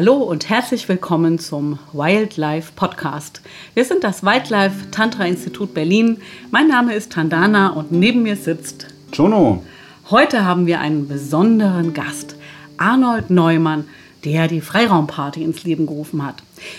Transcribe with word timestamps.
Hallo 0.00 0.14
und 0.14 0.48
herzlich 0.48 0.88
willkommen 0.88 1.38
zum 1.38 1.78
Wildlife 1.92 2.72
Podcast. 2.74 3.42
Wir 3.74 3.84
sind 3.84 4.02
das 4.02 4.22
Wildlife 4.22 4.90
Tantra 4.90 5.26
Institut 5.26 5.74
Berlin. 5.74 6.22
Mein 6.50 6.68
Name 6.68 6.94
ist 6.94 7.12
Tandana 7.12 7.68
und 7.68 7.92
neben 7.92 8.22
mir 8.22 8.36
sitzt 8.36 8.86
Jono. 9.12 9.62
Heute 10.08 10.46
haben 10.46 10.64
wir 10.64 10.80
einen 10.80 11.06
besonderen 11.06 11.92
Gast, 11.92 12.36
Arnold 12.78 13.28
Neumann, 13.28 13.84
der 14.24 14.48
die 14.48 14.62
Freiraumparty 14.62 15.42
ins 15.44 15.64
Leben 15.64 15.84
gerufen 15.84 16.24
hat. 16.24 16.36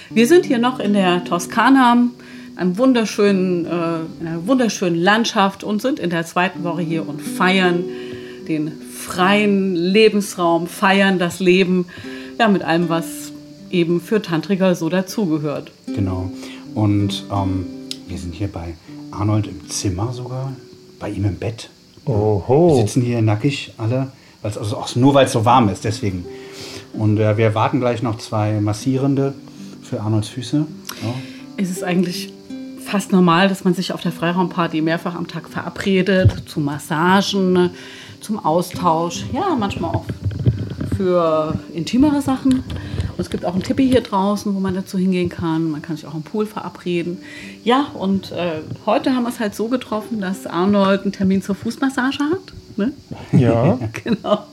Wir 0.09 0.25
sind 0.25 0.47
hier 0.47 0.57
noch 0.57 0.79
in 0.79 0.93
der 0.93 1.23
Toskana, 1.23 2.07
einem 2.55 2.77
wunderschönen, 2.79 3.67
äh, 3.67 3.69
einer 3.69 4.47
wunderschönen 4.47 4.99
Landschaft 4.99 5.63
und 5.63 5.79
sind 5.79 5.99
in 5.99 6.09
der 6.09 6.25
zweiten 6.25 6.63
Woche 6.63 6.81
hier 6.81 7.07
und 7.07 7.21
feiern 7.21 7.83
den 8.47 8.71
freien 8.91 9.75
Lebensraum, 9.75 10.65
feiern 10.65 11.19
das 11.19 11.39
Leben, 11.39 11.85
ja, 12.41 12.47
mit 12.47 12.63
allem, 12.63 12.89
was 12.89 13.31
eben 13.69 14.01
für 14.01 14.19
Tantriker 14.19 14.73
so 14.73 14.89
dazugehört. 14.89 15.71
Genau. 15.85 16.31
Und 16.73 17.23
ähm, 17.31 17.67
wir 18.07 18.17
sind 18.17 18.33
hier 18.33 18.47
bei 18.47 18.73
Arnold 19.11 19.45
im 19.45 19.69
Zimmer 19.69 20.11
sogar, 20.11 20.51
bei 20.99 21.11
ihm 21.11 21.25
im 21.25 21.35
Bett. 21.35 21.69
Oho. 22.05 22.69
Wir 22.69 22.81
sitzen 22.81 23.03
hier 23.03 23.21
nackig 23.21 23.75
alle, 23.77 24.07
weil's, 24.41 24.57
also 24.57 24.77
auch 24.77 24.95
nur 24.95 25.13
weil 25.13 25.27
es 25.27 25.33
so 25.33 25.45
warm 25.45 25.69
ist, 25.69 25.83
deswegen. 25.83 26.25
Und 26.93 27.19
äh, 27.19 27.37
wir 27.37 27.53
warten 27.53 27.79
gleich 27.79 28.01
noch 28.01 28.17
zwei 28.17 28.59
Massierende 28.59 29.35
für 29.83 30.01
Arnolds 30.01 30.29
Füße. 30.29 30.65
Ja. 31.03 31.13
Es 31.57 31.69
ist 31.69 31.83
eigentlich 31.83 32.33
fast 32.83 33.11
normal, 33.11 33.49
dass 33.49 33.63
man 33.63 33.75
sich 33.75 33.93
auf 33.93 34.01
der 34.01 34.11
Freiraumparty 34.11 34.81
mehrfach 34.81 35.13
am 35.13 35.27
Tag 35.27 35.47
verabredet, 35.47 36.49
zu 36.49 36.59
Massagen, 36.59 37.69
zum 38.19 38.43
Austausch, 38.43 39.25
ja, 39.31 39.55
manchmal 39.55 39.93
auch 39.93 40.05
für 40.95 41.59
intimere 41.73 42.21
Sachen. 42.21 42.53
Und 42.53 43.19
es 43.19 43.29
gibt 43.29 43.45
auch 43.45 43.55
ein 43.55 43.63
Tippi 43.63 43.87
hier 43.87 44.01
draußen, 44.01 44.53
wo 44.53 44.59
man 44.59 44.73
dazu 44.75 44.97
hingehen 44.97 45.29
kann. 45.29 45.71
Man 45.71 45.81
kann 45.81 45.95
sich 45.95 46.05
auch 46.05 46.15
im 46.15 46.23
Pool 46.23 46.45
verabreden. 46.45 47.19
Ja, 47.63 47.87
und 47.93 48.31
äh, 48.31 48.61
heute 48.85 49.15
haben 49.15 49.23
wir 49.23 49.29
es 49.29 49.39
halt 49.39 49.55
so 49.55 49.67
getroffen, 49.67 50.21
dass 50.21 50.47
Arnold 50.47 51.03
einen 51.03 51.11
Termin 51.11 51.41
zur 51.41 51.55
Fußmassage 51.55 52.19
hat. 52.31 52.53
Ne? 52.77 52.93
Ja. 53.31 53.77
genau. 54.03 54.45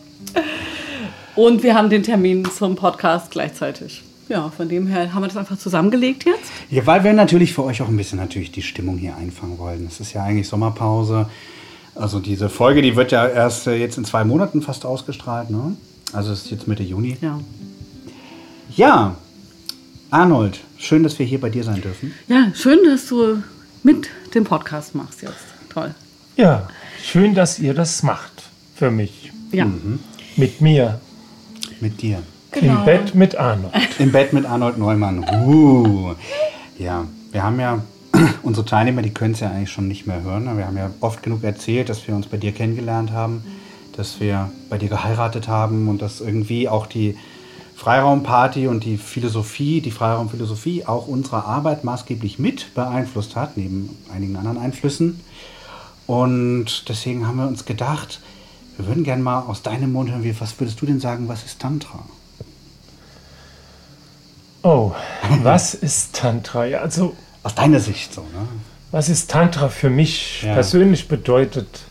Und 1.34 1.62
wir 1.62 1.74
haben 1.74 1.88
den 1.88 2.02
Termin 2.02 2.44
zum 2.50 2.74
Podcast 2.74 3.30
gleichzeitig. 3.30 4.02
Ja, 4.28 4.50
von 4.50 4.68
dem 4.68 4.86
her 4.86 5.14
haben 5.14 5.22
wir 5.22 5.28
das 5.28 5.36
einfach 5.36 5.58
zusammengelegt 5.58 6.24
jetzt. 6.24 6.50
Ja, 6.68 6.84
weil 6.84 7.02
wir 7.02 7.14
natürlich 7.14 7.54
für 7.54 7.64
euch 7.64 7.80
auch 7.80 7.88
ein 7.88 7.96
bisschen 7.96 8.18
natürlich 8.18 8.52
die 8.52 8.62
Stimmung 8.62 8.98
hier 8.98 9.16
einfangen 9.16 9.58
wollen. 9.58 9.86
Es 9.86 10.00
ist 10.00 10.12
ja 10.12 10.22
eigentlich 10.22 10.48
Sommerpause. 10.48 11.26
Also 11.94 12.20
diese 12.20 12.48
Folge, 12.48 12.82
die 12.82 12.94
wird 12.94 13.10
ja 13.10 13.26
erst 13.26 13.66
äh, 13.66 13.76
jetzt 13.76 13.96
in 13.96 14.04
zwei 14.04 14.24
Monaten 14.24 14.62
fast 14.62 14.84
ausgestrahlt. 14.84 15.50
Ne? 15.50 15.76
Also 16.12 16.32
es 16.32 16.44
ist 16.44 16.50
jetzt 16.50 16.68
Mitte 16.68 16.82
Juni. 16.82 17.16
Ja. 17.20 17.40
Ja, 18.76 19.16
Arnold, 20.10 20.60
schön, 20.78 21.02
dass 21.02 21.18
wir 21.18 21.26
hier 21.26 21.40
bei 21.40 21.50
dir 21.50 21.64
sein 21.64 21.80
dürfen. 21.82 22.14
Ja, 22.28 22.52
schön, 22.54 22.78
dass 22.84 23.06
du 23.06 23.42
mit 23.82 24.08
dem 24.34 24.44
Podcast 24.44 24.94
machst 24.94 25.22
jetzt. 25.22 25.34
Toll. 25.68 25.94
Ja, 26.36 26.68
schön, 27.02 27.34
dass 27.34 27.58
ihr 27.58 27.74
das 27.74 28.02
macht 28.02 28.44
für 28.74 28.90
mich. 28.90 29.32
Ja. 29.52 29.66
Mit 30.36 30.60
mir. 30.60 31.00
Mit 31.80 32.00
dir. 32.00 32.22
Genau. 32.52 32.78
Im 32.78 32.84
Bett 32.84 33.14
mit 33.14 33.36
Arno. 33.36 33.70
Im 33.98 34.12
Bett 34.12 34.32
mit 34.32 34.46
Arnold 34.46 34.78
Neumann. 34.78 35.24
Uh. 35.44 36.14
Ja, 36.78 37.06
wir 37.32 37.42
haben 37.42 37.60
ja, 37.60 37.82
unsere 38.42 38.64
Teilnehmer, 38.64 39.02
die 39.02 39.12
können 39.12 39.34
es 39.34 39.40
ja 39.40 39.50
eigentlich 39.50 39.70
schon 39.70 39.88
nicht 39.88 40.06
mehr 40.06 40.22
hören. 40.22 40.44
ne? 40.44 40.56
Wir 40.56 40.66
haben 40.66 40.76
ja 40.76 40.90
oft 41.00 41.22
genug 41.22 41.44
erzählt, 41.44 41.88
dass 41.88 42.06
wir 42.08 42.14
uns 42.14 42.26
bei 42.26 42.36
dir 42.36 42.52
kennengelernt 42.52 43.10
haben, 43.12 43.42
dass 43.98 44.20
wir 44.20 44.50
bei 44.70 44.78
dir 44.78 44.88
geheiratet 44.88 45.48
haben 45.48 45.88
und 45.88 46.00
dass 46.00 46.20
irgendwie 46.20 46.68
auch 46.68 46.86
die 46.86 47.16
Freiraumparty 47.74 48.68
und 48.68 48.84
die 48.84 48.96
Philosophie, 48.96 49.80
die 49.80 49.90
Freiraumphilosophie 49.90 50.86
auch 50.86 51.06
unsere 51.08 51.44
Arbeit 51.44 51.84
maßgeblich 51.84 52.38
mit 52.38 52.74
beeinflusst 52.74 53.36
hat, 53.36 53.56
neben 53.56 53.96
einigen 54.14 54.36
anderen 54.36 54.58
Einflüssen. 54.58 55.20
Und 56.06 56.88
deswegen 56.88 57.26
haben 57.26 57.38
wir 57.38 57.46
uns 57.48 57.64
gedacht, 57.64 58.20
wir 58.76 58.86
würden 58.86 59.02
gerne 59.04 59.22
mal 59.22 59.40
aus 59.40 59.62
deinem 59.62 59.92
Mund 59.92 60.10
hören, 60.10 60.36
was 60.38 60.58
würdest 60.60 60.80
du 60.80 60.86
denn 60.86 61.00
sagen, 61.00 61.26
was 61.28 61.44
ist 61.44 61.60
Tantra? 61.60 61.98
Oh, 64.62 64.92
was 65.42 65.74
ist 65.74 66.14
Tantra? 66.14 66.66
Ja, 66.66 66.78
also, 66.80 67.16
Aus 67.42 67.54
deiner 67.54 67.80
Sicht 67.80 68.14
so, 68.14 68.22
ne? 68.22 68.46
was 68.90 69.08
ist 69.08 69.30
Tantra 69.30 69.68
für 69.68 69.90
mich 69.90 70.42
Ja. 70.44 70.54
persönlich 70.54 71.08
bedeutet? 71.08 71.82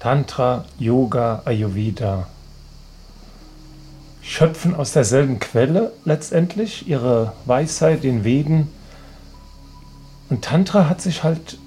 Tantra, 0.00 0.64
Yoga, 0.78 1.42
Ayurveda. 1.44 2.28
Schöpfen 4.22 4.76
aus 4.76 4.92
derselben 4.92 5.40
Quelle 5.40 5.92
letztendlich, 6.04 6.86
ihre 6.86 7.32
Weisheit, 7.46 8.04
den 8.04 8.22
Veden. 8.22 8.70
Und 10.30 10.44
Tantra 10.44 10.88
hat 10.88 11.00
sich 11.00 11.24
halt 11.24 11.58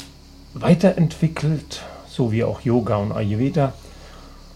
weiterentwickelt, 0.54 1.82
so 2.08 2.32
wie 2.32 2.46
auch 2.46 2.62
Yoga 2.62 2.96
und 2.98 3.12
Ayurveda, 3.12 3.74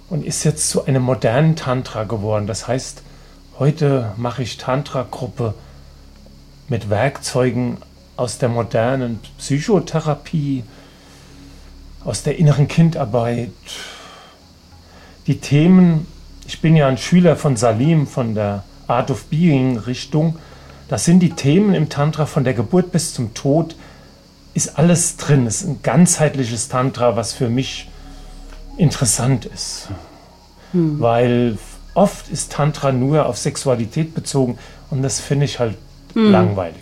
und 0.09 0.25
ist 0.25 0.45
jetzt 0.45 0.69
zu 0.69 0.85
einem 0.85 1.03
modernen 1.03 1.57
Tantra 1.57 2.05
geworden. 2.05 2.47
Das 2.47 2.69
heißt, 2.69 3.01
heute 3.59 4.13
mache 4.15 4.43
ich 4.43 4.57
Tantra-Gruppe 4.57 5.53
mit 6.69 6.89
Werkzeugen 6.89 7.77
aus 8.15 8.37
der 8.37 8.47
modernen 8.47 9.19
Psychotherapie, 9.37 10.63
aus 12.05 12.23
der 12.23 12.37
inneren 12.37 12.67
Kindarbeit. 12.67 13.51
Die 15.27 15.39
Themen, 15.39 16.07
ich 16.47 16.61
bin 16.61 16.75
ja 16.75 16.87
ein 16.87 16.97
Schüler 16.97 17.35
von 17.35 17.57
Salim, 17.57 18.07
von 18.07 18.35
der 18.35 18.63
Art 18.87 19.09
of 19.11 19.25
Being 19.25 19.77
Richtung, 19.77 20.37
das 20.87 21.03
sind 21.03 21.19
die 21.19 21.31
Themen 21.31 21.73
im 21.73 21.89
Tantra 21.89 22.27
von 22.27 22.43
der 22.43 22.53
Geburt 22.53 22.91
bis 22.91 23.13
zum 23.13 23.33
Tod, 23.33 23.75
ist 24.53 24.77
alles 24.77 25.17
drin. 25.17 25.47
Es 25.47 25.61
ist 25.61 25.67
ein 25.67 25.79
ganzheitliches 25.81 26.69
Tantra, 26.69 27.15
was 27.15 27.33
für 27.33 27.49
mich 27.49 27.89
interessant 28.77 29.45
ist. 29.45 29.89
Weil 30.73 31.57
oft 31.95 32.29
ist 32.29 32.51
Tantra 32.51 32.91
nur 32.91 33.25
auf 33.25 33.37
Sexualität 33.37 34.13
bezogen 34.13 34.59
und 34.91 35.01
das 35.01 35.19
finde 35.19 35.45
ich 35.45 35.59
halt 35.59 35.75
langweilig. 36.13 36.81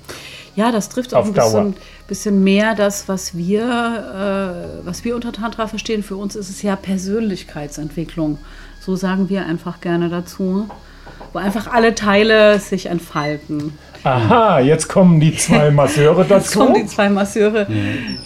Ja, 0.55 0.71
das 0.71 0.89
trifft 0.89 1.13
auch 1.13 1.21
Auf 1.21 1.27
ein 1.27 1.33
bisschen, 1.33 1.75
bisschen 2.07 2.43
mehr 2.43 2.75
das, 2.75 3.07
was 3.07 3.35
wir, 3.35 3.63
äh, 3.63 4.85
was 4.85 5.03
wir 5.03 5.15
unter 5.15 5.31
Tantra 5.31 5.67
verstehen. 5.67 6.03
Für 6.03 6.15
uns 6.15 6.35
ist 6.35 6.49
es 6.49 6.61
ja 6.61 6.75
Persönlichkeitsentwicklung. 6.75 8.37
So 8.79 8.95
sagen 8.95 9.29
wir 9.29 9.45
einfach 9.45 9.81
gerne 9.81 10.09
dazu. 10.09 10.69
Wo 11.31 11.39
einfach 11.39 11.67
alle 11.73 11.95
Teile 11.95 12.59
sich 12.59 12.85
entfalten. 12.85 13.73
Aha, 14.03 14.59
jetzt 14.59 14.87
kommen 14.89 15.19
die 15.19 15.35
zwei 15.35 15.71
Masseure 15.71 16.21
Jetzt 16.21 16.31
dazu. 16.31 16.59
kommen 16.59 16.75
die 16.75 16.85
zwei 16.85 17.09
Masseure. 17.09 17.65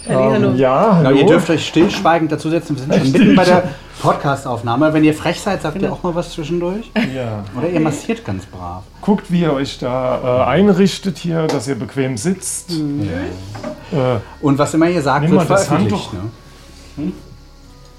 Halli, 0.08 0.32
hallo. 0.32 0.52
Ja, 0.54 0.96
hallo. 0.96 1.16
ihr 1.16 1.24
dürft 1.26 1.48
euch 1.50 1.66
stillschweigend 1.66 2.30
dazusetzen. 2.32 2.76
Wir 2.76 2.82
sind 2.82 2.94
schon 2.94 3.12
mitten 3.12 3.36
bei 3.36 3.44
der 3.44 3.70
Podcast-Aufnahme. 4.00 4.92
Wenn 4.92 5.04
ihr 5.04 5.14
frech 5.14 5.40
seid, 5.40 5.62
sagt 5.62 5.80
ihr 5.82 5.92
auch 5.92 6.02
mal 6.02 6.14
was 6.14 6.30
zwischendurch. 6.32 6.90
ja. 7.14 7.44
Oder 7.56 7.68
ihr 7.68 7.80
massiert 7.80 8.24
ganz 8.24 8.46
brav. 8.46 8.84
Guckt, 9.00 9.30
wie 9.30 9.40
ihr 9.42 9.52
euch 9.52 9.78
da 9.78 10.42
äh, 10.42 10.44
einrichtet 10.50 11.18
hier, 11.18 11.46
dass 11.46 11.66
ihr 11.68 11.74
bequem 11.74 12.16
sitzt. 12.16 12.70
Äh, 12.72 14.18
Und 14.40 14.58
was 14.58 14.74
immer 14.74 14.88
ihr 14.88 15.02
sagt, 15.02 15.30
wird 15.30 15.42
veröffentlicht. 15.42 16.12
Handtuch. 16.12 16.12
Ne? 16.12 17.12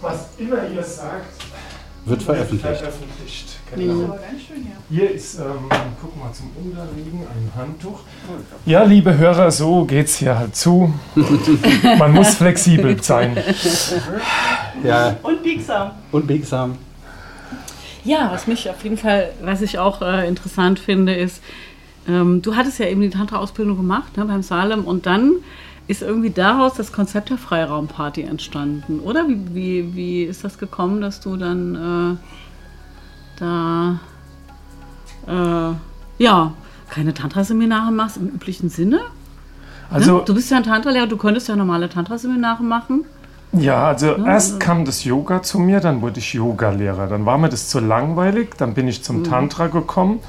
was 0.02 0.30
immer 0.38 0.68
ihr 0.74 0.84
sagt, 0.84 1.26
Wird 2.06 2.24
veröffentlicht. 2.24 2.78
veröffentlicht. 2.80 3.49
Genau. 3.76 4.18
Hier 4.90 5.12
ist, 5.12 5.36
ähm, 5.40 5.46
guck 6.02 6.18
mal 6.18 6.32
zum 6.34 6.50
Unterliegen, 6.56 7.20
ein 7.22 7.52
Handtuch. 7.56 8.00
Ja, 8.66 8.84
liebe 8.84 9.18
Hörer, 9.18 9.52
so 9.52 9.86
geht's 9.86 10.18
hier 10.18 10.38
halt 10.38 10.56
zu. 10.56 10.94
Man 12.00 12.14
muss 12.14 12.36
flexibel 12.36 13.02
sein. 13.02 13.38
Ja, 14.84 15.16
Und 15.22 15.44
biegsam. 15.44 15.92
unbiegsam. 16.12 16.78
Ja, 18.04 18.30
was 18.32 18.48
mich 18.48 18.70
auf 18.70 18.84
jeden 18.84 18.98
Fall, 18.98 19.30
was 19.44 19.62
ich 19.62 19.78
auch 19.78 20.02
äh, 20.02 20.28
interessant 20.28 20.80
finde, 20.80 21.14
ist, 21.14 21.44
ähm, 22.08 22.42
du 22.42 22.56
hattest 22.56 22.80
ja 22.80 22.88
eben 22.88 23.02
die 23.02 23.10
Tantra-Ausbildung 23.10 23.78
gemacht 23.78 24.18
ne, 24.18 24.26
beim 24.26 24.42
Salem 24.42 24.86
und 24.86 25.06
dann 25.06 25.34
ist 25.88 26.02
irgendwie 26.02 26.30
daraus 26.30 26.74
das 26.76 26.92
Konzept 26.92 27.30
der 27.30 27.38
Freiraumparty 27.38 28.22
entstanden, 28.22 29.00
oder? 29.02 29.28
Wie, 29.28 29.54
wie, 29.54 29.96
wie 29.96 30.24
ist 30.24 30.44
das 30.44 30.58
gekommen, 30.58 31.02
dass 31.02 31.20
du 31.20 31.36
dann 31.36 31.76
äh, 31.76 32.18
da 33.40 34.00
äh, 35.28 36.24
ja 36.24 36.54
keine 36.90 37.14
Tantra-Seminare 37.14 37.92
machst 37.92 38.18
im 38.18 38.28
üblichen 38.28 38.70
Sinne? 38.70 39.00
Also, 39.90 40.18
ne? 40.18 40.24
Du 40.26 40.34
bist 40.34 40.52
ja 40.52 40.58
ein 40.58 40.64
Tantra-Lehrer, 40.64 41.08
du 41.08 41.18
könntest 41.18 41.48
ja 41.48 41.56
normale 41.56 41.90
Tantra-Seminare 41.90 42.64
machen. 42.64 43.06
Ja, 43.52 43.88
also 43.88 44.16
erst 44.16 44.60
kam 44.60 44.86
das 44.86 45.04
Yoga 45.04 45.42
zu 45.42 45.58
mir, 45.58 45.80
dann 45.80 46.02
wurde 46.02 46.20
ich 46.20 46.34
Yoga-Lehrer. 46.34 47.08
Dann 47.08 47.26
war 47.26 47.40
mir 47.40 47.50
das 47.50 47.68
zu 47.68 47.80
langweilig, 47.80 48.56
dann 48.58 48.76
bin 48.76 48.88
ich 48.88 49.04
zum 49.04 49.24
Tantra 49.24 49.68
gekommen 49.68 50.20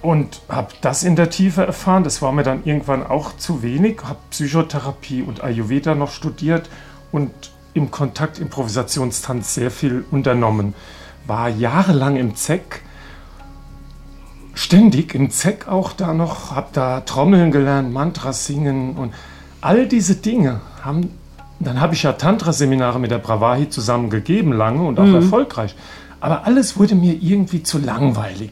und 0.00 0.40
habe 0.48 0.68
das 0.80 1.02
in 1.02 1.16
der 1.16 1.30
Tiefe 1.30 1.66
erfahren. 1.66 2.04
Das 2.04 2.22
war 2.22 2.30
mir 2.30 2.44
dann 2.44 2.64
irgendwann 2.64 3.04
auch 3.04 3.36
zu 3.36 3.62
wenig. 3.62 4.02
Habe 4.04 4.18
Psychotherapie 4.30 5.22
und 5.22 5.42
Ayurveda 5.42 5.96
noch 5.96 6.12
studiert 6.12 6.70
und 7.10 7.32
im 7.74 7.90
Kontakt 7.90 8.38
Improvisationstanz 8.38 9.54
sehr 9.54 9.72
viel 9.72 10.04
unternommen. 10.12 10.74
War 11.28 11.48
jahrelang 11.48 12.16
im 12.16 12.34
ZEC 12.34 12.82
ständig 14.58 15.14
im 15.14 15.30
Zeck 15.30 15.68
auch 15.68 15.92
da 15.92 16.12
noch, 16.12 16.50
habe 16.50 16.68
da 16.72 17.00
Trommeln 17.02 17.52
gelernt, 17.52 17.92
Mantras 17.92 18.44
singen 18.46 18.96
und 18.96 19.14
all 19.60 19.86
diese 19.86 20.16
Dinge 20.16 20.60
haben. 20.82 21.10
Dann 21.60 21.80
habe 21.80 21.94
ich 21.94 22.02
ja 22.02 22.12
Tantra-Seminare 22.12 22.98
mit 22.98 23.12
der 23.12 23.18
Bravahi 23.18 23.68
zusammen 23.68 24.10
gegeben, 24.10 24.52
lange 24.52 24.82
und 24.82 24.98
auch 24.98 25.12
erfolgreich. 25.12 25.76
Aber 26.18 26.44
alles 26.44 26.76
wurde 26.76 26.96
mir 26.96 27.14
irgendwie 27.14 27.62
zu 27.62 27.78
langweilig. 27.78 28.50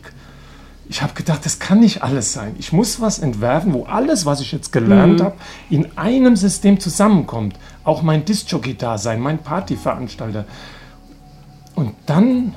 Ich 0.89 1.03
habe 1.03 1.15
gedacht, 1.15 1.45
das 1.45 1.59
kann 1.59 1.81
nicht 1.81 2.05
alles 2.05 2.33
sein. 2.33 2.55
Ich 2.59 2.73
muss 2.73 3.01
was 3.01 3.19
entwerfen, 3.19 3.73
wo 3.73 3.85
alles, 3.87 4.25
was 4.27 4.41
ich 4.41 4.53
jetzt 4.53 4.71
gelernt 4.71 5.21
habe, 5.21 5.35
in 5.71 5.99
einem 5.99 6.37
System 6.37 6.79
zusammenkommt. 6.79 7.57
Auch 7.83 8.03
mein 8.03 8.25
Disc-Jockey-Dasein, 8.25 9.21
mein 9.21 9.39
Partyveranstalter. 9.39 10.45
Und 11.75 11.95
dann 12.07 12.55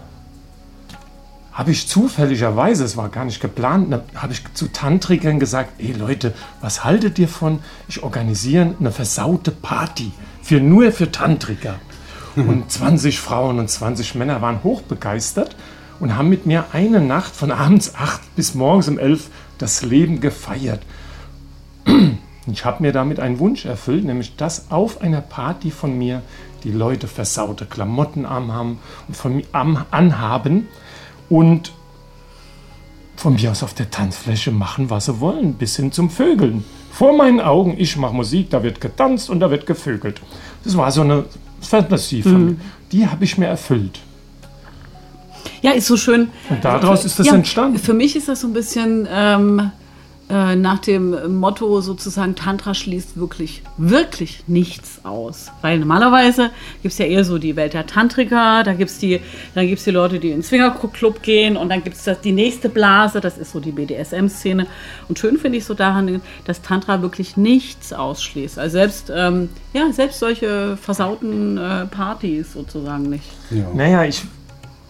habe 1.60 1.72
ich 1.72 1.90
zufälligerweise, 1.90 2.86
es 2.86 2.96
war 2.96 3.10
gar 3.10 3.26
nicht 3.26 3.42
geplant, 3.42 3.90
ne, 3.90 4.02
habe 4.16 4.32
ich 4.32 4.42
zu 4.54 4.70
Tantrikern 4.70 5.42
gesagt, 5.42 5.74
ey 5.80 5.92
Leute, 5.92 6.34
was 6.62 6.86
haltet 6.86 7.20
ihr 7.20 7.28
von, 7.28 7.60
ich 7.90 8.02
organisiere 8.02 8.76
eine 8.80 8.94
versaute 8.94 9.52
Party 9.52 10.14
für 10.42 10.62
nur 10.62 10.94
für 10.94 11.12
Tantriker. 11.12 11.76
Und 12.38 12.72
20 12.72 13.20
Frauen 13.20 13.60
und 13.60 13.70
20 13.70 14.16
Männer 14.16 14.42
waren 14.42 14.64
hochbegeistert 14.64 15.58
und 16.00 16.16
haben 16.16 16.30
mit 16.30 16.46
mir 16.46 16.68
eine 16.72 17.02
Nacht 17.02 17.36
von 17.36 17.52
abends 17.52 17.94
8 17.94 18.38
bis 18.38 18.56
morgens 18.56 18.88
um 18.88 18.98
11 18.98 19.28
das 19.58 19.82
Leben 19.82 20.22
gefeiert. 20.22 20.80
Ich 22.48 22.64
habe 22.64 22.84
mir 22.84 22.94
damit 22.94 23.20
einen 23.20 23.40
Wunsch 23.40 23.66
erfüllt, 23.66 24.06
nämlich 24.06 24.38
dass 24.38 24.72
auf 24.72 25.02
einer 25.02 25.20
Party 25.20 25.72
von 25.72 25.98
mir 25.98 26.22
die 26.64 26.72
Leute 26.72 27.10
versaute 27.10 27.66
Klamotten 27.66 28.26
anhaben 28.26 28.80
und 29.10 29.18
von 29.18 29.36
mir 29.36 29.46
anhaben 29.52 30.70
und 31.30 31.72
von 33.16 33.34
mir 33.34 33.52
aus 33.52 33.64
auf 33.64 33.74
der 33.74 33.92
Tanzfläche 33.92 34.52
machen, 34.52 34.90
was 34.90 35.06
sie 35.06 35.20
wollen, 35.20 35.54
bis 35.54 35.76
hin 35.76 35.92
zum 35.92 36.10
Vögeln. 36.10 36.64
Vor 36.92 37.16
meinen 37.16 37.42
Augen, 37.42 37.76
ich 37.78 37.98
mache 37.98 38.14
Musik, 38.14 38.50
da 38.50 38.64
wird 38.64 38.80
getanzt 38.80 39.30
und 39.30 39.40
da 39.42 39.52
wird 39.52 39.66
gevögelt. 39.66 40.22
Das 40.64 40.76
war 40.78 40.92
so 40.92 41.02
eine 41.02 41.26
Fantasie 41.62 42.22
von 42.22 42.46
mir. 42.46 42.56
Die 42.92 43.08
habe 43.08 43.24
ich 43.24 43.38
mir 43.38 43.48
erfüllt. 43.48 44.00
Ja, 45.62 45.72
ist 45.72 45.88
so 45.88 45.98
schön. 45.98 46.30
Und 46.50 46.64
daraus 46.64 47.06
ist 47.06 47.20
das 47.20 47.28
ja, 47.28 47.36
entstanden. 47.36 47.78
Für 47.78 47.94
mich 47.94 48.16
ist 48.16 48.28
das 48.30 48.42
so 48.42 48.48
ein 48.48 48.54
bisschen 48.54 49.08
ähm, 49.12 49.72
äh, 50.30 50.56
nach 50.56 50.78
dem 50.80 51.38
Motto 51.40 51.82
sozusagen, 51.82 52.36
Tantra 52.36 52.76
schließt 52.76 53.18
wirklich, 53.20 53.64
wirklich 53.78 54.44
nichts 54.46 55.00
aus. 55.04 55.48
Weil 55.62 55.80
normalerweise 55.80 56.52
gibt 56.84 56.92
es 56.94 57.00
ja 57.00 57.06
eher 57.06 57.24
so 57.26 57.40
die 57.40 57.56
Welt 57.56 57.74
der 57.74 57.88
Tantriker, 57.88 58.64
da 58.64 58.74
gibt 58.74 58.92
es 58.92 59.00
die, 59.00 59.20
dann 59.56 59.66
gibt's 59.68 59.86
die 59.86 59.92
Leute, 59.92 60.20
die 60.20 60.30
in 60.30 60.38
den 60.38 60.44
Swingerclub 60.44 61.24
gehen 61.24 61.58
und 61.58 61.70
dann 61.70 61.84
gibt 61.84 61.96
es 61.98 62.08
die 62.24 62.32
nächste 62.32 62.70
Blase, 62.70 63.22
das 63.22 63.38
ist 63.40 63.52
so 63.54 63.60
die 63.60 63.72
BDSM-Szene. 63.72 64.68
Und 65.08 65.18
schön 65.18 65.38
finde 65.40 65.58
ich 65.58 65.66
so 65.66 65.74
daran, 65.74 66.22
dass 66.46 66.62
Tantra 66.62 67.02
wirklich 67.02 67.36
nichts 67.36 67.92
ausschließt. 67.92 68.60
Also 68.60 68.74
selbst, 68.74 69.12
ähm, 69.16 69.50
ja, 69.74 69.92
selbst 69.92 70.20
solche 70.20 70.78
versauten 70.78 71.58
äh, 71.58 71.86
Partys 71.88 72.54
sozusagen 72.54 73.10
nicht. 73.10 73.26
Ja. 73.50 73.66
Naja, 73.74 74.04
ich, 74.04 74.22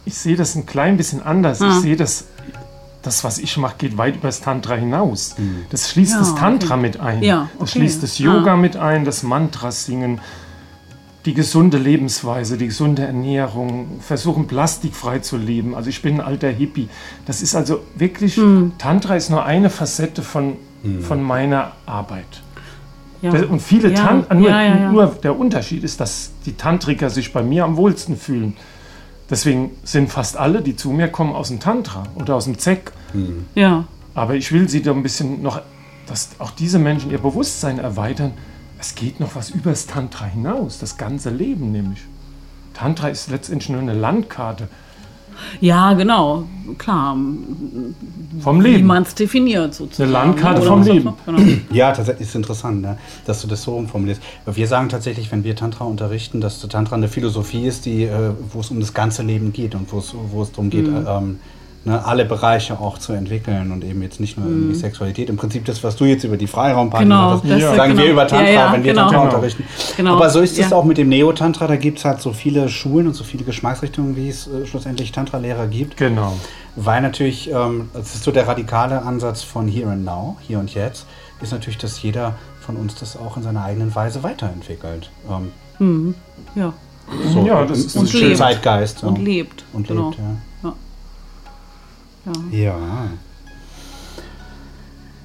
ich 0.06 0.16
sehe 0.16 0.36
das 0.36 0.56
ein 0.56 0.66
klein 0.66 0.98
bisschen 0.98 1.22
anders. 1.24 1.62
Ich 1.62 1.68
Ah. 1.68 1.80
sehe 1.80 1.96
das, 1.96 2.26
das, 3.02 3.24
was 3.24 3.38
ich 3.38 3.56
mache, 3.58 3.76
geht 3.78 3.98
weit 3.98 4.16
über 4.18 4.28
das 4.28 4.42
Tantra 4.42 4.76
hinaus. 4.76 5.36
Das 5.70 5.90
schließt 5.90 6.14
Ja, 6.14 6.20
das 6.20 6.36
Tantra 6.36 6.74
okay. 6.76 6.82
mit 6.82 7.00
ein. 7.00 7.24
Ja, 7.24 7.50
Das 7.54 7.70
okay. 7.70 7.80
schließt 7.80 8.04
das 8.04 8.18
Yoga 8.20 8.54
Ah. 8.54 8.58
mit 8.58 8.76
ein, 8.78 9.06
das 9.06 9.24
Mantras 9.24 9.86
singen, 9.86 10.20
die 11.26 11.34
gesunde 11.34 11.78
Lebensweise, 11.78 12.58
die 12.58 12.68
gesunde 12.68 13.04
Ernährung, 13.04 14.00
versuchen 14.02 14.48
plastikfrei 14.48 15.20
zu 15.20 15.38
leben. 15.38 15.76
Also 15.76 15.90
ich 15.90 16.02
bin 16.02 16.16
ein 16.16 16.22
alter 16.26 16.50
Hippie. 16.50 16.90
Das 17.26 17.42
ist 17.42 17.56
also 17.56 17.82
wirklich, 17.96 18.36
Hm. 18.38 18.74
Tantra 18.78 19.16
ist 19.16 19.30
nur 19.30 19.46
eine 19.46 19.70
Facette 19.70 20.22
von, 20.22 20.56
von 21.02 21.22
meiner 21.22 21.74
Arbeit. 21.86 22.42
Ja. 23.22 23.32
Und 23.32 23.62
viele 23.62 23.90
ja, 23.92 23.96
Tan 23.96 24.26
nur, 24.40 24.50
ja, 24.50 24.62
ja, 24.64 24.76
ja. 24.78 24.92
nur 24.92 25.06
der 25.08 25.38
Unterschied 25.38 25.84
ist, 25.84 26.00
dass 26.00 26.32
die 26.46 26.54
Tantriker 26.54 27.10
sich 27.10 27.34
bei 27.34 27.44
mir 27.44 27.66
am 27.66 27.76
wohlsten 27.76 28.16
fühlen. 28.16 28.56
Deswegen 29.30 29.72
sind 29.84 30.10
fast 30.10 30.38
alle, 30.38 30.62
die 30.62 30.76
zu 30.76 30.90
mir 30.92 31.08
kommen, 31.08 31.34
aus 31.34 31.50
dem 31.50 31.60
Tantra 31.60 32.04
oder 32.16 32.36
aus 32.36 32.46
dem 32.46 32.58
Zeck. 32.58 32.92
ja. 33.56 33.86
Aber 34.16 34.36
ich 34.36 34.52
will 34.52 34.68
sie 34.68 34.82
da 34.82 34.92
ein 34.92 35.04
bisschen 35.04 35.42
noch, 35.42 35.62
dass 36.08 36.30
auch 36.40 36.52
diese 36.52 36.80
Menschen 36.80 37.12
ihr 37.12 37.20
Bewusstsein 37.20 37.80
erweitern. 37.80 38.34
Es 38.80 38.96
geht 38.96 39.20
noch 39.20 39.36
was 39.36 39.52
über 39.52 39.70
das 39.70 39.86
Tantra 39.86 40.26
hinaus, 40.26 40.80
das 40.80 40.98
ganze 40.98 41.30
Leben 41.30 41.72
nämlich. 41.72 42.00
Tantra 42.74 43.10
ist 43.10 43.30
letztendlich 43.30 43.70
nur 43.70 43.82
eine 43.82 43.94
Landkarte 43.94 44.68
Ja, 45.62 45.94
genau, 45.94 46.44
klar. 46.78 47.16
vom 48.42 48.64
Wie 48.64 48.68
Leben. 48.70 48.88
man 48.88 49.04
es 49.04 49.16
definiert 49.16 49.74
sozusagen. 49.74 50.14
Eine 50.16 50.26
Landkarte 50.28 50.62
vom 50.62 50.82
Leben. 50.84 51.14
Genau. 51.26 51.40
Ja, 51.72 51.92
tatsächlich 51.92 52.28
ist 52.28 52.36
interessant, 52.36 52.82
ne? 52.82 52.98
dass 53.26 53.42
du 53.42 53.48
das 53.48 53.64
so 53.64 53.74
umformulierst. 53.76 54.22
Weil 54.46 54.56
Wir 54.56 54.68
sagen 54.68 54.90
tatsächlich, 54.90 55.32
wenn 55.32 55.44
wir 55.44 55.56
Tantra 55.56 55.86
unterrichten, 55.86 56.42
dass 56.42 56.60
Tantra 56.68 56.96
eine 56.96 57.08
Philosophie 57.08 57.66
ist, 57.66 57.86
die, 57.86 58.04
äh, 58.04 58.32
wo 58.54 58.60
es 58.62 58.72
um 58.72 58.80
das 58.80 58.94
ganze 58.94 59.24
Leben 59.24 59.52
geht 59.54 59.76
und 59.76 59.92
wo 59.92 60.00
es, 60.00 60.14
wo 60.32 60.42
es 60.44 60.52
darum 60.52 60.70
geht, 60.70 60.88
Mhm. 60.88 61.06
äh, 61.06 61.18
ähm, 61.18 61.40
ne, 61.86 62.06
alle 62.06 62.26
Bereiche 62.26 62.80
auch 62.80 62.98
zu 62.98 63.14
entwickeln 63.14 63.72
und 63.72 63.84
eben 63.84 64.02
jetzt 64.02 64.20
nicht 64.20 64.38
nur 64.38 64.48
irgendwie 64.48 64.76
Sexualität. 64.76 65.30
Im 65.30 65.38
Prinzip 65.38 65.66
das, 65.66 65.84
was 65.84 65.96
du 65.96 66.06
jetzt 66.06 66.24
über 66.24 66.36
die 66.38 66.48
Freiraumparty 66.48 67.06
Mhm. 67.06 67.10
Genau, 67.10 67.30
sagst, 67.38 67.50
das- 67.52 67.76
sagen 67.76 67.92
genau. 67.94 68.04
wir 68.04 68.12
über 68.12 68.28
Tantra, 68.28 68.48
Ja, 68.48 68.54
ja, 68.54 68.74
wenn 68.74 68.84
wir 68.84 68.92
genau. 68.94 69.04
Tantra 69.04 69.20
Genau. 69.22 69.36
unterrichten. 69.36 69.64
Genau, 69.98 70.16
Aber 70.16 70.30
so 70.30 70.40
ist 70.42 70.60
es 70.60 70.70
ja. 70.70 70.76
auch 70.78 70.84
mit 70.84 70.98
dem 70.98 71.10
Neo-Tantra. 71.10 71.68
Da 71.68 71.76
gibt 71.78 72.00
es 72.00 72.06
halt 72.06 72.22
so 72.22 72.34
viele 72.34 72.68
Schulen 72.70 73.08
und 73.08 73.14
so 73.14 73.24
viele 73.24 73.44
Geschmacksrichtungen, 73.44 74.16
wie 74.16 74.30
es 74.30 74.48
äh, 74.48 74.66
schlussendlich 74.66 75.12
Tantra-Lehrer 75.12 75.68
gibt. 75.68 75.98
Genau. 75.98 76.34
Weil 76.76 77.02
natürlich, 77.02 77.50
ähm, 77.52 77.90
das 77.94 78.16
ist 78.16 78.24
so 78.24 78.32
der 78.32 78.48
radikale 78.48 79.02
Ansatz 79.02 79.44
von 79.44 79.68
Here 79.68 79.90
and 79.90 80.04
Now, 80.06 80.38
hier 80.42 80.60
und 80.60 80.74
jetzt, 80.74 81.06
ist 81.42 81.52
natürlich, 81.52 81.78
dass 81.78 82.02
jeder 82.02 82.36
von 82.60 82.76
uns 82.76 82.96
das 82.96 83.18
auch 83.18 83.38
in 83.38 83.44
seiner 83.44 83.64
eigenen 83.64 83.96
Weise 83.96 84.22
weiterentwickelt. 84.24 85.10
Ähm, 85.80 86.14
Ja. 86.56 86.74
so 87.34 87.46
Ja, 87.46 87.64
das 87.66 87.80
ist 87.80 88.14
lebt. 88.14 88.38
Zeitgeist. 88.38 89.04
Und 89.04 89.18
ja. 89.18 89.24
lebt. 89.24 89.64
Und 89.74 89.88
genau. 89.88 90.10
lebt, 90.10 90.20
ja. 90.20 90.26
Ja. 92.26 92.58
Ja. 92.60 92.78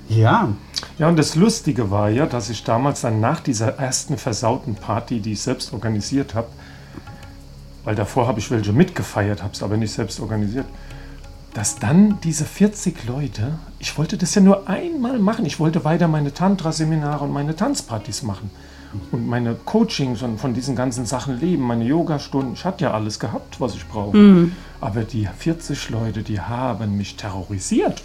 Ja. 0.09 0.49
Ja, 0.99 1.09
und 1.09 1.17
das 1.17 1.35
Lustige 1.35 1.91
war 1.91 2.11
ja, 2.11 2.27
dass 2.27 2.51
ich 2.51 2.63
damals 2.63 3.01
dann 3.01 3.21
nach 3.21 3.41
dieser 3.41 3.79
ersten 3.79 4.17
versauten 4.19 4.75
Party, 4.75 5.21
die 5.21 5.33
ich 5.33 5.41
selbst 5.41 5.73
organisiert 5.73 6.35
habe, 6.35 6.49
weil 7.85 7.95
davor 7.95 8.27
habe 8.29 8.39
ich 8.39 8.51
welche 8.51 8.73
mitgefeiert, 8.73 9.43
habe 9.43 9.55
es 9.55 9.63
aber 9.63 9.77
nicht 9.77 9.93
selbst 9.93 10.21
organisiert, 10.21 10.67
dass 11.53 11.79
dann 11.79 12.19
diese 12.23 12.45
40 12.45 13.05
Leute, 13.07 13.59
ich 13.79 13.97
wollte 13.97 14.17
das 14.17 14.35
ja 14.35 14.41
nur 14.43 14.69
einmal 14.69 15.19
machen, 15.19 15.47
ich 15.47 15.59
wollte 15.61 15.85
weiter 15.85 16.09
meine 16.09 16.33
Tantra-Seminare 16.35 17.25
und 17.25 17.33
meine 17.33 17.55
Tanzpartys 17.57 18.23
machen 18.23 18.51
und 19.13 19.27
meine 19.27 19.55
Coachings 19.55 20.23
und 20.23 20.39
von 20.39 20.55
diesen 20.55 20.77
ganzen 20.77 21.07
Sachen 21.07 21.39
leben, 21.41 21.63
meine 21.63 21.85
Yoga-Stunden, 21.85 22.55
ich 22.55 22.65
hatte 22.65 22.85
ja 22.85 22.93
alles 22.93 23.19
gehabt, 23.19 23.61
was 23.61 23.75
ich 23.75 23.87
brauche. 23.89 24.17
Aber 24.85 25.05
die 25.05 25.27
40 25.27 25.89
Leute, 25.89 26.23
die 26.23 26.43
haben 26.43 26.99
mich 26.99 27.17
terrorisiert. 27.17 28.03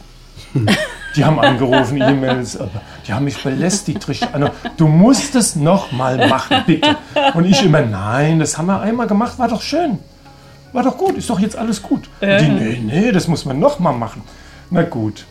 Die 1.15 1.25
haben 1.25 1.37
angerufen, 1.39 1.99
E-Mails, 1.99 2.55
äh, 2.55 2.67
die 3.05 3.11
haben 3.13 3.25
mich 3.25 3.43
belästigt. 3.43 4.07
richtig. 4.07 4.29
Also, 4.31 4.49
du 4.77 4.87
musst 4.87 5.35
es 5.35 5.55
noch 5.55 5.91
mal 5.91 6.29
machen, 6.29 6.63
bitte. 6.65 6.95
Und 7.33 7.45
ich 7.45 7.61
immer, 7.65 7.81
nein, 7.81 8.39
das 8.39 8.57
haben 8.57 8.67
wir 8.67 8.79
einmal 8.79 9.07
gemacht, 9.07 9.37
war 9.39 9.49
doch 9.49 9.61
schön. 9.61 9.97
War 10.71 10.83
doch 10.83 10.97
gut, 10.97 11.17
ist 11.17 11.29
doch 11.29 11.39
jetzt 11.39 11.57
alles 11.57 11.81
gut. 11.81 12.07
Und 12.21 12.29
die, 12.41 12.47
nee, 12.47 12.81
nee, 12.81 13.11
das 13.11 13.27
muss 13.27 13.43
man 13.43 13.59
noch 13.59 13.79
mal 13.79 13.91
machen. 13.91 14.21
Na 14.69 14.83
gut. 14.83 15.25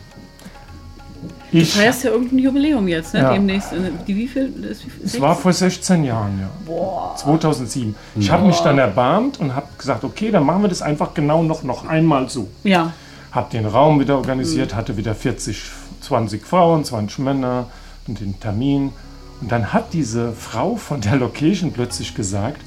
Ich, 1.51 1.73
Du 1.73 1.79
feierst 1.79 2.03
ja 2.03 2.11
irgendein 2.11 2.39
Jubiläum 2.39 2.87
jetzt, 2.87 3.13
ne? 3.13 3.21
Ja. 3.21 3.33
Demnächst. 3.33 3.73
äh, 3.73 3.77
Die 4.07 4.15
wie 4.15 4.27
viel? 4.27 4.51
Viel 4.53 4.77
es 5.03 5.19
war 5.19 5.35
vor 5.35 5.51
16 5.51 6.03
Jahren, 6.03 6.39
ja. 6.39 7.15
2007. 7.15 7.95
Ich 8.15 8.29
habe 8.31 8.45
mich 8.45 8.59
dann 8.59 8.77
erbarmt 8.77 9.39
und 9.39 9.55
habe 9.55 9.67
gesagt, 9.77 10.03
okay, 10.03 10.31
dann 10.31 10.43
machen 10.43 10.61
wir 10.61 10.69
das 10.69 10.81
einfach 10.81 11.13
genau 11.13 11.43
noch, 11.43 11.63
noch 11.63 11.85
einmal 11.87 12.29
so. 12.29 12.47
ja. 12.63 12.93
Habe 13.31 13.51
den 13.51 13.67
Raum 13.67 13.99
wieder 13.99 14.15
organisiert, 14.15 14.73
hatte 14.73 14.97
wieder 14.97 15.13
40, 15.13 15.61
20 16.01 16.43
Frauen, 16.43 16.83
20 16.83 17.19
Männer 17.19 17.67
und 18.07 18.19
den 18.19 18.39
Termin. 18.39 18.91
Und 19.39 19.51
dann 19.51 19.71
hat 19.71 19.93
diese 19.93 20.33
Frau 20.33 20.77
von 20.77 20.99
der 21.01 21.15
Location 21.17 21.71
plötzlich 21.71 22.15
gesagt, 22.15 22.59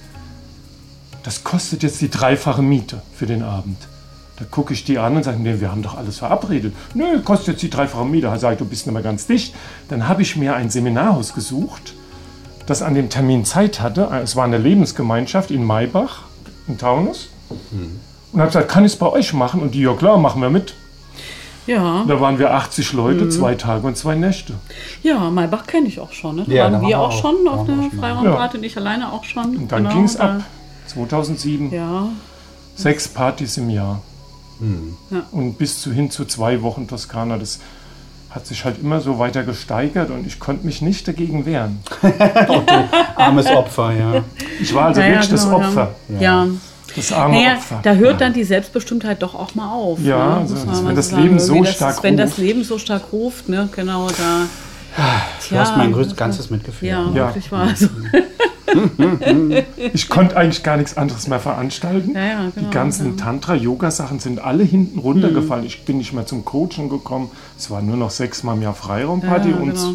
das 1.24 1.42
kostet 1.42 1.82
jetzt 1.82 2.00
die 2.00 2.10
dreifache 2.10 2.62
Miete 2.62 3.02
für 3.12 3.26
den 3.26 3.42
Abend. 3.42 3.76
Da 4.42 4.48
gucke 4.50 4.72
ich 4.74 4.84
die 4.84 4.98
an 4.98 5.14
und 5.16 5.22
sage, 5.22 5.38
nee, 5.40 5.60
wir 5.60 5.70
haben 5.70 5.82
doch 5.82 5.96
alles 5.96 6.18
verabredet. 6.18 6.74
Nö, 6.94 7.20
kostet 7.20 7.48
jetzt 7.54 7.62
die 7.62 7.70
dreifache 7.70 8.04
Miete. 8.04 8.26
Da 8.26 8.36
sage 8.38 8.54
ich, 8.54 8.58
du 8.58 8.64
bist 8.64 8.86
nicht 8.86 8.92
mehr 8.92 9.02
ganz 9.02 9.26
dicht. 9.28 9.54
Dann 9.88 10.08
habe 10.08 10.22
ich 10.22 10.36
mir 10.36 10.56
ein 10.56 10.68
Seminarhaus 10.68 11.32
gesucht, 11.32 11.94
das 12.66 12.82
an 12.82 12.94
dem 12.94 13.08
Termin 13.08 13.44
Zeit 13.44 13.80
hatte. 13.80 14.08
Es 14.24 14.34
war 14.34 14.44
eine 14.44 14.58
Lebensgemeinschaft 14.58 15.52
in 15.52 15.64
Maybach, 15.64 16.22
in 16.66 16.76
Taunus. 16.76 17.28
Und 18.32 18.40
habe 18.40 18.46
gesagt, 18.48 18.68
kann 18.68 18.84
ich 18.84 18.92
es 18.94 18.98
bei 18.98 19.06
euch 19.06 19.32
machen? 19.32 19.60
Und 19.62 19.74
die, 19.76 19.82
ja 19.82 19.94
klar, 19.94 20.18
machen 20.18 20.42
wir 20.42 20.50
mit. 20.50 20.74
Ja. 21.68 22.04
Da 22.08 22.20
waren 22.20 22.40
wir 22.40 22.52
80 22.54 22.92
Leute, 22.94 23.28
zwei 23.28 23.54
Tage 23.54 23.86
und 23.86 23.96
zwei 23.96 24.16
Nächte. 24.16 24.54
Ja, 25.04 25.30
Maybach 25.30 25.66
kenne 25.68 25.86
ich 25.86 26.00
auch 26.00 26.10
schon. 26.12 26.34
Ne? 26.36 26.44
Da 26.48 26.52
Ja, 26.52 26.64
waren 26.64 26.72
da 26.82 26.88
wir 26.88 26.98
auch 26.98 27.08
auch. 27.10 27.20
schon 27.20 27.46
auf 27.46 27.64
der. 27.66 27.76
Freiraumparty, 28.00 28.58
nicht 28.58 28.76
alleine 28.76 29.12
auch 29.12 29.22
schon. 29.22 29.56
Und 29.56 29.70
dann 29.70 29.84
Genau, 29.84 29.94
ging 29.94 30.04
es 30.04 30.16
ab. 30.16 30.40
2007, 30.88 31.70
Ja. 31.72 32.08
sechs 32.74 33.06
Partys 33.06 33.56
im 33.58 33.70
Jahr. 33.70 34.00
Und 35.32 35.58
bis 35.58 35.80
zu 35.80 35.92
hin 35.92 36.10
zu 36.10 36.24
zwei 36.24 36.62
Wochen 36.62 36.86
Toskana, 36.88 37.36
das 37.38 37.58
hat 38.30 38.46
sich 38.46 38.64
halt 38.64 38.76
immer 38.80 39.00
so 39.00 39.18
weiter 39.18 39.42
gesteigert 39.42 40.10
und 40.10 40.26
ich 40.26 40.38
konnte 40.40 40.64
mich 40.64 40.80
nicht 40.82 41.06
dagegen 41.06 41.44
wehren. 41.44 41.80
Armes 43.16 43.46
Opfer, 43.46 43.92
ja. 43.92 44.24
Ich 44.60 44.72
war 44.74 44.86
also 44.86 45.00
Ja, 45.00 45.06
ja, 45.06 45.12
wirklich 45.14 45.30
das 45.30 45.44
genau, 45.44 45.60
ja. 45.60 45.68
Opfer, 45.68 45.94
Ja. 46.20 46.46
das 46.96 47.12
arme 47.12 47.34
Naja, 47.34 47.54
Opfer. 47.56 47.80
da 47.82 47.92
hört 47.94 48.20
dann 48.20 48.32
die 48.32 48.44
Selbstbestimmtheit 48.44 49.22
doch 49.22 49.34
auch 49.34 49.54
mal 49.54 49.70
auf. 49.70 49.98
Ja, 50.00 50.26
ne? 50.26 50.36
also, 50.40 50.56
wenn 50.86 50.94
das. 50.96 51.12
Leben 51.12 51.38
so 51.38 51.62
das 51.62 51.74
stark 51.74 51.96
ist, 51.96 52.02
Wenn 52.02 52.16
das 52.16 52.30
ruft. 52.30 52.38
Leben 52.38 52.64
so 52.64 52.78
stark 52.78 53.02
ruft, 53.12 53.48
ne, 53.48 53.68
genau, 53.74 54.08
da. 54.08 54.46
Du 55.50 55.58
hast 55.58 55.76
mein 55.76 55.92
größtes, 55.92 56.12
das- 56.14 56.18
ganzes 56.18 56.50
Mitgefühl. 56.50 56.88
Ja, 56.88 57.02
Ja. 57.08 57.14
wirklich 57.26 57.50
wahr. 57.52 57.62
Also, 57.68 57.88
Ich 59.94 60.08
konnte 60.08 60.36
eigentlich 60.36 60.62
gar 60.62 60.76
nichts 60.76 60.96
anderes 60.96 61.28
mehr 61.28 61.40
veranstalten. 61.40 62.12
Ja, 62.14 62.24
ja, 62.24 62.50
genau, 62.54 62.66
die 62.68 62.70
ganzen 62.74 63.16
Tantra-Yoga-Sachen 63.16 64.18
sind 64.18 64.40
alle 64.42 64.62
hinten 64.64 64.96
Mhm. 64.96 65.00
runtergefallen. 65.02 65.64
Ich 65.64 65.84
bin 65.84 65.98
nicht 65.98 66.12
mehr 66.12 66.26
zum 66.26 66.44
Coachen 66.44 66.88
gekommen. 66.88 67.30
Es 67.58 67.70
war 67.70 67.82
nur 67.82 67.96
noch 67.96 68.10
sechsmal 68.10 68.56
im 68.56 68.62
Jahr 68.62 68.74
Freiraumparty 68.74 69.50
Ja, 69.50 69.56
und 69.56 69.74
genau. 69.74 69.94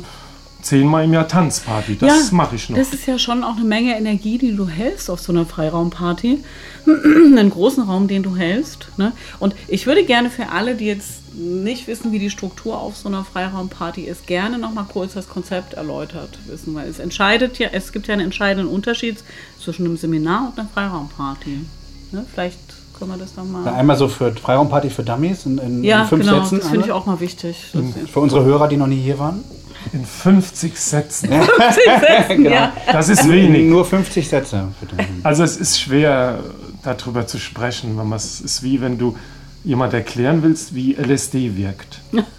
Zehnmal 0.68 1.06
im 1.06 1.14
Jahr 1.14 1.28
Tanzparty. 1.28 1.98
Das 1.98 2.32
mache 2.32 2.56
ich 2.56 2.70
noch. 2.70 2.78
Das 2.78 2.94
ist 2.94 3.08
ja 3.08 3.18
schon 3.18 3.44
auch 3.44 3.56
eine 3.56 3.66
Menge 3.66 3.98
Energie, 3.98 4.38
die 4.38 4.56
du 4.56 4.68
hältst 4.68 5.10
auf 5.10 5.20
so 5.20 5.32
einer 5.32 5.46
Freiraumparty. 5.46 6.44
Einen 6.86 7.50
großen 7.50 7.84
Raum, 7.84 8.08
den 8.08 8.24
du 8.24 8.36
hältst. 8.36 8.88
Ne? 8.98 9.14
Und 9.40 9.56
ich 9.68 9.88
würde 9.88 10.04
gerne 10.04 10.30
für 10.30 10.50
alle, 10.50 10.76
die 10.76 10.86
jetzt 10.86 11.36
nicht 11.36 11.88
wissen, 11.88 12.12
wie 12.12 12.20
die 12.20 12.30
Struktur 12.30 12.80
auf 12.80 12.98
so 12.98 13.08
einer 13.08 13.24
Freiraumparty 13.24 14.02
ist, 14.02 14.28
gerne 14.28 14.58
noch 14.58 14.74
mal 14.74 14.86
kurz 14.92 15.14
das 15.14 15.30
Konzept 15.30 15.74
erläutert 15.74 16.38
wissen, 16.48 16.74
weil 16.76 16.88
es 16.88 17.00
entscheidet 17.00 17.60
ja, 17.60 17.70
es 17.72 17.92
gibt 17.92 18.08
ja 18.08 18.14
einen 18.14 18.26
entscheidenden 18.26 18.68
Unterschied 18.74 19.18
zwischen 19.60 19.86
einem 19.86 19.98
Seminar 19.98 20.50
und 20.50 20.60
einer 20.60 20.70
Freiraumparty. 20.74 21.60
Ne? 22.12 22.26
Vielleicht 22.34 22.60
können 22.98 23.12
wir 23.12 23.18
das 23.18 23.36
dann 23.36 23.52
mal. 23.52 23.68
Einmal 23.68 23.98
so 23.98 24.08
für 24.08 24.32
Freiraumparty 24.32 24.90
für 24.90 25.04
Dummies 25.04 25.46
in, 25.46 25.58
in, 25.60 25.84
ja, 25.84 26.02
in 26.02 26.08
fünf 26.08 26.26
genau, 26.26 26.42
Sätzen. 26.42 26.60
das 26.60 26.70
finde 26.70 26.86
ich 26.86 26.92
auch 26.92 27.06
mal 27.06 27.20
wichtig. 27.20 27.72
Für 28.12 28.20
unsere 28.20 28.44
Hörer, 28.44 28.68
die 28.68 28.78
noch 28.78 28.88
nie 28.88 29.02
hier 29.02 29.20
waren. 29.20 29.44
In 29.94 30.06
50 30.06 30.78
Sätzen. 30.80 31.30
Genau. 32.28 32.50
ja. 32.50 32.74
Das 32.92 33.10
ist 33.10 33.30
wenig. 33.30 33.70
Nur 33.70 33.86
50 33.86 34.28
Sätze. 34.28 34.68
Bitte. 34.80 34.96
Also 35.24 35.44
es 35.44 35.58
ist 35.58 35.80
schwer, 35.80 36.40
darüber 36.84 37.28
zu 37.28 37.38
sprechen. 37.38 37.98
Wenn 37.98 38.12
es 38.14 38.42
ist 38.42 38.64
wie 38.64 38.82
wenn 38.82 38.98
du 38.98 39.18
jemand 39.64 39.94
erklären 39.94 40.44
willst, 40.44 40.74
wie 40.76 40.94
LSD 40.94 41.56
wirkt. 41.56 42.00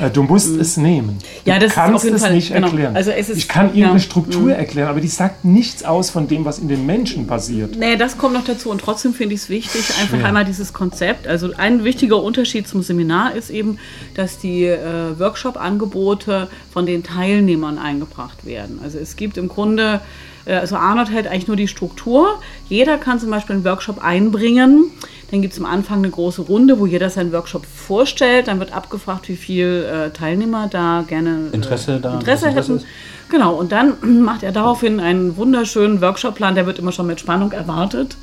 Äh, 0.00 0.10
Du 0.10 0.22
musst 0.22 0.48
es 0.56 0.76
nehmen. 0.76 1.18
Ja, 1.44 1.54
du 1.54 1.60
das 1.60 1.68
ist 1.70 1.74
kannst 1.74 2.04
es 2.04 2.22
Fall- 2.22 2.34
nicht 2.34 2.52
genau. 2.52 2.68
erklären. 2.68 2.96
Also 2.96 3.10
es 3.10 3.28
ist- 3.28 3.38
ich 3.38 3.48
kann 3.48 3.74
ja. 3.76 3.92
Mhm. 3.92 3.98
Struktur 3.98 4.52
erklären, 4.52 4.88
aber 4.88 5.00
die 5.00 5.08
sagt 5.08 5.44
nichts 5.44 5.84
aus 5.84 6.10
von 6.10 6.28
dem, 6.28 6.44
was 6.44 6.58
in 6.58 6.68
den 6.68 6.86
Menschen 6.86 7.26
passiert. 7.26 7.76
Nee, 7.76 7.96
das 7.96 8.16
kommt 8.18 8.34
noch 8.34 8.44
dazu 8.44 8.70
und 8.70 8.80
trotzdem 8.80 9.12
finde 9.14 9.34
ich 9.34 9.42
es 9.42 9.48
wichtig, 9.48 9.82
einfach 10.00 10.16
Schwer. 10.16 10.26
einmal 10.26 10.44
dieses 10.44 10.72
Konzept. 10.72 11.26
Also 11.26 11.50
ein 11.56 11.84
wichtiger 11.84 12.22
Unterschied 12.22 12.66
zum 12.68 12.82
Seminar 12.82 13.34
ist 13.34 13.50
eben, 13.50 13.78
dass 14.14 14.38
die 14.38 14.64
äh, 14.64 15.18
Workshop-Angebote 15.18 16.48
von 16.72 16.86
den 16.86 17.02
Teilnehmern 17.02 17.78
eingebracht 17.78 18.44
werden. 18.44 18.80
Also 18.82 18.98
es 18.98 19.16
gibt 19.16 19.36
im 19.36 19.48
Grunde, 19.48 20.00
also 20.46 20.76
Arnold 20.76 21.10
hält 21.10 21.26
eigentlich 21.26 21.46
nur 21.48 21.56
die 21.56 21.68
Struktur. 21.68 22.40
Jeder 22.68 22.98
kann 22.98 23.18
zum 23.20 23.30
Beispiel 23.30 23.56
einen 23.56 23.64
Workshop 23.64 24.02
einbringen. 24.04 24.90
Dann 25.30 25.40
gibt 25.40 25.54
es 25.54 25.60
am 25.60 25.66
Anfang 25.66 25.98
eine 25.98 26.10
große 26.10 26.42
Runde, 26.42 26.78
wo 26.78 26.86
jeder 26.86 27.08
seinen 27.08 27.32
Workshop 27.32 27.64
vorstellt. 27.64 28.48
Dann 28.48 28.58
wird 28.58 28.74
abgefragt, 28.74 29.28
wie 29.28 29.36
viele 29.36 29.86
äh, 30.06 30.10
Teilnehmer 30.10 30.68
da 30.70 31.04
gerne 31.06 31.48
äh, 31.52 31.54
Interesse 31.54 31.98
da- 32.00 32.14
Interesse 32.14 32.48
Interesse 32.48 32.72
hätten. 32.74 32.76
ist. 32.84 32.86
Genau, 33.30 33.54
und 33.54 33.72
dann 33.72 33.94
macht 34.22 34.42
er 34.42 34.52
daraufhin 34.52 35.00
einen 35.00 35.36
wunderschönen 35.36 36.00
Workshopplan, 36.02 36.54
der 36.54 36.66
wird 36.66 36.78
immer 36.78 36.92
schon 36.92 37.06
mit 37.06 37.18
Spannung 37.20 37.52
erwartet. 37.52 38.16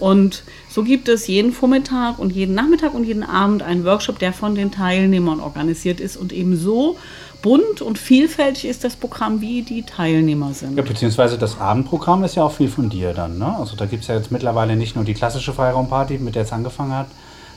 Und 0.00 0.44
so 0.70 0.82
gibt 0.82 1.08
es 1.08 1.26
jeden 1.26 1.52
Vormittag 1.52 2.18
und 2.18 2.32
jeden 2.32 2.54
Nachmittag 2.54 2.94
und 2.94 3.04
jeden 3.04 3.22
Abend 3.22 3.62
einen 3.62 3.84
Workshop, 3.84 4.18
der 4.18 4.32
von 4.32 4.54
den 4.54 4.72
Teilnehmern 4.72 5.40
organisiert 5.40 6.00
ist 6.00 6.16
und 6.16 6.32
eben 6.32 6.56
so 6.56 6.96
bunt 7.42 7.82
und 7.82 7.98
vielfältig 7.98 8.64
ist 8.64 8.82
das 8.82 8.96
Programm, 8.96 9.40
wie 9.40 9.62
die 9.62 9.82
Teilnehmer 9.82 10.54
sind. 10.54 10.76
Ja, 10.76 10.82
beziehungsweise 10.82 11.38
das 11.38 11.60
Abendprogramm 11.60 12.24
ist 12.24 12.34
ja 12.34 12.44
auch 12.44 12.52
viel 12.52 12.68
von 12.68 12.88
dir 12.88 13.12
dann. 13.12 13.38
Ne? 13.38 13.56
Also 13.58 13.76
da 13.76 13.86
gibt 13.86 14.02
es 14.02 14.08
ja 14.08 14.16
jetzt 14.16 14.32
mittlerweile 14.32 14.74
nicht 14.74 14.96
nur 14.96 15.04
die 15.04 15.14
klassische 15.14 15.52
Freiraumparty, 15.52 16.18
mit 16.18 16.34
der 16.34 16.42
es 16.42 16.52
angefangen 16.52 16.92
hat. 16.92 17.06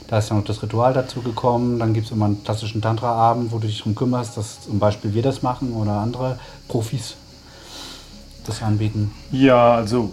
Da 0.08 0.18
ist 0.18 0.28
ja 0.28 0.36
noch 0.36 0.44
das 0.44 0.62
Ritual 0.62 0.92
dazu 0.92 1.22
gekommen. 1.22 1.78
Dann 1.78 1.94
gibt 1.94 2.06
es 2.06 2.12
immer 2.12 2.26
einen 2.26 2.44
klassischen 2.44 2.82
Tantra-Abend, 2.82 3.52
wo 3.52 3.58
du 3.58 3.66
dich 3.66 3.78
darum 3.78 3.94
kümmerst, 3.94 4.36
dass 4.36 4.62
zum 4.62 4.78
Beispiel 4.78 5.14
wir 5.14 5.22
das 5.22 5.42
machen 5.42 5.72
oder 5.72 5.92
andere 5.92 6.38
Profis 6.68 7.14
das 8.44 8.62
anbieten. 8.62 9.12
Ja, 9.32 9.74
also 9.74 10.12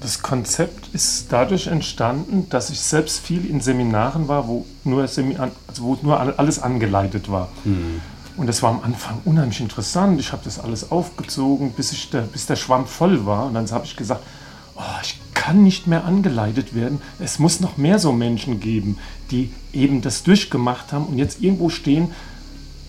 das 0.00 0.22
Konzept 0.22 0.88
ist 0.94 1.26
dadurch 1.30 1.68
entstanden, 1.68 2.48
dass 2.50 2.70
ich 2.70 2.80
selbst 2.80 3.20
viel 3.20 3.48
in 3.48 3.60
Seminaren 3.60 4.28
war, 4.28 4.46
wo 4.46 4.66
nur, 4.84 5.06
Seminar, 5.08 5.50
also 5.68 5.82
wo 5.82 5.98
nur 6.02 6.20
all- 6.20 6.34
alles 6.34 6.58
angeleitet 6.58 7.30
war. 7.30 7.48
Und 8.36 8.46
das 8.46 8.62
war 8.62 8.70
am 8.70 8.82
Anfang 8.82 9.18
unheimlich 9.24 9.60
interessant. 9.60 10.20
Ich 10.20 10.32
habe 10.32 10.42
das 10.44 10.58
alles 10.60 10.90
aufgezogen, 10.90 11.72
bis, 11.72 11.92
ich 11.92 12.10
der, 12.10 12.20
bis 12.22 12.44
der 12.46 12.56
Schwamm 12.56 12.86
voll 12.86 13.24
war. 13.24 13.46
Und 13.46 13.54
dann 13.54 13.70
habe 13.70 13.86
ich 13.86 13.96
gesagt, 13.96 14.22
oh, 14.76 14.82
ich 15.02 15.18
kann 15.32 15.62
nicht 15.62 15.86
mehr 15.86 16.04
angeleitet 16.04 16.74
werden. 16.74 17.00
Es 17.18 17.38
muss 17.38 17.60
noch 17.60 17.78
mehr 17.78 17.98
so 17.98 18.12
Menschen 18.12 18.60
geben, 18.60 18.98
die 19.30 19.50
eben 19.72 20.02
das 20.02 20.22
durchgemacht 20.22 20.92
haben 20.92 21.06
und 21.06 21.16
jetzt 21.16 21.40
irgendwo 21.40 21.70
stehen, 21.70 22.10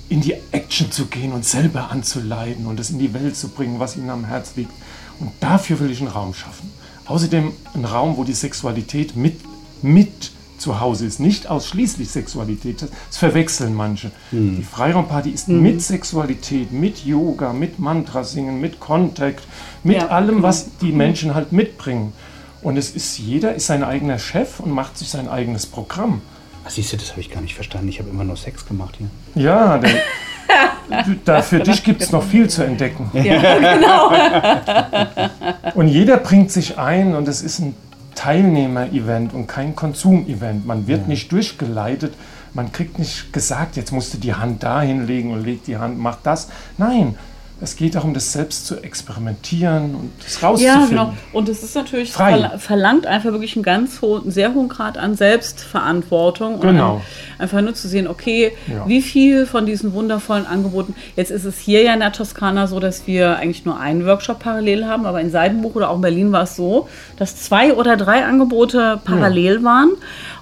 in 0.09 0.19
die 0.21 0.35
Action 0.51 0.91
zu 0.91 1.05
gehen 1.05 1.31
und 1.31 1.45
selber 1.45 1.91
anzuleiten 1.91 2.65
und 2.65 2.77
das 2.79 2.89
in 2.89 2.99
die 2.99 3.13
Welt 3.13 3.35
zu 3.37 3.47
bringen, 3.49 3.79
was 3.79 3.95
ihnen 3.95 4.09
am 4.09 4.25
Herz 4.25 4.53
liegt. 4.57 4.71
Und 5.19 5.31
dafür 5.39 5.79
will 5.79 5.89
ich 5.91 5.99
einen 5.99 6.09
Raum 6.09 6.33
schaffen. 6.33 6.71
Außerdem 7.07 7.51
einen 7.73 7.85
Raum, 7.85 8.17
wo 8.17 8.23
die 8.23 8.33
Sexualität 8.33 9.15
mit, 9.15 9.39
mit 9.81 10.31
zu 10.57 10.79
Hause 10.79 11.05
ist. 11.05 11.19
Nicht 11.19 11.47
ausschließlich 11.47 12.09
Sexualität. 12.09 12.81
Das, 12.81 13.17
verwechseln 13.17 13.73
manche. 13.73 14.11
Die 14.31 14.63
Freiraumparty 14.63 15.29
ist 15.29 15.47
mit 15.47 15.81
Sexualität, 15.81 16.71
mit 16.71 17.05
Yoga, 17.05 17.53
mit 17.53 17.79
Mantrasingen, 17.79 18.59
mit 18.59 18.79
Kontakt, 18.79 19.43
mit 19.83 19.97
Ja, 19.97 20.07
allem, 20.07 20.41
was 20.43 20.69
die 20.81 20.91
Menschen 20.91 21.35
halt 21.35 21.51
mitbringen. 21.51 22.13
Und 22.61 22.77
es 22.77 22.91
ist, 22.91 23.17
jeder 23.19 23.55
ist 23.55 23.67
sein 23.67 23.83
eigener 23.83 24.19
Chef 24.19 24.59
und 24.59 24.71
macht 24.71 24.97
sich 24.97 25.09
sein 25.09 25.29
eigenes 25.29 25.65
Programm. 25.65 26.21
Ach, 26.65 26.69
siehst 26.69 26.91
du, 26.91 26.97
das 26.97 27.11
habe 27.11 27.21
ich 27.21 27.29
gar 27.31 27.41
nicht 27.41 27.55
verstanden. 27.55 27.87
Ich 27.87 27.99
habe 27.99 28.09
immer 28.09 28.23
nur 28.23 28.35
Sex 28.35 28.65
gemacht 28.65 28.95
hier. 28.97 29.09
Ja, 29.41 29.77
der, 29.77 29.91
da, 31.25 31.41
für 31.41 31.59
dich 31.59 31.83
gibt 31.83 32.01
es 32.01 32.11
noch 32.11 32.23
viel 32.23 32.49
zu 32.49 32.63
entdecken. 32.63 33.11
Und 35.75 35.87
jeder 35.87 36.17
bringt 36.17 36.51
sich 36.51 36.77
ein 36.77 37.15
und 37.15 37.27
es 37.27 37.41
ist 37.41 37.59
ein 37.59 37.75
Teilnehmer-Event 38.15 39.33
und 39.33 39.47
kein 39.47 39.75
Konsum-Event. 39.75 40.65
Man 40.65 40.87
wird 40.87 41.07
nicht 41.07 41.31
durchgeleitet, 41.31 42.13
man 42.53 42.71
kriegt 42.71 42.97
nicht 42.97 43.31
gesagt, 43.31 43.75
jetzt 43.75 43.91
musst 43.91 44.13
du 44.13 44.17
die 44.17 44.33
Hand 44.33 44.63
da 44.63 44.81
hinlegen 44.81 45.31
und 45.31 45.45
leg 45.45 45.63
die 45.65 45.77
Hand, 45.77 45.99
mach 45.99 46.17
das. 46.23 46.49
Nein, 46.77 47.15
es 47.59 47.75
geht 47.75 47.95
darum, 47.95 48.13
das 48.13 48.33
selbst 48.33 48.67
zu 48.67 48.77
experimentieren 48.83 49.95
und 49.95 50.11
das 50.23 50.39
Ja, 50.41 50.47
rauszufinden. 50.49 50.89
genau. 50.89 51.13
Und 51.33 51.49
es 51.49 51.63
ist 51.63 51.75
natürlich 51.75 52.11
Frei. 52.11 52.35
verla- 52.35 52.57
verlangt 52.59 53.07
einfach 53.07 53.31
wirklich 53.31 53.55
einen 53.55 53.63
ganz 53.63 54.01
hohen, 54.01 54.23
einen 54.23 54.31
sehr 54.31 54.53
hohen 54.53 54.67
Grad 54.69 54.97
an 54.97 55.15
Selbstverantwortung. 55.15 56.55
Und 56.55 56.61
Genau. 56.61 56.95
an- 56.95 57.01
Einfach 57.39 57.61
nur 57.61 57.75
zu 57.75 57.87
sehen, 57.87 58.07
okay, 58.07 58.51
Ja. 58.67 58.87
wie 58.87 59.01
viel 59.01 59.45
von 59.45 59.65
diesen 59.67 59.93
wundervollen 59.93 60.47
Angeboten. 60.47 60.95
Jetzt 61.15 61.29
ist 61.29 61.45
es 61.45 61.59
hier 61.59 61.83
ja 61.83 61.93
in 61.93 61.99
der 61.99 62.11
Toskana 62.11 62.65
so, 62.65 62.79
dass 62.79 63.05
wir 63.05 63.37
eigentlich 63.37 63.63
nur 63.63 63.79
einen 63.79 64.05
Workshop 64.07 64.39
parallel 64.39 64.85
haben, 64.85 65.05
aber 65.05 65.21
in 65.21 65.29
Seidenbuch 65.29 65.75
oder 65.75 65.89
auch 65.91 65.95
in 65.97 66.01
Berlin 66.01 66.31
war 66.31 66.43
es 66.43 66.55
so, 66.55 66.89
dass 67.17 67.35
zwei 67.35 67.73
oder 67.75 67.95
drei 67.95 68.25
Angebote 68.25 68.99
parallel 69.05 69.63
waren. 69.63 69.91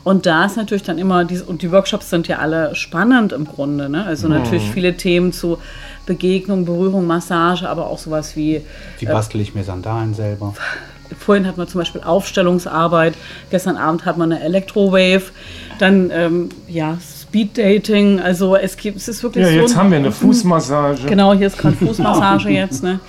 Und 0.05 0.25
da 0.25 0.45
ist 0.45 0.55
natürlich 0.55 0.83
dann 0.83 0.97
immer, 0.97 1.25
diese, 1.25 1.43
und 1.45 1.61
die 1.63 1.71
Workshops 1.71 2.09
sind 2.09 2.27
ja 2.29 2.37
alle 2.39 2.75
spannend 2.75 3.33
im 3.33 3.45
Grunde. 3.45 3.89
Ne? 3.89 4.05
Also 4.05 4.27
natürlich 4.29 4.69
viele 4.71 4.95
Themen 4.95 5.33
zu 5.33 5.57
Begegnung, 6.05 6.65
Berührung, 6.65 7.07
Massage, 7.07 7.67
aber 7.67 7.87
auch 7.87 7.99
sowas 7.99 8.35
wie 8.35 8.61
Wie 8.99 9.05
bastel 9.05 9.41
ich 9.41 9.55
mir 9.55 9.63
Sandalen 9.63 10.13
selber? 10.13 10.53
Vorhin 11.19 11.45
hat 11.45 11.57
man 11.57 11.67
zum 11.67 11.79
Beispiel 11.81 12.01
Aufstellungsarbeit, 12.01 13.13
gestern 13.51 13.77
Abend 13.77 14.05
hat 14.05 14.17
man 14.17 14.31
eine 14.31 14.41
Electrowave, 14.41 15.23
dann 15.77 16.09
ähm, 16.11 16.49
ja, 16.67 16.97
Speed 17.21 17.57
Dating, 17.57 18.19
also 18.19 18.55
es 18.55 18.75
gibt, 18.75 18.97
es 18.97 19.07
ist 19.07 19.21
wirklich 19.21 19.45
Ja, 19.45 19.51
so 19.51 19.59
jetzt 19.59 19.75
haben 19.75 19.91
wir 19.91 19.97
eine 19.97 20.11
Fußmassage. 20.11 21.05
Genau, 21.05 21.33
hier 21.33 21.47
ist 21.47 21.57
gerade 21.57 21.75
Fußmassage 21.75 22.49
jetzt. 22.49 22.81
Ne? 22.81 22.99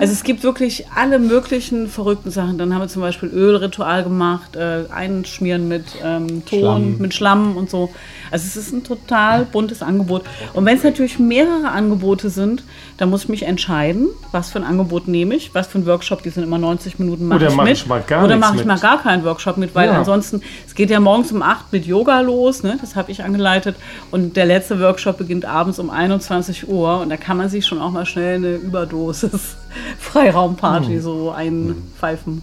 Also 0.00 0.12
es 0.12 0.22
gibt 0.24 0.42
wirklich 0.42 0.86
alle 0.94 1.18
möglichen 1.18 1.88
verrückten 1.88 2.30
Sachen. 2.30 2.58
Dann 2.58 2.72
haben 2.74 2.80
wir 2.80 2.88
zum 2.88 3.02
Beispiel 3.02 3.28
Ölritual 3.28 4.02
gemacht, 4.04 4.56
äh, 4.56 4.84
einschmieren 4.92 5.68
mit 5.68 5.84
ähm, 6.02 6.44
Ton, 6.46 6.58
Schlamm. 6.60 6.98
mit 6.98 7.14
Schlamm 7.14 7.56
und 7.56 7.70
so. 7.70 7.90
Also 8.30 8.46
es 8.46 8.56
ist 8.56 8.72
ein 8.72 8.84
total 8.84 9.44
buntes 9.44 9.82
Angebot. 9.82 10.22
Und 10.54 10.64
wenn 10.64 10.76
es 10.76 10.84
natürlich 10.84 11.18
mehrere 11.18 11.68
Angebote 11.70 12.30
sind, 12.30 12.62
dann 12.96 13.10
muss 13.10 13.24
ich 13.24 13.28
mich 13.28 13.42
entscheiden, 13.44 14.08
was 14.30 14.50
für 14.50 14.58
ein 14.58 14.64
Angebot 14.64 15.08
nehme 15.08 15.34
ich, 15.34 15.54
was 15.54 15.66
für 15.66 15.78
ein 15.78 15.86
Workshop, 15.86 16.22
die 16.22 16.30
sind 16.30 16.42
immer 16.42 16.58
90 16.58 16.98
Minuten, 16.98 17.26
mache 17.26 17.40
Oder 17.40 17.48
ich 17.48 17.56
mach 17.56 17.64
mit. 17.64 17.72
ich 17.76 17.86
mal 17.86 18.00
gar 18.06 18.24
Oder 18.24 18.36
mache 18.36 18.56
ich 18.56 18.64
mal 18.64 18.78
gar 18.78 19.02
keinen 19.02 19.24
Workshop 19.24 19.56
mit, 19.56 19.74
weil 19.74 19.88
Ja. 19.88 19.98
ansonsten, 19.98 20.40
es 20.66 20.74
geht 20.74 20.90
ja 20.90 21.00
morgens 21.00 21.32
um 21.32 21.42
8 21.42 21.72
mit 21.72 21.86
Yoga 21.86 22.20
los, 22.20 22.62
ne? 22.62 22.78
das 22.80 22.96
habe 22.96 23.10
ich 23.10 23.22
angeleitet. 23.22 23.76
Und 24.10 24.36
der 24.36 24.46
letzte 24.46 24.80
Workshop 24.80 25.18
beginnt 25.18 25.44
abends 25.44 25.78
um 25.78 25.90
21 25.90 26.68
Uhr 26.68 27.00
und 27.00 27.10
da 27.10 27.16
kann 27.16 27.36
man 27.36 27.48
sich 27.48 27.66
schon 27.66 27.80
auch 27.80 27.90
mal 27.90 28.06
schnell 28.06 28.36
eine 28.36 28.54
Überdosis 28.56 29.56
Freiraumparty 29.98 30.94
Hm. 30.94 31.00
so 31.02 31.30
einpfeifen. 31.30 32.42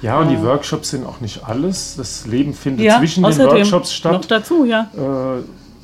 Ja, 0.00 0.20
und 0.20 0.28
die 0.28 0.40
Workshops 0.42 0.90
sind 0.90 1.04
auch 1.04 1.20
nicht 1.20 1.44
alles. 1.44 1.96
Das 1.96 2.24
Leben 2.26 2.54
findet 2.54 2.86
Ja, 2.86 2.98
zwischen 3.00 3.24
den 3.24 3.36
Workshops 3.38 3.90
Noch 4.04 4.22
statt. 4.22 4.30
dazu, 4.30 4.64
ja. 4.64 4.88
Äh, 4.94 5.42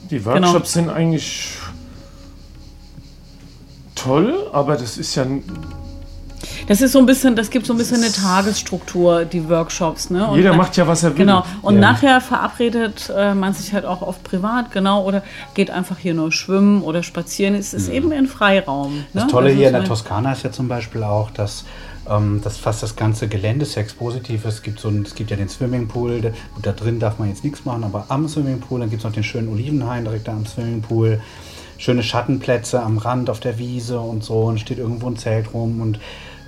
die 0.08 0.24
Workshops 0.24 0.72
sind 0.74 0.88
eigentlich 0.88 1.56
toll, 3.94 4.48
aber 4.52 4.76
das 4.76 4.98
ist 4.98 5.14
ja 5.14 5.24
Das 6.66 6.80
ist 6.80 6.92
so 6.92 6.98
ein 6.98 7.06
bisschen, 7.06 7.36
das 7.36 7.50
gibt 7.50 7.66
so 7.66 7.74
ein 7.74 7.76
bisschen 7.78 8.02
eine 8.02 8.10
Tagesstruktur, 8.12 9.24
die 9.24 9.48
Workshops, 9.48 10.10
ne? 10.10 10.26
Und 10.28 10.36
jeder 10.36 10.52
na- 10.52 10.56
macht 10.56 10.76
ja 10.76 10.86
was 10.86 11.02
er 11.02 11.10
will. 11.10 11.18
Genau. 11.18 11.44
Und 11.62 11.74
Ja. 11.74 11.80
nachher 11.80 12.20
verabredet 12.20 13.12
äh, 13.14 13.34
man 13.34 13.52
sich 13.52 13.72
halt 13.72 13.84
auch 13.84 14.02
oft 14.02 14.22
privat, 14.24 14.70
genau, 14.72 15.04
oder 15.04 15.22
geht 15.54 15.70
einfach 15.70 15.98
hier 15.98 16.14
nur 16.14 16.32
schwimmen 16.32 16.82
oder 16.82 17.02
spazieren. 17.02 17.54
Es 17.54 17.74
ist 17.74 17.88
eben 17.88 18.12
ein 18.12 18.26
Freiraum. 18.26 19.04
Das 19.12 19.24
ne? 19.24 19.30
Tolle 19.30 19.46
Also 19.48 19.58
hier 19.58 19.66
in 19.68 19.74
der 19.74 19.84
Toskana 19.84 20.32
ist 20.32 20.42
ja 20.42 20.52
zum 20.52 20.68
Beispiel 20.68 21.02
auch, 21.02 21.30
dass, 21.30 21.64
ähm, 22.08 22.40
dass 22.42 22.56
fast 22.56 22.82
das 22.82 22.96
ganze 22.96 23.28
Gelände 23.28 23.66
sexpositiv 23.66 24.44
ist. 24.46 24.54
Es 24.54 24.62
gibt, 24.62 24.80
so 24.80 24.88
ein, 24.88 25.02
es 25.02 25.14
gibt 25.14 25.30
ja 25.30 25.36
den 25.36 25.48
Swimmingpool, 25.48 26.20
da, 26.22 26.30
gut, 26.54 26.64
da 26.64 26.72
drin 26.72 26.98
darf 26.98 27.18
man 27.18 27.28
jetzt 27.28 27.44
nichts 27.44 27.64
machen, 27.64 27.84
aber 27.84 28.06
am 28.08 28.26
Swimmingpool, 28.28 28.80
dann 28.80 28.88
gibt 28.90 29.00
es 29.00 29.04
noch 29.04 29.12
den 29.12 29.24
schönen 29.24 29.48
Olivenhain 29.48 30.04
direkt 30.04 30.28
da 30.28 30.32
am 30.32 30.46
Swimmingpool. 30.46 31.20
Schöne 31.76 32.02
Schattenplätze 32.04 32.80
am 32.80 32.98
Rand 32.98 33.28
auf 33.28 33.40
der 33.40 33.58
Wiese 33.58 33.98
und 34.00 34.22
so 34.22 34.44
und 34.44 34.60
steht 34.60 34.78
irgendwo 34.78 35.08
ein 35.08 35.16
Zelt 35.16 35.52
rum 35.52 35.80
und, 35.82 35.98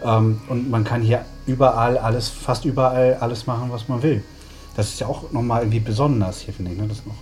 ähm, 0.07 0.41
und 0.49 0.71
man 0.71 0.85
kann 0.85 1.03
hier 1.03 1.25
überall 1.47 1.99
alles, 1.99 2.29
fast 2.29 2.65
überall 2.65 3.15
alles 3.21 3.47
machen, 3.47 3.71
was 3.71 3.89
man 3.89 4.03
will. 4.03 4.23
Das 4.77 4.89
ist 4.89 5.01
ja 5.01 5.07
auch 5.07 5.33
nochmal 5.33 5.63
irgendwie 5.63 5.81
besonders 5.81 6.41
hier, 6.41 6.55
finde 6.55 6.73
ich. 6.73 6.79
Ne? 6.79 6.87
Das 6.87 7.05
noch 7.07 7.15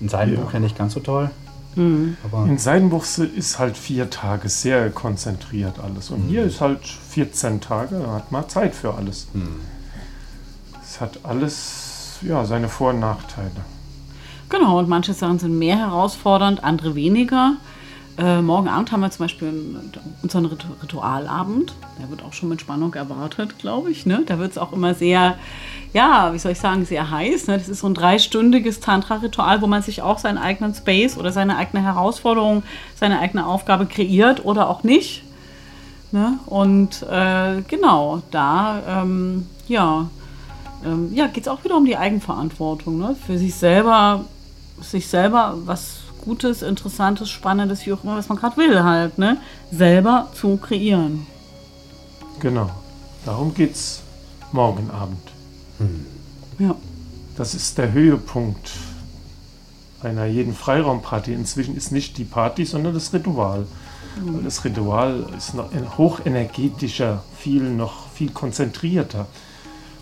in 0.00 0.08
Seidenbuch 0.08 0.48
Ja. 0.48 0.54
ja 0.54 0.60
nicht 0.60 0.76
ganz 0.76 0.94
so 0.94 1.00
toll. 1.00 1.30
Aber 2.24 2.44
In 2.46 2.58
Seidenbuchse 2.58 3.24
ist 3.24 3.60
halt 3.60 3.76
vier 3.76 4.10
Tage 4.10 4.48
sehr 4.48 4.90
konzentriert 4.90 5.78
alles. 5.78 6.10
Und 6.10 6.22
hier 6.22 6.42
ist 6.42 6.60
halt 6.60 6.84
14 6.84 7.60
Tage, 7.60 8.00
da 8.00 8.14
hat 8.14 8.32
man 8.32 8.48
Zeit 8.48 8.74
für 8.74 8.94
alles. 8.94 9.28
Es 10.82 11.00
hat 11.00 11.20
alles 11.22 12.18
ja, 12.22 12.44
seine 12.44 12.68
Vor- 12.68 12.90
und 12.90 13.00
Nachteile. 13.00 13.50
Genau, 14.48 14.78
und 14.78 14.88
manche 14.88 15.12
Sachen 15.14 15.38
sind 15.38 15.56
mehr 15.56 15.76
herausfordernd, 15.78 16.64
andere 16.64 16.96
weniger. 16.96 17.56
Äh, 18.18 18.42
morgen 18.42 18.66
Abend 18.66 18.90
haben 18.90 19.00
wir 19.00 19.12
zum 19.12 19.26
Beispiel 19.26 19.80
unseren 20.24 20.46
Rit 20.46 20.66
Ritualabend. 20.82 21.72
Der 22.00 22.10
wird 22.10 22.24
auch 22.24 22.32
schon 22.32 22.48
mit 22.48 22.60
Spannung 22.60 22.92
erwartet, 22.94 23.60
glaube 23.60 23.92
ich. 23.92 24.06
Ne? 24.06 24.24
Da 24.26 24.40
wird 24.40 24.50
es 24.50 24.58
auch 24.58 24.72
immer 24.72 24.94
sehr, 24.94 25.36
ja, 25.94 26.32
wie 26.32 26.38
soll 26.38 26.50
ich 26.50 26.58
sagen, 26.58 26.84
sehr 26.84 27.12
heiß. 27.12 27.46
Ne? 27.46 27.58
Das 27.58 27.68
ist 27.68 27.78
so 27.78 27.86
ein 27.86 27.94
dreistündiges 27.94 28.80
Tantra-Ritual, 28.80 29.62
wo 29.62 29.68
man 29.68 29.82
sich 29.82 30.02
auch 30.02 30.18
seinen 30.18 30.38
eigenen 30.38 30.74
Space 30.74 31.16
oder 31.16 31.30
seine 31.30 31.56
eigene 31.56 31.80
Herausforderung, 31.84 32.64
seine 32.96 33.20
eigene 33.20 33.46
Aufgabe 33.46 33.86
kreiert 33.86 34.44
oder 34.44 34.68
auch 34.68 34.82
nicht. 34.82 35.22
Ne? 36.10 36.40
Und 36.46 37.04
äh, 37.08 37.62
genau, 37.68 38.22
da 38.32 39.02
ähm, 39.02 39.46
ja, 39.68 40.10
ähm, 40.84 41.14
ja, 41.14 41.28
geht 41.28 41.44
es 41.44 41.48
auch 41.48 41.62
wieder 41.62 41.76
um 41.76 41.84
die 41.84 41.96
Eigenverantwortung. 41.96 42.98
Ne? 42.98 43.14
Für 43.26 43.38
sich 43.38 43.54
selber, 43.54 44.24
sich 44.80 45.06
selber 45.06 45.54
was 45.66 45.97
Gutes, 46.24 46.62
Interessantes, 46.62 47.30
Spannendes, 47.30 47.86
wie 47.86 47.92
auch 47.92 48.04
immer, 48.04 48.16
was 48.16 48.28
man 48.28 48.38
gerade 48.38 48.56
will, 48.56 48.82
halt, 48.82 49.18
ne? 49.18 49.38
selber 49.70 50.28
zu 50.34 50.56
kreieren. 50.56 51.26
Genau. 52.40 52.70
Darum 53.24 53.54
geht 53.54 53.74
es 53.74 54.02
morgen 54.52 54.90
Abend. 54.90 55.20
Ja. 56.58 56.74
Das 57.36 57.54
ist 57.54 57.78
der 57.78 57.92
Höhepunkt 57.92 58.70
einer 60.02 60.26
jeden 60.26 60.54
Freiraumparty. 60.54 61.32
Inzwischen 61.32 61.76
ist 61.76 61.92
nicht 61.92 62.18
die 62.18 62.24
Party, 62.24 62.64
sondern 62.64 62.94
das 62.94 63.12
Ritual. 63.12 63.66
Weil 64.20 64.42
das 64.42 64.64
Ritual 64.64 65.26
ist 65.36 65.54
noch 65.54 65.72
ein 65.72 65.96
hochenergetischer, 65.96 67.22
viel 67.36 67.62
noch 67.62 68.08
viel 68.10 68.30
konzentrierter. 68.30 69.26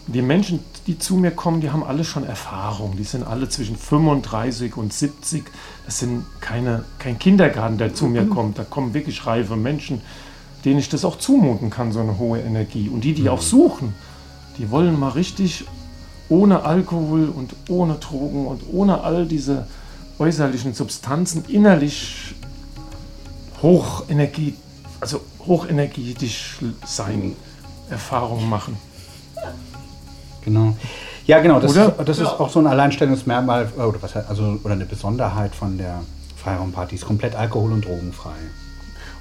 Und 0.06 0.14
die 0.14 0.22
Menschen, 0.22 0.60
die 0.86 0.98
zu 0.98 1.16
mir 1.16 1.32
kommen, 1.32 1.60
die 1.60 1.70
haben 1.70 1.84
alle 1.84 2.04
schon 2.04 2.24
Erfahrung. 2.24 2.96
Die 2.96 3.04
sind 3.04 3.26
alle 3.26 3.48
zwischen 3.48 3.76
35 3.76 4.76
und 4.76 4.92
70. 4.92 5.44
Das 5.86 6.00
sind 6.00 6.24
keine, 6.40 6.84
kein 6.98 7.18
Kindergarten, 7.18 7.78
der 7.78 7.94
zu 7.94 8.06
mir 8.06 8.26
kommt. 8.26 8.58
Da 8.58 8.64
kommen 8.64 8.92
wirklich 8.92 9.24
reife 9.26 9.56
Menschen, 9.56 10.00
denen 10.64 10.80
ich 10.80 10.88
das 10.88 11.04
auch 11.04 11.16
zumuten 11.16 11.70
kann, 11.70 11.92
so 11.92 12.00
eine 12.00 12.18
hohe 12.18 12.40
Energie. 12.40 12.88
Und 12.88 13.04
die, 13.04 13.14
die 13.14 13.28
auch 13.28 13.40
suchen, 13.40 13.94
die 14.58 14.70
wollen 14.70 14.98
mal 14.98 15.10
richtig 15.10 15.64
ohne 16.28 16.64
Alkohol 16.64 17.28
und 17.28 17.54
ohne 17.68 17.94
Drogen 17.94 18.46
und 18.46 18.62
ohne 18.72 19.02
all 19.02 19.26
diese 19.26 19.68
äußerlichen 20.18 20.74
Substanzen 20.74 21.44
innerlich 21.46 22.34
hochenergie, 23.62 24.54
also 25.00 25.20
hochenergetisch 25.46 26.58
sein, 26.84 27.36
Erfahrungen 27.90 28.48
machen. 28.48 28.76
Genau. 30.44 30.76
Ja, 31.26 31.40
genau. 31.40 31.58
Das, 31.60 31.72
Oder? 31.72 31.88
ist, 31.98 32.08
das 32.08 32.18
ist 32.18 32.26
auch 32.26 32.50
so 32.50 32.60
ein 32.60 32.66
Alleinstellungsmerkmal 32.66 33.68
äh, 33.76 33.82
oder, 33.82 34.00
was, 34.02 34.14
also, 34.16 34.58
oder 34.62 34.74
eine 34.74 34.84
Besonderheit 34.86 35.54
von 35.54 35.76
der 35.78 36.00
Freiraumparty. 36.36 36.94
Ist 36.94 37.04
komplett 37.06 37.34
alkohol- 37.34 37.72
und 37.72 37.84
drogenfrei. 37.84 38.34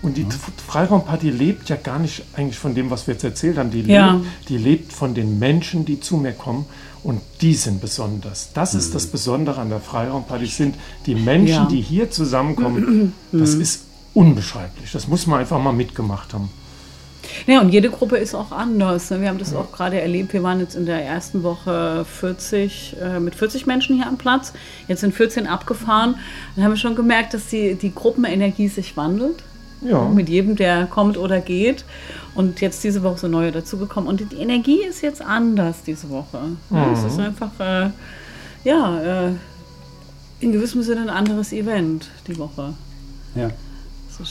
Und 0.02 0.18
die 0.18 0.28
Freiraumparty 0.68 1.32
lebt 1.32 1.68
ja 1.70 1.78
gar 1.78 1.98
nicht 1.98 2.24
eigentlich 2.36 2.60
von 2.60 2.76
dem, 2.76 2.92
was 2.92 3.08
wir 3.08 3.16
jetzt 3.16 3.24
erzählt 3.24 3.58
haben. 3.58 3.72
Die, 3.72 3.82
Ja. 3.82 4.14
lebt, 4.14 4.26
die 4.50 4.58
lebt 4.58 4.94
von 4.94 5.16
den 5.16 5.40
Menschen, 5.40 5.84
die 5.86 6.00
zu 6.00 6.18
mir 6.18 6.34
kommen. 6.34 6.66
Und 7.02 7.22
die 7.42 7.54
sind 7.54 7.82
besonders. 7.82 8.50
Das 8.54 8.74
ist 8.76 8.94
das 8.96 9.08
Besondere 9.08 9.62
an 9.62 9.70
der 9.70 9.80
Freiraumparty. 9.80 10.46
Sind 10.48 10.76
die 11.06 11.16
Menschen, 11.16 11.54
Ja. 11.54 11.66
die 11.66 11.82
hier 11.82 12.12
zusammenkommen. 12.12 13.14
Das 13.32 13.54
ist 13.56 13.84
unbeschreiblich. 14.14 14.92
Das 14.92 15.08
muss 15.08 15.26
man 15.28 15.40
einfach 15.40 15.60
mal 15.60 15.74
mitgemacht 15.74 16.34
haben. 16.34 16.50
Ja, 17.48 17.62
und 17.62 17.70
jede 17.70 17.90
Gruppe 17.90 18.18
ist 18.18 18.34
auch 18.36 18.52
anders. 18.52 19.10
ne? 19.10 19.22
Wir 19.22 19.30
haben 19.30 19.38
das 19.38 19.54
auch 19.54 19.72
gerade 19.72 20.00
erlebt. 20.02 20.34
Wir 20.34 20.44
waren 20.44 20.60
jetzt 20.60 20.76
in 20.76 20.86
der 20.86 21.04
ersten 21.04 21.44
Woche 21.44 22.06
40, 22.06 22.96
äh, 23.02 23.20
mit 23.20 23.36
40 23.36 23.66
Menschen 23.66 23.96
hier 23.96 24.08
am 24.08 24.18
Platz. 24.18 24.54
Jetzt 24.88 25.02
sind 25.02 25.14
14 25.14 25.48
abgefahren. 25.48 26.16
Dann 26.56 26.66
haben 26.66 26.72
wir 26.72 26.78
schon 26.78 26.96
gemerkt, 26.96 27.34
dass 27.34 27.48
die, 27.48 27.76
die 27.76 27.94
Gruppenenergie 27.94 28.68
sich 28.68 28.96
wandelt. 28.98 29.44
Ja. 29.82 30.04
Mit 30.08 30.30
jedem, 30.30 30.56
der 30.56 30.86
kommt 30.86 31.18
oder 31.18 31.42
geht. 31.42 31.86
Und 32.34 32.62
jetzt 32.62 32.84
diese 32.84 33.04
Woche 33.04 33.20
so 33.20 33.28
neue 33.28 33.52
dazugekommen. 33.52 34.10
Und 34.10 34.32
die 34.32 34.38
Energie 34.38 34.82
ist 34.82 35.02
jetzt 35.02 35.22
anders 35.22 35.84
diese 35.86 36.10
Woche. 36.10 36.40
Ja, 36.70 36.92
Es 36.92 37.04
ist 37.04 37.20
einfach, 37.20 37.52
äh, 37.60 37.90
ja, 38.64 39.28
äh, 39.28 39.32
in 40.40 40.52
gewissem 40.52 40.82
Sinne 40.82 41.02
ein 41.02 41.10
anderes 41.10 41.54
Event 41.54 42.10
die 42.28 42.38
Woche. 42.38 42.74
Ja. 43.36 43.50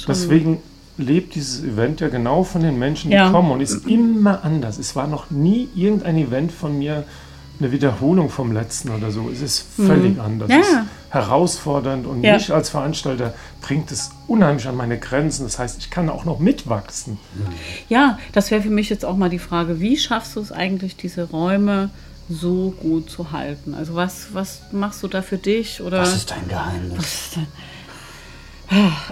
Deswegen 0.09 0.59
lebt 0.97 1.35
dieses 1.35 1.63
Event 1.65 2.01
ja 2.01 2.09
genau 2.09 2.45
von 2.45 2.63
den 2.63 2.79
Menschen, 2.79 3.11
die 3.11 3.17
Ja. 3.17 3.31
kommen 3.31 3.51
und 3.51 3.61
ist 3.61 3.87
immer 3.87 4.45
anders. 4.45 4.79
Es 4.79 4.95
war 4.95 5.07
noch 5.09 5.31
nie 5.31 5.69
irgendein 5.75 6.17
Event 6.17 6.53
von 6.53 6.79
mir 6.79 7.05
eine 7.61 7.71
Wiederholung 7.73 8.31
vom 8.31 8.53
letzten 8.53 8.91
oder 8.91 9.11
so. 9.13 9.29
Es 9.33 9.41
ist 9.41 9.65
völlig 9.77 10.21
anders. 10.21 10.49
Mhm. 10.49 10.55
Ja. 10.55 10.61
Es 10.61 10.69
ist 10.69 10.79
herausfordernd 11.11 12.07
und 12.07 12.23
Ja. 12.25 12.35
mich 12.35 12.53
als 12.53 12.69
Veranstalter 12.71 13.35
bringt 13.61 13.91
es 13.93 14.11
unheimlich 14.27 14.67
an 14.67 14.77
meine 14.77 14.99
Grenzen. 14.99 15.45
Das 15.45 15.59
heißt, 15.59 15.79
ich 15.79 15.91
kann 15.91 16.09
auch 16.09 16.25
noch 16.25 16.39
mitwachsen. 16.41 17.19
Ja, 17.89 18.19
das 18.33 18.51
wäre 18.51 18.63
für 18.63 18.71
mich 18.71 18.89
jetzt 18.91 19.05
auch 19.05 19.17
mal 19.17 19.31
die 19.31 19.39
Frage, 19.39 19.81
wie 19.81 19.97
schaffst 19.97 20.35
du 20.37 20.41
es 20.41 20.51
eigentlich, 20.53 20.97
diese 20.97 21.25
Räume 21.31 21.91
so 22.29 22.75
gut 22.81 23.11
zu 23.11 23.33
halten? 23.33 23.75
Also 23.75 23.95
was, 23.95 24.29
was 24.33 24.61
machst 24.73 25.03
du 25.03 25.09
da 25.09 25.23
für 25.23 25.39
dich? 25.39 25.81
Oder 25.81 26.01
Was 26.01 26.17
ist 26.17 26.31
dein 26.31 26.49
Geheimnis? 26.49 27.33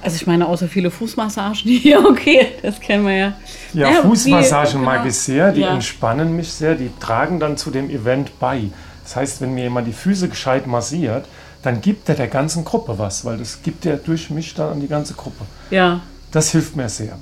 Also 0.02 0.16
ich 0.16 0.26
meine, 0.26 0.46
außer 0.48 0.66
viele 0.68 0.90
Fußmassagen 0.90 1.54
hier, 1.70 2.04
okay, 2.08 2.48
das 2.62 2.80
kennen 2.80 3.06
wir 3.06 3.16
ja. 3.16 3.32
Ja, 3.74 3.90
Ja, 3.90 4.02
Fußmassagen 4.02 4.80
wie- 4.80 4.84
mag 4.84 4.96
genau. 4.98 5.08
ich 5.08 5.18
sehr, 5.18 5.52
die 5.52 5.60
Ja. 5.62 5.74
entspannen 5.74 6.34
mich 6.36 6.52
sehr, 6.52 6.74
die 6.74 6.90
tragen 7.00 7.38
dann 7.40 7.56
zu 7.56 7.70
dem 7.70 7.90
Event 7.90 8.38
bei. 8.38 8.70
Das 9.04 9.16
heißt, 9.16 9.40
wenn 9.40 9.52
mir 9.54 9.64
jemand 9.64 9.86
die 9.88 9.92
Füße 9.92 10.28
gescheit 10.28 10.66
massiert, 10.66 11.26
dann 11.62 11.80
gibt 11.80 12.08
er 12.08 12.14
der 12.14 12.28
ganzen 12.28 12.64
Gruppe 12.64 12.98
was, 12.98 13.24
weil 13.24 13.38
das 13.38 13.62
gibt 13.62 13.84
er 13.86 13.96
durch 13.96 14.30
mich 14.30 14.54
dann 14.54 14.72
an 14.72 14.80
die 14.80 14.88
ganze 14.88 15.14
Gruppe. 15.14 15.44
Ja, 15.70 16.00
Das 16.32 16.50
hilft 16.50 16.76
mir 16.76 16.88
sehr. 16.88 17.18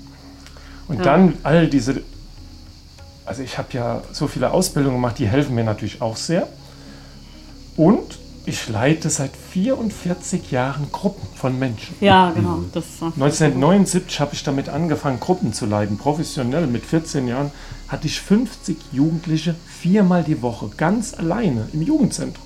Und 0.89 0.99
Ja. 0.99 1.03
dann 1.03 1.35
all 1.43 1.67
diese, 1.67 2.01
also 3.27 3.43
ich 3.43 3.59
habe 3.59 3.69
ja 3.73 4.03
so 4.13 4.29
viele 4.29 4.51
Ausbildungen 4.53 4.97
gemacht, 4.97 5.19
die 5.19 5.27
helfen 5.27 5.55
mir 5.57 5.65
natürlich 5.65 6.01
auch 6.01 6.17
sehr. 6.17 6.47
Und 7.77 8.19
ich 8.47 8.69
leite 8.69 9.11
seit 9.11 9.31
44 9.53 10.51
Jahren 10.51 10.91
Gruppen 10.91 11.29
von 11.37 11.59
Menschen. 11.59 11.95
ja, 12.01 12.31
genau. 12.31 12.61
Das, 12.73 12.85
äh, 13.01 13.05
1979 13.07 14.21
habe 14.21 14.35
ich 14.35 14.43
damit 14.43 14.69
angefangen, 14.69 15.21
Gruppen 15.21 15.53
zu 15.53 15.67
leiten, 15.67 15.99
professionell. 15.99 16.67
Mit 16.67 16.85
14 16.85 17.29
Jahren 17.29 17.51
hatte 17.89 18.07
ich 18.07 18.21
50 18.21 18.77
Jugendliche 18.93 19.55
viermal 19.67 20.25
die 20.25 20.41
Woche, 20.43 20.71
ganz 20.77 21.15
alleine 21.15 21.69
im 21.73 21.83
Jugendzentrum 21.83 22.45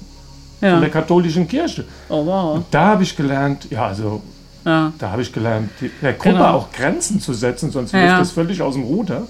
von 0.60 0.68
ja. 0.68 0.80
der 0.80 0.90
katholischen 0.90 1.46
Kirche. 1.48 1.84
Oh 2.08 2.24
wow. 2.26 2.62
Da 2.70 2.86
habe 2.86 3.02
ich 3.02 3.16
gelernt, 3.16 3.68
ja, 3.70 3.86
also 3.86 4.22
Ja. 4.64 4.92
da 4.98 5.10
habe 5.10 5.22
ich 5.22 5.32
gelernt, 5.32 5.70
der 6.02 6.14
Gruppe 6.14 6.30
Genau. 6.36 6.50
auch 6.54 6.72
Grenzen 6.72 7.20
zu 7.20 7.32
setzen, 7.34 7.70
sonst 7.70 7.92
Ja, 7.92 8.04
läuft 8.06 8.20
das 8.20 8.30
völlig 8.32 8.62
aus 8.62 8.74
dem 8.74 8.84
Ruder. 8.84 9.26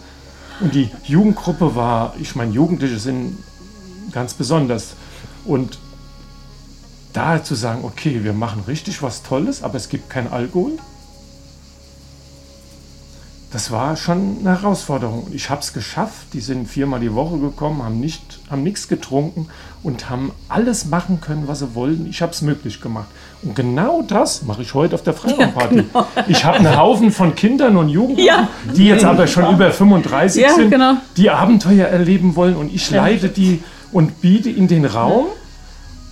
Und 0.61 0.74
die 0.74 0.88
Jugendgruppe 1.05 1.74
war, 1.74 2.14
ich 2.20 2.37
meine, 2.37 2.53
Jugendliche 2.53 2.98
sind 2.98 3.37
ganz 4.12 4.35
besonders. 4.35 4.94
Und 5.44 5.79
da 7.14 7.42
zu 7.42 7.55
sagen, 7.55 7.85
okay, 7.85 8.22
wir 8.22 8.35
machen 8.35 8.62
richtig 8.66 9.03
was 9.03 9.22
Tolles, 9.22 9.62
aber 9.62 9.77
es 9.77 9.88
gibt 9.88 10.11
kein 10.11 10.31
Alkohol, 10.31 10.72
das 13.55 13.70
war 13.70 13.96
schon 13.96 14.38
eine 14.40 14.61
Herausforderung. 14.61 15.29
Ich 15.31 15.48
habe 15.48 15.61
es 15.61 15.72
geschafft. 15.72 16.27
Die 16.33 16.40
sind 16.40 16.68
viermal 16.68 16.98
die 16.98 17.14
Woche 17.14 17.38
gekommen, 17.38 17.85
haben 17.85 18.00
nicht, 18.00 18.40
haben 18.50 18.64
nichts 18.64 18.88
getrunken 18.88 19.46
und 19.85 20.11
haben 20.11 20.33
alles 20.48 20.87
machen 20.87 21.20
können, 21.20 21.46
was 21.46 21.61
sie 21.61 21.72
wollten. 21.77 22.09
Ich 22.11 22.20
habe 22.20 22.33
es 22.33 22.42
möglich 22.42 22.81
gemacht. 22.81 23.07
Und 23.42 23.55
genau 23.55 24.03
das 24.03 24.42
mache 24.42 24.62
ich 24.62 24.74
heute 24.74 24.96
auf 24.96 25.05
der 25.05 25.14
Freiraumparty. 25.14 25.77
Ja, 25.77 25.83
genau. 25.83 26.07
Ich 26.27 26.44
habe 26.44 26.57
einen 26.57 26.77
Haufen 26.77 27.12
von 27.12 27.37
Kindern 27.37 27.77
und 27.77 27.90
Jugendlichen, 27.90 28.27
ja. 28.27 28.48
die 28.74 28.87
jetzt 28.87 29.05
aber 29.05 29.29
schon 29.29 29.55
über 29.55 29.70
35 29.70 30.42
ja, 30.42 30.53
sind, 30.53 30.70
genau. 30.70 30.94
die 31.16 31.31
Abenteuer 31.31 31.87
erleben 31.87 32.35
wollen 32.35 32.57
und 32.57 32.74
ich 32.74 32.90
leite 32.90 33.29
die 33.29 33.62
und 33.92 34.20
biete 34.20 34.50
ihnen 34.50 34.66
den 34.66 34.85
Raum 34.85 35.27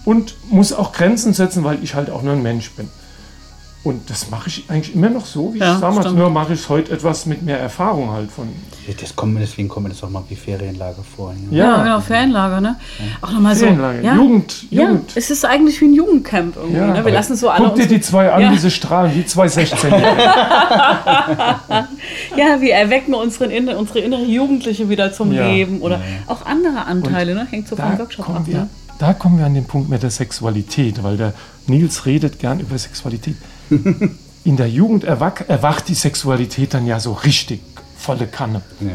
und 0.05 0.35
muss 0.51 0.73
auch 0.73 0.93
Grenzen 0.93 1.33
setzen, 1.33 1.65
weil 1.65 1.83
ich 1.83 1.95
halt 1.95 2.11
auch 2.11 2.23
nur 2.23 2.33
ein 2.35 2.43
Mensch 2.43 2.71
bin. 2.73 2.89
Und 3.85 4.09
das 4.11 4.31
mache 4.31 4.47
ich 4.49 4.65
eigentlich 4.69 4.95
immer 4.95 5.11
noch 5.11 5.27
so, 5.27 5.53
wie 5.55 5.59
ja, 5.59 5.75
ich 5.75 5.81
damals, 5.81 6.13
nur 6.13 6.31
mache 6.31 6.53
ich 6.53 6.61
es 6.61 6.69
heute 6.69 6.93
etwas 6.93 7.27
mit 7.27 7.43
mehr 7.43 7.59
Erfahrung 7.59 8.13
halt 8.13 8.31
von. 8.31 8.49
Das 9.01 9.17
kommt, 9.17 9.37
deswegen 9.41 9.69
kommt 9.69 9.85
mir 9.85 9.91
das 9.91 10.05
auch 10.05 10.11
mal 10.11 10.23
wie 10.29 10.37
Ferienlager 10.37 11.03
vor. 11.17 11.35
Ja, 11.51 11.65
ja 11.65 11.83
genau, 11.83 12.01
Ferienlager, 12.01 12.61
ne? 12.61 12.77
Ja. 13.01 13.05
Auch 13.27 13.33
nochmal 13.33 13.57
so. 13.57 13.67
Ja, 13.67 14.15
Jugend, 14.15 14.67
Jugend. 14.71 15.11
Ja, 15.11 15.17
es 15.17 15.31
ist 15.31 15.45
eigentlich 15.45 15.81
wie 15.81 15.87
ein 15.87 15.95
Jugendcamp 15.95 16.55
irgendwie, 16.55 16.77
ja, 16.77 16.93
ne? 16.93 17.05
Wir 17.05 17.13
lassen 17.13 17.35
so 17.35 17.49
alle. 17.49 17.65
Guck 17.65 17.75
dir 17.75 17.89
die 17.89 18.01
zwei 18.01 18.31
an, 18.31 18.53
diese 18.53 18.71
Strahlen, 18.71 19.15
die 19.15 19.27
zwei 19.27 19.49
16 19.49 19.91
Ja, 22.37 22.61
wir 22.61 22.75
erwecken 22.75 23.15
unsere, 23.15 23.49
unsere 23.77 23.99
innere 23.99 24.23
Jugendliche 24.23 24.89
wieder 24.89 25.13
zum 25.13 25.33
Leben 25.33 25.81
oder 25.81 26.01
auch 26.29 26.47
andere 26.47 26.85
Anteile, 26.87 27.35
ne? 27.35 27.49
Hängt 27.51 27.67
so 27.67 27.75
vom 27.75 27.99
Workshop 27.99 28.31
ab. 28.31 28.43
Wir, 28.45 28.59
ne? 28.59 28.69
Da 29.03 29.15
kommen 29.15 29.39
wir 29.39 29.47
an 29.47 29.55
den 29.55 29.65
Punkt 29.65 29.89
mit 29.89 30.05
der 30.05 30.13
Sexualität, 30.13 31.03
weil 31.03 31.17
der 31.17 31.35
Nils 31.67 32.07
redet 32.07 32.39
gern 32.39 32.61
über 32.61 32.79
Sexualität. 32.79 33.35
In 34.45 34.57
der 34.57 34.71
Jugend 34.71 35.03
erwacht, 35.03 35.49
erwacht 35.49 35.89
die 35.89 35.97
Sexualität 35.97 36.73
dann 36.73 36.87
ja 36.87 37.01
so 37.01 37.13
richtig 37.13 37.63
volle 37.97 38.29
Kanne. 38.29 38.63
Ja. 38.79 38.93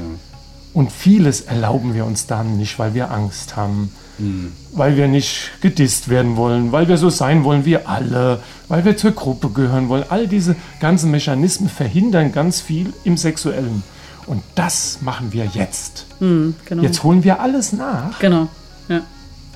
Und 0.74 0.94
vieles 0.94 1.42
erlauben 1.42 1.94
wir 1.94 2.06
uns 2.06 2.26
dann 2.26 2.56
nicht, 2.56 2.80
weil 2.80 2.94
wir 2.94 3.12
Angst 3.12 3.58
haben, 3.58 3.92
mhm. 4.18 4.54
weil 4.72 4.96
wir 4.96 5.10
nicht 5.10 5.52
gedisst 5.60 6.08
werden 6.08 6.38
wollen, 6.38 6.72
weil 6.72 6.88
wir 6.88 6.98
so 6.98 7.10
sein 7.10 7.44
wollen 7.44 7.66
wie 7.66 7.76
alle, 7.76 8.40
weil 8.70 8.86
wir 8.86 8.96
zur 8.96 9.12
Gruppe 9.12 9.50
gehören 9.50 9.90
wollen. 9.90 10.06
All 10.08 10.30
diese 10.30 10.56
ganzen 10.80 11.12
Mechanismen 11.12 11.68
verhindern 11.68 12.32
ganz 12.32 12.62
viel 12.62 12.94
im 13.04 13.18
Sexuellen. 13.18 13.84
Und 14.26 14.42
das 14.56 15.00
machen 15.02 15.34
wir 15.34 15.48
jetzt. 15.54 16.06
Mhm, 16.22 16.56
genau. 16.64 16.84
Jetzt 16.84 17.04
holen 17.04 17.26
wir 17.26 17.42
alles 17.42 17.74
nach. 17.74 18.20
Genau. 18.20 18.48
Ja. 18.88 19.02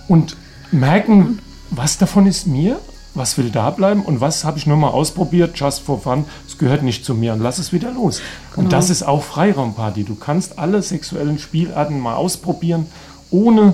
Und 0.09 0.35
merken, 0.71 1.39
was 1.69 1.97
davon 1.97 2.27
ist 2.27 2.47
mir 2.47 2.79
was 3.13 3.37
will 3.37 3.49
da 3.49 3.69
bleiben 3.69 4.03
und 4.03 4.21
was 4.21 4.43
habe 4.43 4.57
ich 4.57 4.67
nur 4.67 4.77
mal 4.77 4.89
ausprobiert, 4.89 5.59
just 5.59 5.81
for 5.81 5.99
fun, 5.99 6.25
es 6.47 6.57
gehört 6.57 6.83
nicht 6.83 7.03
zu 7.03 7.13
mir 7.13 7.33
und 7.33 7.41
lass 7.41 7.59
es 7.59 7.73
wieder 7.73 7.91
los. 7.91 8.21
Genau. 8.51 8.63
Und 8.63 8.73
das 8.73 8.89
ist 8.89 9.03
auch 9.03 9.23
Freiraumparty. 9.23 10.03
Du 10.03 10.15
kannst 10.15 10.57
alle 10.57 10.81
sexuellen 10.81 11.39
Spielarten 11.39 11.99
mal 11.99 12.15
ausprobieren, 12.15 12.85
ohne 13.29 13.73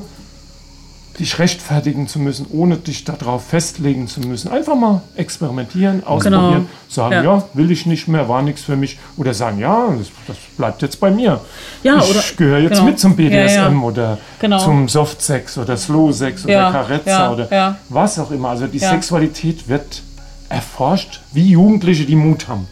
dich 1.19 1.39
rechtfertigen 1.39 2.07
zu 2.07 2.19
müssen, 2.19 2.45
ohne 2.51 2.77
dich 2.77 3.03
darauf 3.03 3.47
festlegen 3.47 4.07
zu 4.07 4.21
müssen. 4.21 4.51
Einfach 4.51 4.75
mal 4.75 5.01
experimentieren, 5.15 6.03
ausprobieren, 6.05 6.51
genau. 6.51 6.65
sagen, 6.87 7.13
ja. 7.13 7.23
ja. 7.23 7.43
will 7.53 7.71
ich 7.71 7.85
nicht 7.85 8.07
mehr, 8.07 8.29
war 8.29 8.41
nichts 8.41 8.63
für 8.63 8.75
mich. 8.75 8.99
Oder 9.17 9.33
sagen, 9.33 9.59
ja, 9.59 9.87
das, 9.97 10.07
das 10.27 10.37
bleibt 10.57 10.81
jetzt 10.81 10.99
bei 10.99 11.09
mir. 11.09 11.41
Ja, 11.83 11.99
ich 12.03 12.37
gehöre 12.37 12.59
jetzt 12.59 12.73
genau. 12.73 12.83
mit 12.85 12.99
zum 12.99 13.15
BDSM 13.15 13.33
ja, 13.33 13.71
ja. 13.71 13.79
oder 13.79 14.17
genau. 14.39 14.59
zum 14.59 14.87
Softsex 14.87 15.57
oder 15.57 15.75
Slowsex 15.75 16.45
oder 16.45 16.71
Carezza 16.71 17.31
oder 17.31 17.77
was 17.89 18.19
auch 18.19 18.31
immer. 18.31 18.49
Also 18.49 18.67
die 18.67 18.79
Sexualität 18.79 19.67
wird 19.67 20.03
erforscht, 20.49 21.21
wie 21.33 21.49
Jugendliche, 21.49 22.05
die 22.05 22.15
Mut 22.15 22.47
haben. 22.47 22.67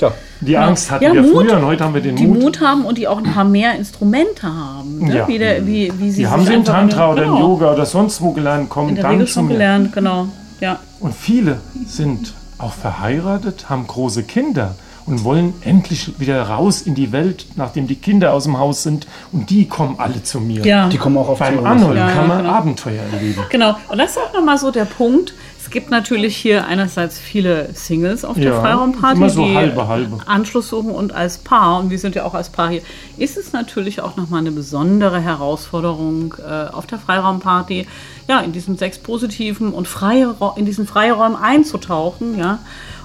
Ja. 0.00 0.12
Die. 0.40 0.56
Angst 0.56 0.90
hatten 0.90 1.04
ja, 1.04 1.12
wir 1.12 1.22
Mut, 1.22 1.46
früher 1.46 1.56
und 1.56 1.66
heute 1.66 1.84
haben 1.84 1.94
wir 1.94 2.00
den 2.00 2.16
die 2.16 2.26
Mut. 2.26 2.36
Die 2.36 2.44
Mut 2.44 2.60
haben 2.60 2.84
und 2.84 2.98
die 2.98 3.08
auch 3.08 3.18
ein 3.18 3.24
paar 3.24 3.44
mehr 3.44 3.74
Instrumente 3.74 4.46
haben. 4.46 5.06
Ne? 5.06 5.16
Ja. 5.16 5.28
Wie, 5.28 5.38
der, 5.38 5.66
wie, 5.66 5.92
wie 5.98 6.10
sie 6.10 6.22
die 6.22 6.26
haben 6.28 6.44
sie 6.44 6.54
im 6.54 6.64
Tantra 6.64 7.10
oder 7.10 7.22
genau. 7.22 7.36
im 7.36 7.42
Yoga 7.42 7.72
oder 7.72 7.86
sonst 7.86 8.20
wo 8.20 8.32
gelernt, 8.32 8.68
kommen 8.68 8.90
In 8.90 8.94
der 8.96 9.04
dann 9.04 9.12
Regel 9.12 9.26
schon 9.26 9.48
gelernt, 9.48 9.92
genau. 9.92 10.28
Ja. 10.60 10.78
Und 11.00 11.14
viele 11.14 11.60
sind 11.86 12.34
auch 12.58 12.72
verheiratet, 12.72 13.68
haben 13.68 13.86
große 13.86 14.24
Kinder 14.24 14.74
und 15.08 15.24
wollen 15.24 15.54
endlich 15.62 16.20
wieder 16.20 16.42
raus 16.42 16.82
in 16.82 16.94
die 16.94 17.12
Welt, 17.12 17.46
nachdem 17.56 17.86
die 17.86 17.94
Kinder 17.96 18.34
aus 18.34 18.44
dem 18.44 18.58
Haus 18.58 18.82
sind. 18.82 19.06
Und 19.32 19.50
die 19.50 19.66
kommen 19.66 19.96
alle 19.98 20.22
zu 20.22 20.40
mir. 20.40 20.64
Ja. 20.64 20.88
Die 20.88 20.98
kommen 20.98 21.16
auch 21.16 21.30
auf 21.30 21.38
Beim 21.38 21.64
Arnold 21.64 21.96
ja, 21.96 22.10
kann 22.10 22.28
man 22.28 22.38
genau. 22.38 22.50
Abenteuer 22.50 23.02
erleben. 23.12 23.42
Genau. 23.48 23.76
Und 23.88 23.98
das 23.98 24.10
ist 24.10 24.18
auch 24.18 24.32
nochmal 24.34 24.58
so 24.58 24.70
der 24.70 24.84
Punkt. 24.84 25.32
Es 25.68 25.72
gibt 25.72 25.90
natürlich 25.90 26.34
hier 26.34 26.66
einerseits 26.66 27.18
viele 27.18 27.68
Singles 27.74 28.24
auf 28.24 28.36
der 28.36 28.52
ja, 28.52 28.60
Freiraumparty, 28.62 29.28
so 29.28 29.44
die 29.44 29.54
halbe, 29.54 29.86
halbe. 29.86 30.16
Anschluss 30.24 30.70
suchen 30.70 30.90
und 30.92 31.12
als 31.12 31.36
Paar, 31.36 31.78
und 31.80 31.90
wir 31.90 31.98
sind 31.98 32.14
ja 32.14 32.24
auch 32.24 32.32
als 32.32 32.48
Paar 32.48 32.70
hier, 32.70 32.80
ist 33.18 33.36
es 33.36 33.52
natürlich 33.52 34.00
auch 34.00 34.16
nochmal 34.16 34.40
eine 34.40 34.50
besondere 34.50 35.20
Herausforderung 35.20 36.34
äh, 36.38 36.72
auf 36.72 36.86
der 36.86 36.98
Freiraumparty, 36.98 37.86
ja, 38.28 38.40
in 38.40 38.52
diesen 38.52 38.78
sechs 38.78 38.98
positiven 38.98 39.74
und 39.74 39.86
freie, 39.86 40.34
in 40.56 40.64
diesen 40.64 40.86
Freiräumen 40.86 41.36
einzutauchen, 41.36 42.38
ja, 42.38 42.60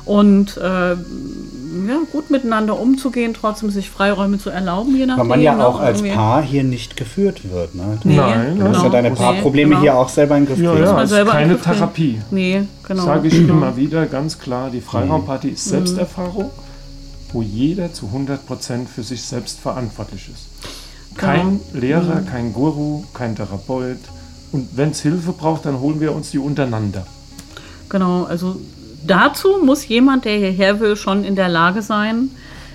und 0.06 0.56
äh, 0.56 0.96
ja, 1.88 2.00
gut 2.12 2.30
miteinander 2.30 2.80
umzugehen, 2.80 3.34
trotzdem 3.34 3.70
sich 3.70 3.90
Freiräume 3.90 4.38
zu 4.38 4.50
erlauben, 4.50 4.96
je 4.96 5.06
nachdem. 5.06 5.22
Weil 5.22 5.28
man 5.28 5.42
ja 5.42 5.56
ne, 5.56 5.68
auch 5.68 5.80
als 5.80 6.00
irgendwie. 6.00 6.16
Paar 6.16 6.42
hier 6.42 6.64
nicht 6.64 6.96
geführt 6.96 7.42
wird. 7.52 7.76
Ne? 7.76 7.98
Nee, 8.04 8.16
Nein, 8.16 8.60
du 8.60 8.66
musst 8.66 8.84
ja 8.84 8.90
deine 8.90 9.12
Paarprobleme 9.12 9.70
nee, 9.70 9.76
genau. 9.76 9.82
hier 9.82 9.98
auch 9.98 10.10
selber 10.10 10.38
in 10.38 10.44
den 10.44 10.48
Griff 10.48 10.58
kriegen. 10.58 10.84
Ja, 10.84 11.04
ja, 11.06 11.22
ist 11.24 11.32
keine 11.32 11.60
Therapie. 11.60 12.22
Nee, 12.32 12.64
genau. 12.88 13.04
Sage 13.04 13.28
ich 13.28 13.34
genau. 13.34 13.54
immer 13.54 13.76
wieder 13.76 14.06
ganz 14.06 14.40
klar, 14.40 14.70
die 14.70 14.82
Freiraumparty 14.82 15.50
ist 15.50 15.66
mhm. 15.68 15.72
Selbsterfahrung, 15.72 16.52
wo 17.32 17.42
jeder 17.42 17.92
zu 17.94 18.08
100% 18.08 18.88
für 18.88 19.04
sich 19.04 19.24
selbst 19.24 19.60
verantwortlich 19.60 20.30
ist. 20.34 21.18
Kein 21.18 21.60
genau. 21.72 21.86
Lehrer, 21.86 22.22
mhm. 22.22 22.26
kein 22.26 22.54
Guru, 22.54 23.04
kein 23.14 23.36
Therapeut. 23.36 24.00
Und 24.52 24.70
wenn 24.76 24.92
es 24.92 25.02
Hilfe 25.02 25.32
braucht, 25.32 25.66
dann 25.66 25.80
holen 25.80 26.00
wir 26.00 26.14
uns 26.14 26.32
die 26.32 26.40
untereinander. 26.40 27.06
Genau, 27.90 28.24
also 28.24 28.58
dazu 29.06 29.60
muss 29.64 29.88
jemand, 29.88 30.26
der 30.26 30.38
hierher 30.38 30.80
will, 30.80 30.96
schon 30.96 31.24
in 31.24 31.36
der 31.36 31.50
Lage 31.50 31.82
sein. 31.82 32.30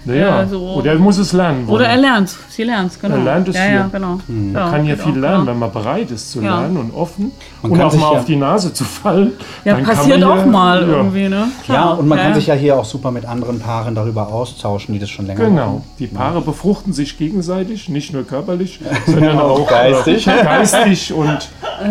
Naja, 0.09 0.43
äh, 0.43 0.49
so 0.49 0.61
oder 0.61 0.93
er 0.93 0.99
muss 0.99 1.19
es 1.19 1.33
lernen. 1.33 1.67
Wollen. 1.67 1.77
Oder 1.77 1.89
er 1.89 1.97
lernt 1.99 2.29
es. 2.29 2.39
Sie 2.49 2.63
lernt 2.63 2.93
es, 2.93 3.01
genau. 3.01 3.17
Er 3.17 3.25
lernt 3.25 3.49
es 3.49 3.57
ja, 3.57 3.63
hier. 3.63 3.75
Ja, 3.75 3.89
genau. 3.93 4.19
Hm. 4.27 4.53
Man 4.53 4.71
kann 4.71 4.87
ja 4.87 4.97
viel 4.97 5.13
genau. 5.13 5.27
lernen, 5.27 5.47
wenn 5.47 5.59
man 5.59 5.73
bereit 5.73 6.11
ist 6.11 6.31
zu 6.31 6.41
lernen 6.41 6.77
und 6.77 6.95
offen 6.95 7.33
man 7.63 7.73
und 7.73 7.81
auch 7.83 7.95
mal 7.95 8.07
auf 8.07 8.25
die 8.25 8.37
Nase 8.37 8.73
zu 8.73 8.85
fallen. 8.85 9.33
Ja, 9.65 9.75
passiert 9.77 10.25
auch 10.25 10.47
mal 10.47 10.83
irgendwie, 10.83 11.29
ne? 11.29 11.49
Ja, 11.67 11.91
und 11.91 12.09
man 12.09 12.19
kann 12.19 12.35
sich 12.35 12.47
ja 12.47 12.55
hier 12.55 12.77
auch 12.77 12.85
super 12.85 13.11
mit 13.11 13.27
anderen 13.27 13.61
Paaren 13.61 13.95
darüber 13.95 14.29
austauschen, 14.29 14.95
die 14.95 15.01
das 15.01 15.11
schon 15.11 15.27
länger 15.27 15.45
Genau. 15.45 15.67
Machen. 15.67 15.83
Die 15.99 16.07
Paare 16.07 16.41
befruchten 16.41 16.93
sich 16.93 17.19
gegenseitig, 17.19 17.89
nicht 17.89 18.13
nur 18.13 18.27
körperlich, 18.27 18.81
sondern 19.07 19.39
auch 19.41 19.69
geistig, 19.69 20.27
äh, 20.27 20.43
geistig 20.43 21.13
und 21.13 21.51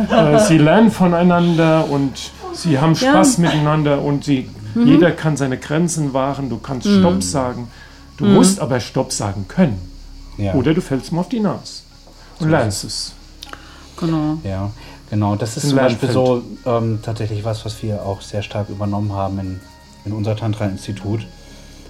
äh, 0.09 0.39
sie 0.39 0.57
lernen 0.57 0.91
voneinander 0.91 1.85
und 1.89 2.31
sie 2.53 2.79
haben 2.79 2.95
Spaß 2.95 3.37
miteinander 3.37 4.01
und 4.01 4.23
sie 4.23 4.49
Mhm. 4.77 4.87
Jeder 4.87 5.11
kann 5.11 5.37
seine 5.37 5.57
Grenzen 5.57 6.13
wahren, 6.13 6.49
du 6.49 6.57
kannst 6.57 6.87
mhm. 6.87 6.99
Stopp 6.99 7.23
sagen. 7.23 7.67
Du 8.17 8.25
mhm. 8.25 8.35
musst 8.35 8.59
aber 8.59 8.79
Stopp 8.79 9.11
sagen 9.11 9.45
können. 9.47 9.79
Ja. 10.37 10.53
Oder 10.53 10.73
du 10.73 10.81
fällst 10.81 11.11
mal 11.11 11.21
auf 11.21 11.29
die 11.29 11.39
Nase 11.39 11.81
und 12.39 12.45
so 12.45 12.51
lernst 12.51 12.83
es. 12.83 13.13
Genau. 13.99 14.37
Ja, 14.43 14.69
genau. 15.09 15.35
Das 15.35 15.57
ist 15.57 15.63
Ein 15.63 15.69
zum 15.69 15.79
Beispiel 15.79 16.11
so 16.11 16.43
ähm, 16.65 16.99
tatsächlich 17.01 17.43
was, 17.43 17.65
was 17.65 17.81
wir 17.81 18.03
auch 18.03 18.21
sehr 18.21 18.43
stark 18.43 18.69
übernommen 18.69 19.13
haben 19.13 19.39
in, 19.39 19.59
in 20.05 20.11
unser 20.11 20.35
Tantra-Institut. 20.35 21.25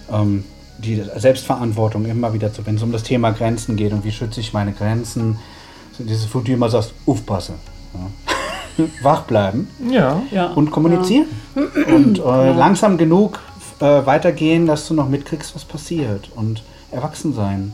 Ähm, 0.09 0.45
die 0.77 1.03
Selbstverantwortung 1.15 2.05
immer 2.05 2.33
wieder 2.33 2.53
zu, 2.53 2.65
wenn 2.65 2.75
es 2.75 2.83
um 2.83 2.91
das 2.91 3.03
Thema 3.03 3.31
Grenzen 3.31 3.75
geht 3.75 3.91
und 3.91 4.05
wie 4.05 4.11
schütze 4.11 4.39
ich 4.39 4.53
meine 4.53 4.71
Grenzen, 4.71 5.39
so 5.91 6.03
dieses, 6.03 6.33
wo 6.33 6.39
du 6.39 6.53
immer 6.53 6.69
sagst, 6.69 6.93
aufpasse. 7.05 7.53
Ja. 7.93 8.35
Wach 9.01 9.23
bleiben 9.23 9.67
ja. 9.89 10.21
und 10.55 10.71
kommunizieren. 10.71 11.27
Ja. 11.55 11.95
Und 11.95 12.19
äh, 12.19 12.53
langsam 12.53 12.97
genug 12.97 13.39
äh, 13.79 14.05
weitergehen, 14.05 14.65
dass 14.65 14.87
du 14.87 14.93
noch 14.93 15.09
mitkriegst, 15.09 15.55
was 15.55 15.65
passiert. 15.65 16.29
Und 16.35 16.63
erwachsen 16.91 17.33
sein. 17.33 17.73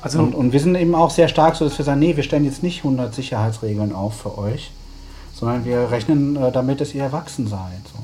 Also 0.00 0.20
und, 0.20 0.34
und 0.34 0.52
wir 0.52 0.60
sind 0.60 0.74
eben 0.76 0.94
auch 0.94 1.10
sehr 1.10 1.28
stark 1.28 1.56
so, 1.56 1.64
dass 1.64 1.76
wir 1.78 1.84
sagen, 1.84 2.00
nee, 2.00 2.16
wir 2.16 2.22
stellen 2.22 2.44
jetzt 2.44 2.62
nicht 2.62 2.78
100 2.78 3.14
Sicherheitsregeln 3.14 3.92
auf 3.92 4.20
für 4.20 4.38
euch, 4.38 4.70
sondern 5.34 5.64
wir 5.64 5.90
rechnen 5.90 6.36
äh, 6.36 6.52
damit, 6.52 6.80
dass 6.80 6.94
ihr 6.94 7.02
erwachsen 7.02 7.48
seid. 7.48 7.80
So. 7.92 7.98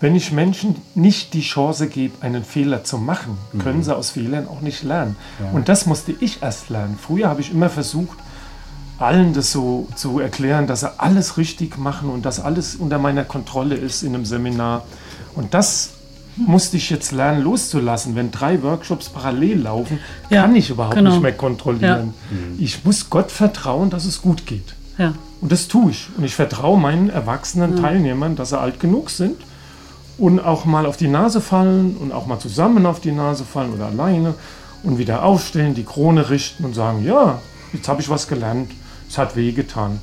Wenn 0.00 0.14
ich 0.14 0.32
Menschen 0.32 0.76
nicht 0.94 1.34
die 1.34 1.42
Chance 1.42 1.86
gebe, 1.86 2.22
einen 2.22 2.42
Fehler 2.42 2.84
zu 2.84 2.96
machen, 2.96 3.36
können 3.58 3.78
mhm. 3.78 3.82
sie 3.82 3.94
aus 3.94 4.10
Fehlern 4.10 4.48
auch 4.48 4.62
nicht 4.62 4.82
lernen. 4.82 5.16
Ja. 5.38 5.50
Und 5.52 5.68
das 5.68 5.84
musste 5.84 6.14
ich 6.18 6.42
erst 6.42 6.70
lernen. 6.70 6.98
Früher 7.00 7.28
habe 7.28 7.42
ich 7.42 7.52
immer 7.52 7.68
versucht, 7.68 8.18
allen 9.00 9.32
das 9.32 9.52
so 9.52 9.88
zu 9.94 10.20
erklären, 10.20 10.66
dass 10.66 10.80
sie 10.80 11.00
alles 11.00 11.36
richtig 11.36 11.78
machen 11.78 12.10
und 12.10 12.24
dass 12.24 12.40
alles 12.40 12.76
unter 12.76 12.98
meiner 12.98 13.24
Kontrolle 13.24 13.74
ist 13.74 14.02
in 14.02 14.14
einem 14.14 14.24
Seminar. 14.24 14.84
Und 15.34 15.54
das 15.54 15.90
musste 16.36 16.76
ich 16.76 16.90
jetzt 16.90 17.12
lernen 17.12 17.42
loszulassen. 17.42 18.14
Wenn 18.14 18.30
drei 18.30 18.62
Workshops 18.62 19.08
parallel 19.08 19.62
laufen, 19.62 19.98
ja, 20.28 20.42
kann 20.42 20.56
ich 20.56 20.70
überhaupt 20.70 20.96
genau. 20.96 21.10
nicht 21.10 21.22
mehr 21.22 21.32
kontrollieren. 21.32 22.14
Ja. 22.30 22.36
Mhm. 22.36 22.56
Ich 22.58 22.84
muss 22.84 23.10
Gott 23.10 23.30
vertrauen, 23.30 23.90
dass 23.90 24.04
es 24.04 24.22
gut 24.22 24.46
geht. 24.46 24.74
Ja. 24.98 25.14
Und 25.40 25.50
das 25.50 25.68
tue 25.68 25.90
ich. 25.90 26.08
Und 26.16 26.24
ich 26.24 26.34
vertraue 26.34 26.78
meinen 26.78 27.08
erwachsenen 27.08 27.76
Teilnehmern, 27.76 28.36
dass 28.36 28.50
sie 28.50 28.58
alt 28.58 28.80
genug 28.80 29.10
sind 29.10 29.36
Und 30.18 30.38
auch 30.40 30.66
mal 30.66 30.84
auf 30.84 30.98
die 30.98 31.08
Nase 31.08 31.40
fallen 31.40 31.96
und 31.96 32.12
auch 32.12 32.26
mal 32.26 32.38
zusammen 32.38 32.84
auf 32.84 33.00
die 33.00 33.12
Nase 33.12 33.44
fallen 33.44 33.72
oder 33.72 33.86
alleine 33.86 34.34
und 34.82 34.98
wieder 34.98 35.24
aufstehen, 35.24 35.74
die 35.74 35.84
Krone 35.84 36.28
richten 36.28 36.64
und 36.64 36.74
sagen, 36.74 37.02
ja, 37.04 37.40
jetzt 37.72 37.88
habe 37.88 38.02
ich 38.02 38.10
was 38.10 38.28
gelernt, 38.28 38.70
es 39.10 39.18
hat 39.18 39.34
wehgetan. 39.36 39.98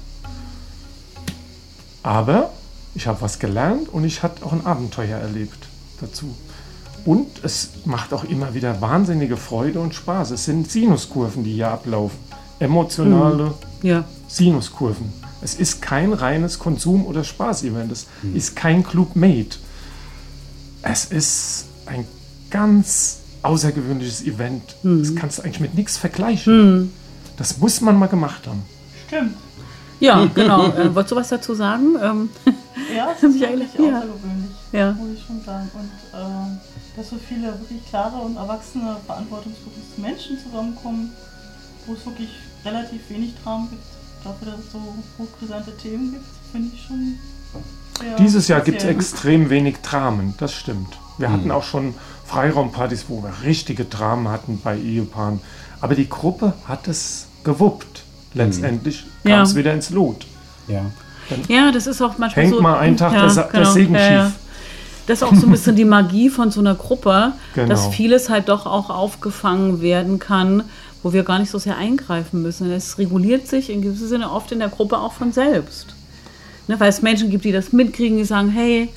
Aber 2.04 2.52
ich 2.94 3.08
habe 3.08 3.22
was 3.22 3.40
gelernt 3.40 3.90
und 3.90 4.04
ich 4.04 4.22
habe 4.22 4.46
auch 4.46 4.52
ein 4.52 4.66
Abenteuer 4.66 5.18
erlebt 5.18 5.68
dazu. 6.02 6.36
Und 7.06 7.28
es 7.44 7.70
macht 7.86 8.14
auch 8.14 8.26
immer 8.26 8.54
wieder 8.54 8.82
wahnsinnige 8.82 9.38
Freude 9.38 9.80
und 9.80 9.96
Spaß. 9.96 10.32
Es 10.32 10.46
sind 10.46 10.70
Sinuskurven, 10.70 11.44
die 11.44 11.54
hier 11.54 11.70
ablaufen. 11.70 12.18
Emotionale 12.60 13.54
Ja. 13.82 14.04
Sinuskurven. 14.28 15.14
Es 15.42 15.56
ist 15.56 15.82
kein 15.82 16.12
reines 16.12 16.60
Konsum- 16.60 17.06
oder 17.06 17.24
Spaß-Event. 17.24 17.92
Es 17.92 18.08
ist 18.34 18.56
kein 18.56 18.84
Club 18.84 19.16
Made. 19.16 19.56
Es 20.82 21.06
ist 21.06 21.66
ein 21.86 22.06
ganz 22.50 23.20
außergewöhnliches 23.44 24.24
Event. 24.24 24.76
Das 24.84 25.16
kannst 25.16 25.38
du 25.38 25.44
eigentlich 25.44 25.60
mit 25.62 25.76
nichts 25.76 25.98
vergleichen. 25.98 26.92
Das 27.38 27.60
muss 27.60 27.80
man 27.82 27.98
mal 27.98 28.08
gemacht 28.08 28.48
haben. 28.48 28.64
Stimmt. 29.08 29.36
Ja, 30.00 30.26
genau. 30.36 30.68
Äh, 30.68 30.94
wolltest 30.94 31.12
du 31.12 31.16
was 31.16 31.30
dazu 31.30 31.54
sagen? 31.56 31.96
Ähm, 32.02 32.30
Ja, 32.96 33.10
es 33.16 33.24
ist 33.24 33.40
wirklich 33.40 33.74
ja. 33.74 33.98
außergewöhnlich, 33.98 34.52
Ja. 34.72 34.92
muss 34.94 35.10
ich 35.16 35.26
schon 35.26 35.42
sagen. 35.44 35.70
Und 35.74 35.90
ähm, 36.14 36.58
dass 36.96 37.10
so 37.10 37.18
viele 37.18 37.48
wirklich 37.48 37.86
klare 37.90 38.18
und 38.18 38.38
erwachsene, 38.38 38.98
verantwortungsbewusste 39.06 40.02
Menschen 40.02 40.38
zusammenkommen, 40.40 41.12
wo 41.86 41.94
es 41.94 42.06
wirklich 42.06 42.30
relativ 42.66 43.10
wenig 43.10 43.34
Dramen 43.44 43.70
gibt, 43.70 43.84
dafür, 44.24 44.52
dass 44.52 44.60
es 44.60 44.72
so 44.72 44.80
hochbrisante 45.18 45.76
Themen 45.78 46.12
gibt, 46.14 46.26
finde 46.52 46.72
ich 46.74 46.82
schon 46.82 47.18
Dieses 48.18 48.48
Jahr 48.48 48.62
gibt 48.62 48.80
es 48.80 48.86
extrem 48.86 49.50
wenig 49.50 49.78
Dramen, 49.82 50.34
das 50.38 50.54
stimmt. 50.54 50.98
Wir 51.18 51.32
hatten 51.32 51.52
auch 51.52 51.64
schon 51.64 51.94
Freiraumpartys, 52.26 53.06
wo 53.08 53.24
wir 53.24 53.34
richtige 53.44 53.86
Dramen 53.86 54.28
hatten 54.30 54.60
bei 54.64 54.78
Ehepaaren. 54.78 55.40
Aber 55.82 55.96
die 55.96 56.10
Gruppe 56.10 56.54
hat 56.68 56.88
es 56.88 57.28
gewuppt. 57.44 58.04
Letztendlich 58.34 59.04
kam 59.24 59.32
Ja. 59.32 59.42
es 59.44 59.56
wieder 59.56 59.74
ins 59.74 59.90
Lot. 59.90 60.26
Ja. 60.68 60.82
ja, 61.48 61.72
das 61.72 61.88
ist 61.88 62.02
auch 62.02 62.18
manchmal 62.18 62.46
Hängt 62.46 62.56
so. 62.56 62.62
mal 62.62 62.78
einen 62.80 62.98
Tag 62.98 63.14
der 63.14 63.30
Sa- 63.30 63.50
der 63.54 63.66
Segen 63.66 63.96
schief. 63.96 64.34
Das 65.08 65.20
ist 65.22 65.24
auch 65.24 65.34
so 65.36 65.46
ein 65.48 65.52
bisschen 65.52 65.76
die 65.78 65.86
Magie 65.86 66.30
von 66.30 66.52
so 66.52 66.60
einer 66.60 66.76
Gruppe, 66.76 67.32
Genau. 67.56 67.70
dass 67.70 67.88
vieles 67.88 68.30
halt 68.30 68.50
doch 68.50 68.66
auch 68.66 68.90
aufgefangen 68.90 69.82
werden 69.82 70.20
kann, 70.20 70.64
wo 71.02 71.14
wir 71.14 71.24
gar 71.24 71.40
nicht 71.40 71.50
so 71.50 71.58
sehr 71.58 71.78
eingreifen 71.78 72.42
müssen. 72.42 72.70
Es 72.70 72.98
reguliert 72.98 73.48
sich 73.48 73.70
in 73.70 73.82
gewissem 73.82 74.08
Sinne 74.10 74.30
oft 74.32 74.52
in 74.52 74.60
der 74.60 74.68
Gruppe 74.68 74.98
auch 74.98 75.14
von 75.14 75.32
selbst. 75.32 75.96
Ne, 76.68 76.78
weil 76.82 76.90
es 76.90 77.02
Menschen 77.02 77.30
gibt, 77.30 77.46
die 77.46 77.54
das 77.54 77.72
mitkriegen, 77.72 78.18
die 78.18 78.26
sagen, 78.26 78.50
hey, 78.50 78.90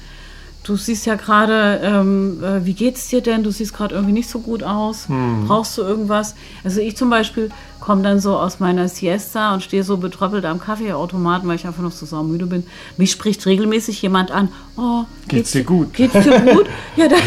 du 0.64 0.74
siehst 0.76 1.06
ja 1.06 1.14
gerade, 1.14 1.80
ähm, 1.84 2.42
äh, 2.42 2.64
wie 2.66 2.74
geht's 2.74 3.06
dir 3.06 3.20
denn? 3.20 3.44
Du 3.44 3.52
siehst 3.52 3.72
gerade 3.72 3.94
irgendwie 3.94 4.12
nicht 4.14 4.28
so 4.28 4.40
gut 4.40 4.64
aus. 4.64 5.06
Brauchst 5.46 5.78
du 5.78 5.82
irgendwas? 5.82 6.34
Also 6.64 6.80
ich 6.80 6.96
zum 6.96 7.10
Beispiel 7.10 7.50
komme 7.90 8.02
dann 8.02 8.20
so 8.20 8.36
aus 8.36 8.60
meiner 8.60 8.86
Siesta 8.86 9.52
und 9.52 9.64
stehe 9.64 9.82
so 9.82 9.96
betröppelt 9.96 10.44
am 10.44 10.60
Kaffeeautomaten, 10.60 11.48
weil 11.48 11.56
ich 11.56 11.66
einfach 11.66 11.82
noch 11.82 11.90
so 11.90 12.06
saumüde 12.06 12.46
bin. 12.46 12.62
Mich 12.96 13.10
spricht 13.10 13.44
regelmäßig 13.46 14.00
jemand 14.00 14.30
an. 14.30 14.48
Oh, 14.76 15.02
Geht's 15.26 15.50
dir 15.50 15.64
gut? 15.64 15.92
Geht's 15.92 16.12
dir 16.12 16.38
gut? 16.40 16.66
ja, 16.96 17.08
dann, 17.08 17.20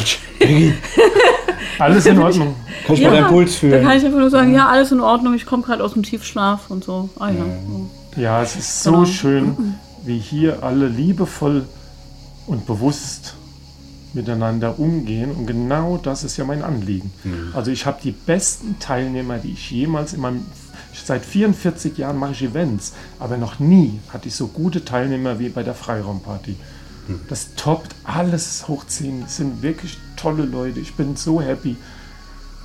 Alles 1.79 2.05
in 2.05 2.17
Ordnung. 2.23 2.55
Kann 2.87 2.95
ich 2.95 3.01
mal 3.03 3.11
deinen 3.11 3.27
Puls 3.27 3.59
da 3.59 3.59
kann 3.67 3.81
fühlen? 3.81 3.97
ich 3.97 4.05
einfach 4.05 4.19
nur 4.19 4.29
sagen, 4.29 4.53
ja, 4.53 4.69
alles 4.69 4.93
in 4.93 5.01
Ordnung, 5.01 5.33
ich 5.33 5.45
komme 5.45 5.63
gerade 5.63 5.83
aus 5.83 5.91
dem 5.95 6.03
Tiefschlaf 6.03 6.69
und 6.69 6.85
so. 6.85 7.09
Ah 7.19 7.29
ja. 7.29 7.45
Ja, 8.15 8.41
es 8.41 8.55
ist 8.55 8.83
so 8.83 8.91
Genau. 8.91 9.05
schön, 9.05 9.75
wie 10.05 10.17
hier 10.17 10.63
alle 10.63 10.87
liebevoll 10.87 11.65
und 12.47 12.65
bewusst 12.65 13.35
miteinander 14.13 14.79
umgehen. 14.79 15.31
Und 15.31 15.45
genau 15.47 15.97
das 15.97 16.23
ist 16.23 16.37
ja 16.37 16.45
mein 16.45 16.63
Anliegen. 16.63 17.11
Also 17.53 17.71
ich 17.71 17.85
habe 17.85 17.99
die 18.03 18.11
besten 18.11 18.77
Teilnehmer, 18.79 19.37
die 19.37 19.51
ich 19.53 19.71
jemals 19.71 20.13
in 20.13 20.21
meinem... 20.21 20.45
Seit 21.05 21.25
44 21.25 21.97
Jahren 21.97 22.17
mache 22.17 22.31
ich 22.33 22.43
Events, 22.43 22.93
aber 23.19 23.37
noch 23.37 23.59
nie 23.59 23.99
hatte 24.13 24.27
ich 24.27 24.35
so 24.35 24.47
gute 24.47 24.85
Teilnehmer 24.85 25.39
wie 25.39 25.49
bei 25.49 25.63
der 25.63 25.73
Freiraumparty. 25.73 26.55
Das 27.27 27.55
toppt 27.55 27.93
alles 28.05 28.67
hochziehen. 28.67 29.21
Das 29.23 29.35
sind 29.37 29.61
wirklich 29.63 29.97
tolle 30.15 30.43
Leute. 30.43 30.79
Ich 30.79 30.93
bin 30.93 31.15
so 31.17 31.41
happy, 31.41 31.75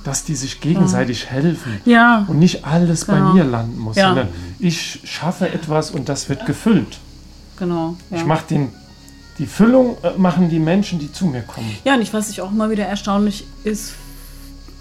dass 0.05 0.23
die 0.23 0.35
sich 0.35 0.61
gegenseitig 0.61 1.29
helfen 1.29 1.81
Ja. 1.85 2.23
und 2.29 2.39
nicht 2.39 2.65
alles 2.65 3.05
bei 3.05 3.15
Genau. 3.15 3.33
mir 3.33 3.43
landen 3.43 3.79
muss, 3.79 3.97
Ja. 3.97 4.09
sondern 4.09 4.29
ich 4.59 5.01
schaffe 5.03 5.49
etwas 5.51 5.91
und 5.91 6.07
das 6.07 6.29
wird 6.29 6.45
gefüllt. 6.45 6.99
Genau. 7.57 7.97
Ja. 8.11 8.17
Ich 8.17 8.25
mache 8.25 8.45
den 8.47 8.69
die 9.39 9.45
Füllung 9.47 9.97
äh, 10.03 10.11
machen 10.17 10.49
die 10.49 10.59
Menschen, 10.59 10.99
die 10.99 11.11
zu 11.11 11.25
mir 11.25 11.41
kommen. 11.41 11.75
Ja, 11.85 11.95
und 11.95 12.01
ich, 12.01 12.13
was 12.13 12.29
ich 12.29 12.41
auch 12.41 12.51
mal 12.51 12.69
wieder 12.69 12.85
erstaunlich 12.85 13.45
ist, 13.63 13.93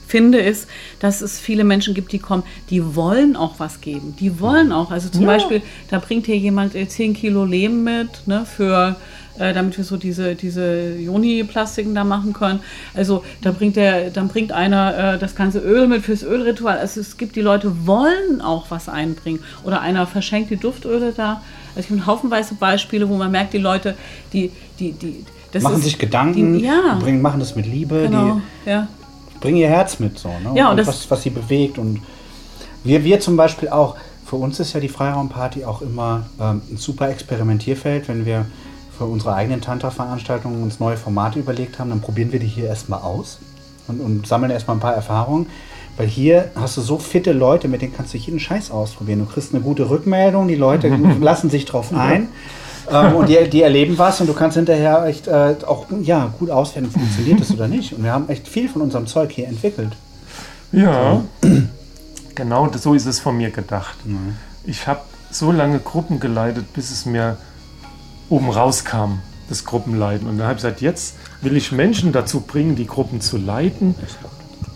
finde, 0.07 0.39
ist, 0.39 0.67
dass 1.01 1.21
es 1.21 1.39
viele 1.39 1.65
Menschen 1.65 1.95
gibt, 1.95 2.13
die 2.13 2.19
kommen, 2.19 2.43
die 2.71 2.95
wollen 2.97 3.37
auch 3.37 3.55
was 3.59 3.81
geben. 3.81 4.17
Die 4.19 4.41
wollen 4.41 4.73
auch. 4.73 4.91
Also 4.91 5.09
zum 5.11 5.23
Ja. 5.23 5.29
Beispiel, 5.29 5.63
da 5.91 5.99
bringt 5.99 6.27
hier 6.27 6.37
jemand 6.39 6.75
äh, 6.75 6.89
10 6.89 7.15
Kilo 7.15 7.45
Lehm 7.45 7.85
mit, 7.85 8.27
ne, 8.27 8.45
für, 8.47 8.97
äh, 9.39 9.53
damit 9.53 9.77
wir 9.77 9.85
so 9.85 9.97
diese, 9.97 10.35
diese 10.35 10.95
Joni-Plastiken 10.97 11.95
da 11.95 12.05
machen 12.05 12.33
können. 12.33 12.61
Also 12.95 13.23
da 13.43 13.53
bringt 13.53 13.77
der, 13.77 14.11
dann 14.11 14.29
bringt 14.29 14.53
einer 14.53 15.15
äh, 15.15 15.19
das 15.19 15.35
ganze 15.35 15.59
Öl 15.61 15.87
mit 15.87 16.03
fürs 16.05 16.23
Ölritual. 16.23 16.79
Also 16.79 17.01
es 17.01 17.17
gibt 17.17 17.37
die 17.37 17.41
Leute 17.43 17.87
wollen 17.87 18.41
auch 18.43 18.67
was 18.71 18.89
einbringen. 18.89 19.41
Oder 19.65 19.81
einer 19.81 20.07
verschenkt 20.07 20.51
die 20.51 20.57
Duftöle 20.57 21.13
da. 21.17 21.43
Also 21.77 21.87
ich 21.95 22.01
habe 22.01 22.07
haufenweise 22.07 22.55
Beispiele, 22.55 23.09
wo 23.09 23.17
man 23.17 23.31
merkt, 23.31 23.53
die 23.53 23.59
Leute, 23.59 23.95
die, 24.33 24.51
die, 24.79 24.93
die, 24.93 25.25
das 25.53 25.63
machen 25.63 25.77
ist- 25.79 25.85
sich 25.85 25.99
Gedanken, 25.99 26.59
Die, 26.59 26.65
ja, 26.65 26.99
bringen, 27.01 27.23
machen 27.23 27.41
das 27.41 27.55
mit 27.57 27.67
Liebe, 27.67 28.03
genau. 28.03 28.41
Ja. 28.67 28.89
die 29.35 29.39
bringen 29.39 29.59
ihr 29.59 29.69
Herz 29.69 29.99
mit, 29.99 30.19
so, 30.19 30.29
ne? 30.29 30.53
Ja, 30.55 30.71
und 30.71 30.79
und 30.81 30.87
was, 30.87 31.11
was 31.11 31.23
sie 31.23 31.31
bewegt. 31.31 31.79
Und 31.79 32.01
wir, 32.85 33.05
wir 33.05 33.21
zum 33.21 33.37
Beispiel 33.37 33.69
auch, 33.69 33.97
für 34.27 34.37
uns 34.37 34.61
ist 34.61 34.73
ja 34.75 34.81
die 34.81 34.89
Freiraumparty 34.91 35.65
auch 35.65 35.81
immer 35.81 36.27
ähm, 36.41 36.61
ein 36.71 36.77
super 36.77 37.09
Experimentierfeld, 37.09 38.09
wenn 38.09 38.27
wir 38.27 38.45
für 38.99 39.05
unsere 39.05 39.35
eigenen 39.35 39.61
Tantra-Veranstaltungen 39.61 40.63
uns 40.63 40.81
neue 40.81 40.97
Formate 40.97 41.39
überlegt 41.39 41.79
haben, 41.79 41.91
dann 41.91 42.01
probieren 42.01 42.33
wir 42.33 42.41
die 42.41 42.47
hier 42.47 42.67
erstmal 42.67 43.01
aus 43.01 43.39
und, 43.87 44.01
und 44.01 44.27
sammeln 44.27 44.51
erstmal 44.51 44.77
ein 44.77 44.81
paar 44.81 44.95
Erfahrungen. 44.95 45.47
Weil 45.97 46.07
hier 46.09 46.51
hast 46.55 46.77
du 46.77 46.81
so 46.81 46.99
fitte 46.99 47.33
Leute, 47.33 47.67
mit 47.69 47.83
denen 47.83 47.95
kannst 47.95 48.15
du 48.15 48.19
jeden 48.19 48.39
Scheiß 48.39 48.71
ausprobieren. 48.71 49.21
Du 49.21 49.27
kriegst 49.27 49.53
eine 49.55 49.63
gute 49.63 49.89
Rückmeldung, 49.91 50.49
die 50.49 50.55
Leute 50.57 50.89
lassen 51.21 51.49
sich 51.51 51.65
drauf 51.65 51.93
ein. 51.95 52.29
ähm, 52.91 53.15
und 53.17 53.29
die, 53.29 53.49
die 53.51 53.63
erleben 53.63 53.99
was 53.99 54.21
und 54.21 54.27
du 54.29 54.33
kannst 54.35 54.57
hinterher 54.57 55.05
echt 55.07 55.27
äh, 55.29 55.55
auch 55.67 55.87
ja, 56.03 56.33
gut 56.39 56.51
auswerten, 56.51 56.91
funktioniert 56.91 57.41
das 57.41 57.51
oder 57.53 57.69
nicht. 57.69 57.93
Und 57.95 58.03
wir 58.05 58.13
haben 58.13 58.29
echt 58.29 58.47
viel 58.49 58.69
von 58.69 58.83
unserem 58.83 59.07
Zeug 59.07 59.31
hier 59.33 59.47
entwickelt. 59.49 59.93
Ja, 60.73 61.23
genau 62.35 62.67
das- 62.67 62.83
so 62.83 62.95
ist 62.95 63.07
es 63.07 63.21
von 63.21 63.37
mir 63.37 63.51
gedacht. 63.51 63.97
Ich 64.65 64.87
habe 64.87 65.01
so 65.31 65.53
lange 65.53 65.79
Gruppen 65.79 66.21
geleitet, 66.21 66.73
bis 66.73 66.91
es 66.91 67.07
mir 67.07 67.37
oben 68.29 68.51
rauskam, 68.51 69.19
das 69.49 69.65
Gruppenleiten. 69.65 70.29
Und 70.29 70.39
dann 70.39 70.47
habe 70.47 70.57
ich 70.57 70.63
gesagt, 70.63 70.81
jetzt 70.81 71.17
will 71.41 71.57
ich 71.57 71.73
Menschen 71.73 72.13
dazu 72.13 72.41
bringen, 72.41 72.77
die 72.77 72.87
Gruppen 72.87 73.21
zu 73.21 73.37
leiten. 73.39 73.95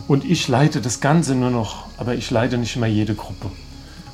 Und 0.08 0.24
ich 0.24 0.48
leite 0.48 0.80
das 0.80 1.00
Ganze 1.00 1.34
nur 1.34 1.50
noch, 1.50 1.84
aber 1.96 2.14
ich 2.14 2.30
leite 2.30 2.58
nicht 2.58 2.76
immer 2.76 2.86
jede 2.86 3.14
Gruppe. 3.14 3.48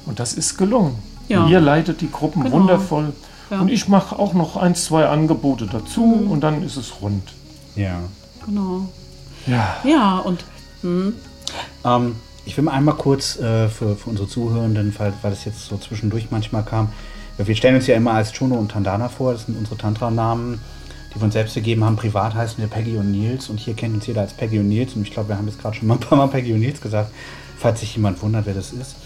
Und 0.07 0.21
das 0.21 0.35
ist 0.35 0.57
gelungen. 0.59 0.97
Ja. 1.29 1.47
Ihr 1.47 1.61
leitet 1.61 2.01
die 2.01 2.11
Gruppen 2.11 2.43
Genau. 2.45 2.57
wundervoll. 2.57 3.13
Ja. 3.51 3.61
Und 3.61 3.69
ich 3.69 3.89
mache 3.89 4.19
auch 4.19 4.35
noch 4.35 4.57
ein, 4.57 4.75
zwei 4.75 5.07
Angebote 5.07 5.67
dazu 5.67 6.05
und 6.31 6.41
dann 6.43 6.63
ist 6.63 6.77
es 6.77 7.01
rund. 7.01 7.23
Ja. 7.77 8.01
Genau. 8.45 8.89
Ja. 9.47 9.77
Ja, 9.85 10.19
und 10.19 10.45
Ähm, 11.85 12.17
ich 12.45 12.57
will 12.57 12.65
mal 12.65 12.73
einmal 12.73 12.95
kurz 12.95 13.37
äh, 13.37 13.69
für, 13.69 13.97
für 13.97 14.11
unsere 14.11 14.29
Zuhörenden, 14.29 14.95
weil, 14.99 15.13
weil 15.23 15.31
das 15.31 15.45
jetzt 15.45 15.67
so 15.67 15.77
zwischendurch 15.77 16.29
manchmal 16.31 16.63
kam, 16.65 16.91
wir 17.47 17.55
stellen 17.57 17.77
uns 17.77 17.87
ja 17.87 17.95
immer 17.97 18.13
als 18.13 18.33
Chuno 18.33 18.57
und 18.57 18.71
Tandana 18.73 19.09
vor, 19.09 19.33
das 19.33 19.47
sind 19.47 19.57
unsere 19.57 19.77
Tantra-Namen, 19.77 20.61
die 21.15 21.21
wir 21.21 21.25
uns 21.25 21.35
selbst 21.35 21.55
gegeben 21.55 21.85
haben. 21.85 21.97
Privat 21.97 22.35
heißen 22.35 22.59
wir 22.59 22.69
Peggy 22.69 22.97
und 22.97 23.11
Nils 23.13 23.49
und 23.49 23.59
hier 23.61 23.75
kennt 23.75 23.95
uns 23.95 24.07
jeder 24.07 24.23
als 24.23 24.33
Peggy 24.33 24.59
und 24.59 24.69
Nils 24.69 24.95
und 24.95 25.03
ich 25.03 25.11
glaube, 25.13 25.29
wir 25.31 25.39
haben 25.39 25.47
jetzt 25.47 25.61
gerade 25.61 25.77
schon 25.77 25.89
mal 25.89 25.95
ein 25.95 26.01
paar 26.01 26.19
Mal 26.19 26.29
Peggy 26.29 26.53
und 26.53 26.61
Nils 26.61 26.81
gesagt, 26.81 27.11
falls 27.57 27.81
sich 27.81 27.95
jemand 27.95 28.21
wundert, 28.23 28.47
wer 28.47 28.55
das 28.55 28.73
ist. 28.73 28.97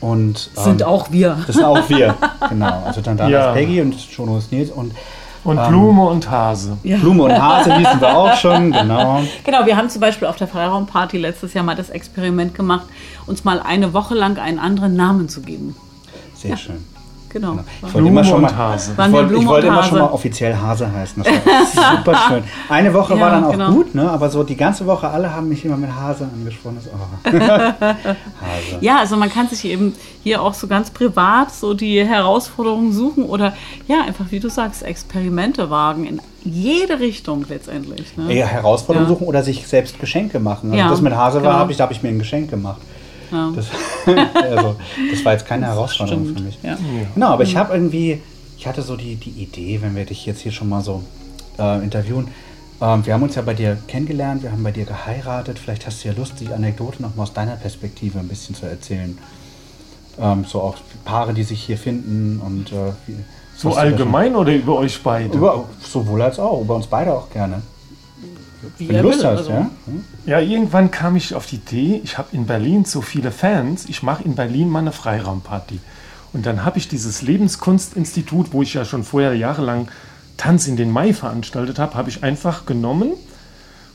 Und, 0.00 0.50
sind 0.54 0.82
ähm, 0.82 0.86
auch 0.86 1.10
wir. 1.10 1.38
Das 1.46 1.56
sind 1.56 1.64
auch 1.64 1.88
wir, 1.88 2.14
genau. 2.48 2.82
Also 2.84 3.00
Tandana 3.00 3.30
Ja. 3.30 3.48
ist 3.50 3.54
Peggy 3.54 3.80
und 3.80 3.96
Chuno 3.96 4.38
ist 4.38 4.52
Nils 4.52 4.70
und 4.70 4.92
Und 5.44 5.58
Ähm, 5.58 5.68
Blume 5.68 6.02
und 6.06 6.28
Hase. 6.30 6.76
Ja. 6.82 6.96
Blume 6.98 7.22
und 7.24 7.32
Hase 7.40 7.70
wissen 7.70 8.00
wir 8.00 8.16
auch 8.16 8.34
schon, 8.36 8.72
genau. 8.80 9.22
Genau, 9.44 9.64
wir 9.64 9.76
haben 9.76 9.88
zum 9.88 10.00
Beispiel 10.00 10.26
auf 10.26 10.36
der 10.36 10.48
Freiraumparty 10.48 11.18
letztes 11.18 11.54
Jahr 11.54 11.62
mal 11.64 11.76
das 11.76 11.88
Experiment 11.88 12.54
gemacht, 12.54 12.86
uns 13.26 13.44
mal 13.44 13.60
eine 13.60 13.92
Woche 13.92 14.14
lang 14.14 14.38
einen 14.38 14.58
anderen 14.58 14.96
Namen 14.96 15.28
zu 15.28 15.40
geben. 15.42 15.76
Sehr 16.34 16.56
schön. 16.56 16.84
Genau. 17.30 17.58
Ich 17.86 17.94
wollte 17.94 18.08
immer 18.08 18.24
schon 18.24 18.40
mal, 18.42 18.78
wollte, 19.12 19.34
ich 19.34 19.46
wollte 19.46 19.66
immer 19.68 19.82
schon 19.82 19.98
mal 19.98 20.06
offiziell 20.10 20.56
Hase 20.56 20.90
heißen. 20.92 21.22
Das 21.22 21.76
war 21.76 21.96
super 21.96 22.18
schön. 22.28 22.44
Eine 22.68 22.92
Woche 22.94 23.10
war 23.18 23.28
Ja, 23.28 23.30
dann 23.30 23.44
auch 23.44 23.50
genau. 23.52 23.70
gut, 23.72 23.94
ne? 23.94 24.10
aber 24.10 24.30
so 24.30 24.42
die 24.42 24.56
ganze 24.56 24.86
Woche, 24.86 25.08
alle 25.08 25.34
haben 25.34 25.48
mich 25.48 25.64
immer 25.64 25.76
mit 25.76 25.94
Hase 25.94 26.28
angesprochen. 26.32 26.78
Oh. 26.86 27.30
Hase. 27.30 28.14
Ja, 28.80 28.98
also 28.98 29.16
man 29.16 29.30
kann 29.30 29.48
sich 29.48 29.64
eben 29.64 29.94
hier 30.22 30.42
auch 30.42 30.54
so 30.54 30.66
ganz 30.66 30.90
privat 30.90 31.52
so 31.52 31.74
die 31.74 32.04
Herausforderungen 32.04 32.92
suchen 32.92 33.24
oder 33.24 33.54
ja, 33.88 34.02
einfach 34.02 34.26
wie 34.30 34.40
du 34.40 34.48
sagst, 34.48 34.82
Experimente 34.82 35.70
wagen 35.70 36.04
in 36.06 36.20
jede 36.44 37.00
Richtung 37.00 37.44
letztendlich. 37.48 38.16
Ne? 38.16 38.32
Eher 38.32 38.46
Herausforderungen 38.46 39.10
Ja. 39.10 39.16
suchen 39.16 39.26
oder 39.26 39.42
sich 39.42 39.66
selbst 39.66 39.98
Geschenke 39.98 40.38
machen. 40.38 40.70
Also 40.70 40.78
Ja, 40.84 40.88
das 40.90 41.00
mit 41.00 41.14
Hase 41.14 41.38
genau. 41.38 41.50
war, 41.50 41.58
habe 41.58 41.72
ich, 41.72 41.78
da 41.78 41.84
habe 41.84 41.92
ich 41.92 42.02
mir 42.02 42.08
ein 42.08 42.18
Geschenk 42.18 42.50
gemacht. 42.50 42.80
Ja. 43.30 43.52
Das, 43.54 43.66
also, 44.34 44.76
das 45.10 45.24
war 45.24 45.32
jetzt 45.32 45.46
keine 45.46 45.66
Herausforderung 45.66 46.24
Stimmt, 46.24 46.38
für 46.38 46.44
mich. 46.44 46.58
ja. 46.62 46.78
Genau, 47.14 47.28
aber 47.28 47.42
ich 47.42 47.56
habe 47.56 47.74
irgendwie, 47.74 48.22
ich 48.58 48.66
hatte 48.66 48.82
so 48.82 48.96
die, 48.96 49.16
die 49.16 49.30
Idee, 49.30 49.80
wenn 49.82 49.94
wir 49.96 50.04
dich 50.04 50.26
jetzt 50.26 50.40
hier 50.40 50.52
schon 50.52 50.68
mal 50.68 50.82
so 50.82 51.02
äh, 51.58 51.82
interviewen. 51.82 52.28
Ähm, 52.80 53.06
wir 53.06 53.14
haben 53.14 53.22
uns 53.22 53.34
ja 53.34 53.42
bei 53.42 53.54
dir 53.54 53.78
kennengelernt, 53.88 54.42
wir 54.42 54.52
haben 54.52 54.62
bei 54.62 54.72
dir 54.72 54.84
geheiratet. 54.84 55.58
Vielleicht 55.58 55.86
hast 55.86 56.04
du 56.04 56.08
ja 56.08 56.14
Lust, 56.14 56.34
die 56.40 56.48
Anekdote 56.52 57.02
noch 57.02 57.14
mal 57.16 57.22
aus 57.22 57.32
deiner 57.32 57.56
Perspektive 57.56 58.18
ein 58.18 58.28
bisschen 58.28 58.54
zu 58.54 58.66
erzählen. 58.66 59.16
Ähm, 60.18 60.44
so 60.46 60.60
auch 60.60 60.76
Paare, 61.04 61.34
die 61.34 61.42
sich 61.42 61.62
hier 61.62 61.78
finden 61.78 62.40
und 62.44 62.72
äh, 62.72 62.92
wie, 63.06 63.16
So 63.56 63.74
allgemein 63.74 64.34
oder 64.34 64.54
über 64.54 64.76
euch 64.76 65.02
beide? 65.02 65.36
Über, 65.36 65.64
sowohl 65.82 66.22
als 66.22 66.38
auch, 66.38 66.60
über 66.60 66.74
uns 66.74 66.86
beide 66.86 67.14
auch 67.14 67.30
gerne. 67.30 67.62
Wie 68.78 68.88
Wenn 68.88 68.96
er 68.96 69.02
Lust 69.02 69.18
will, 69.18 69.26
hast, 69.26 69.38
also. 69.38 69.50
ja? 69.50 69.70
Hm? 69.86 70.04
Ja, 70.26 70.40
irgendwann 70.40 70.90
kam 70.90 71.16
ich 71.16 71.34
auf 71.34 71.46
die 71.46 71.56
Idee, 71.56 72.00
ich 72.02 72.18
habe 72.18 72.28
in 72.32 72.46
Berlin 72.46 72.84
so 72.84 73.00
viele 73.00 73.30
Fans, 73.30 73.86
ich 73.88 74.02
mache 74.02 74.24
in 74.24 74.34
Berlin 74.34 74.68
mal 74.68 74.80
eine 74.80 74.92
Freiraumparty. 74.92 75.80
Und 76.32 76.46
dann 76.46 76.64
habe 76.64 76.78
ich 76.78 76.88
dieses 76.88 77.22
Lebenskunstinstitut, 77.22 78.52
wo 78.52 78.62
ich 78.62 78.74
ja 78.74 78.84
schon 78.84 79.04
vorher 79.04 79.34
jahrelang 79.34 79.88
Tanz 80.36 80.66
in 80.68 80.76
den 80.76 80.90
Mai 80.90 81.14
veranstaltet 81.14 81.78
habe, 81.78 81.94
habe 81.94 82.10
ich 82.10 82.22
einfach 82.22 82.66
genommen 82.66 83.12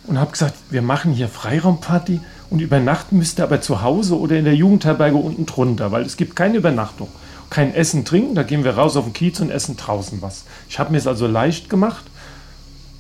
und 0.08 0.20
habe 0.20 0.32
gesagt, 0.32 0.56
wir 0.70 0.82
machen 0.82 1.14
hier 1.14 1.28
Freiraumparty 1.28 2.20
und 2.50 2.60
übernachten 2.60 3.18
müsst 3.18 3.40
ihr 3.40 3.44
aber 3.44 3.62
zu 3.62 3.82
Hause 3.82 4.20
oder 4.20 4.38
in 4.38 4.46
der 4.46 4.56
Jugendherberge 4.56 5.18
unten 5.18 5.46
drunter, 5.46 5.92
weil 5.92 6.04
es 6.04 6.18
gibt 6.18 6.36
keine 6.36 6.58
Übernachtung. 6.58 7.10
Kein 7.50 7.74
Essen, 7.74 8.06
Trinken, 8.06 8.34
da 8.34 8.44
gehen 8.44 8.64
wir 8.64 8.76
raus 8.76 8.96
auf 8.96 9.04
den 9.04 9.14
Kiez 9.14 9.40
und 9.42 9.52
essen 9.52 9.76
draußen 9.76 10.22
was. 10.22 10.46
Ich 10.70 10.80
habe 10.80 10.92
mir 10.92 10.98
es 10.98 11.08
also 11.08 11.28
leicht 11.28 11.70
gemacht 11.70 12.06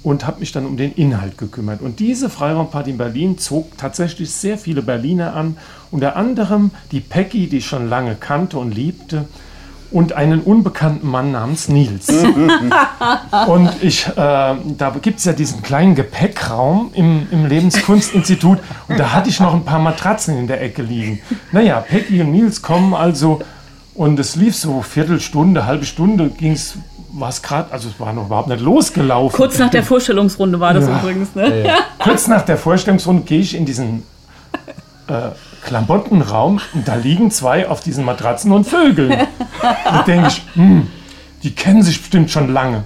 und 0.03 0.25
habe 0.25 0.39
mich 0.39 0.51
dann 0.51 0.65
um 0.65 0.77
den 0.77 0.93
Inhalt 0.93 1.37
gekümmert. 1.37 1.81
Und 1.81 1.99
diese 1.99 2.29
Freiraumparty 2.29 2.91
in 2.91 2.97
Berlin 2.97 3.37
zog 3.37 3.77
tatsächlich 3.77 4.31
sehr 4.31 4.57
viele 4.57 4.81
Berliner 4.81 5.35
an, 5.35 5.57
unter 5.91 6.15
anderem 6.15 6.71
die 6.91 7.01
Peggy, 7.01 7.47
die 7.47 7.57
ich 7.57 7.67
schon 7.67 7.87
lange 7.87 8.15
kannte 8.15 8.57
und 8.57 8.73
liebte, 8.73 9.25
und 9.91 10.13
einen 10.13 10.39
unbekannten 10.39 11.07
Mann 11.07 11.33
namens 11.33 11.67
Nils. 11.67 12.07
und 13.47 13.69
ich, 13.81 14.07
äh, 14.07 14.13
da 14.15 14.95
gibt 15.01 15.19
es 15.19 15.25
ja 15.25 15.33
diesen 15.33 15.61
kleinen 15.61 15.95
Gepäckraum 15.95 16.91
im, 16.93 17.27
im 17.29 17.45
Lebenskunstinstitut 17.45 18.59
und 18.87 18.99
da 18.99 19.11
hatte 19.11 19.29
ich 19.29 19.39
noch 19.39 19.53
ein 19.53 19.65
paar 19.65 19.79
Matratzen 19.79 20.37
in 20.37 20.47
der 20.47 20.61
Ecke 20.61 20.81
liegen. 20.81 21.19
Naja, 21.51 21.81
Peggy 21.81 22.21
und 22.21 22.31
Nils 22.31 22.61
kommen 22.61 22.93
also 22.93 23.41
und 23.93 24.17
es 24.19 24.37
lief 24.37 24.55
so 24.55 24.81
Viertelstunde, 24.81 25.65
halbe 25.65 25.85
Stunde 25.85 26.29
ging 26.29 26.53
es, 26.53 26.77
war 27.13 27.29
es 27.29 27.41
gerade, 27.41 27.71
also 27.71 27.89
es 27.89 27.99
war 27.99 28.13
noch 28.13 28.25
überhaupt 28.25 28.47
nicht 28.47 28.61
losgelaufen. 28.61 29.35
Kurz 29.35 29.57
nach 29.57 29.69
der 29.69 29.83
Vorstellungsrunde 29.83 30.59
war 30.59 30.73
das 30.73 30.87
übrigens. 30.87 31.35
Ne? 31.35 31.69
Kurz 31.99 32.27
nach 32.27 32.43
der 32.43 32.57
Vorstellungsrunde 32.57 33.23
gehe 33.23 33.39
ich 33.39 33.55
in 33.55 33.65
diesen 33.65 34.03
äh, 35.07 35.29
Klamottenraum 35.63 36.59
und 36.73 36.87
da 36.87 36.95
liegen 36.95 37.31
zwei 37.31 37.67
auf 37.67 37.81
diesen 37.81 38.05
Matratzen 38.05 38.51
und 38.51 38.65
Vögeln. 38.65 39.27
Da 39.61 40.03
denke 40.03 40.27
ich, 40.27 40.41
hm, 40.53 40.87
die 41.43 41.53
kennen 41.53 41.83
sich 41.83 41.99
bestimmt 41.99 42.31
schon 42.31 42.51
lange. 42.51 42.83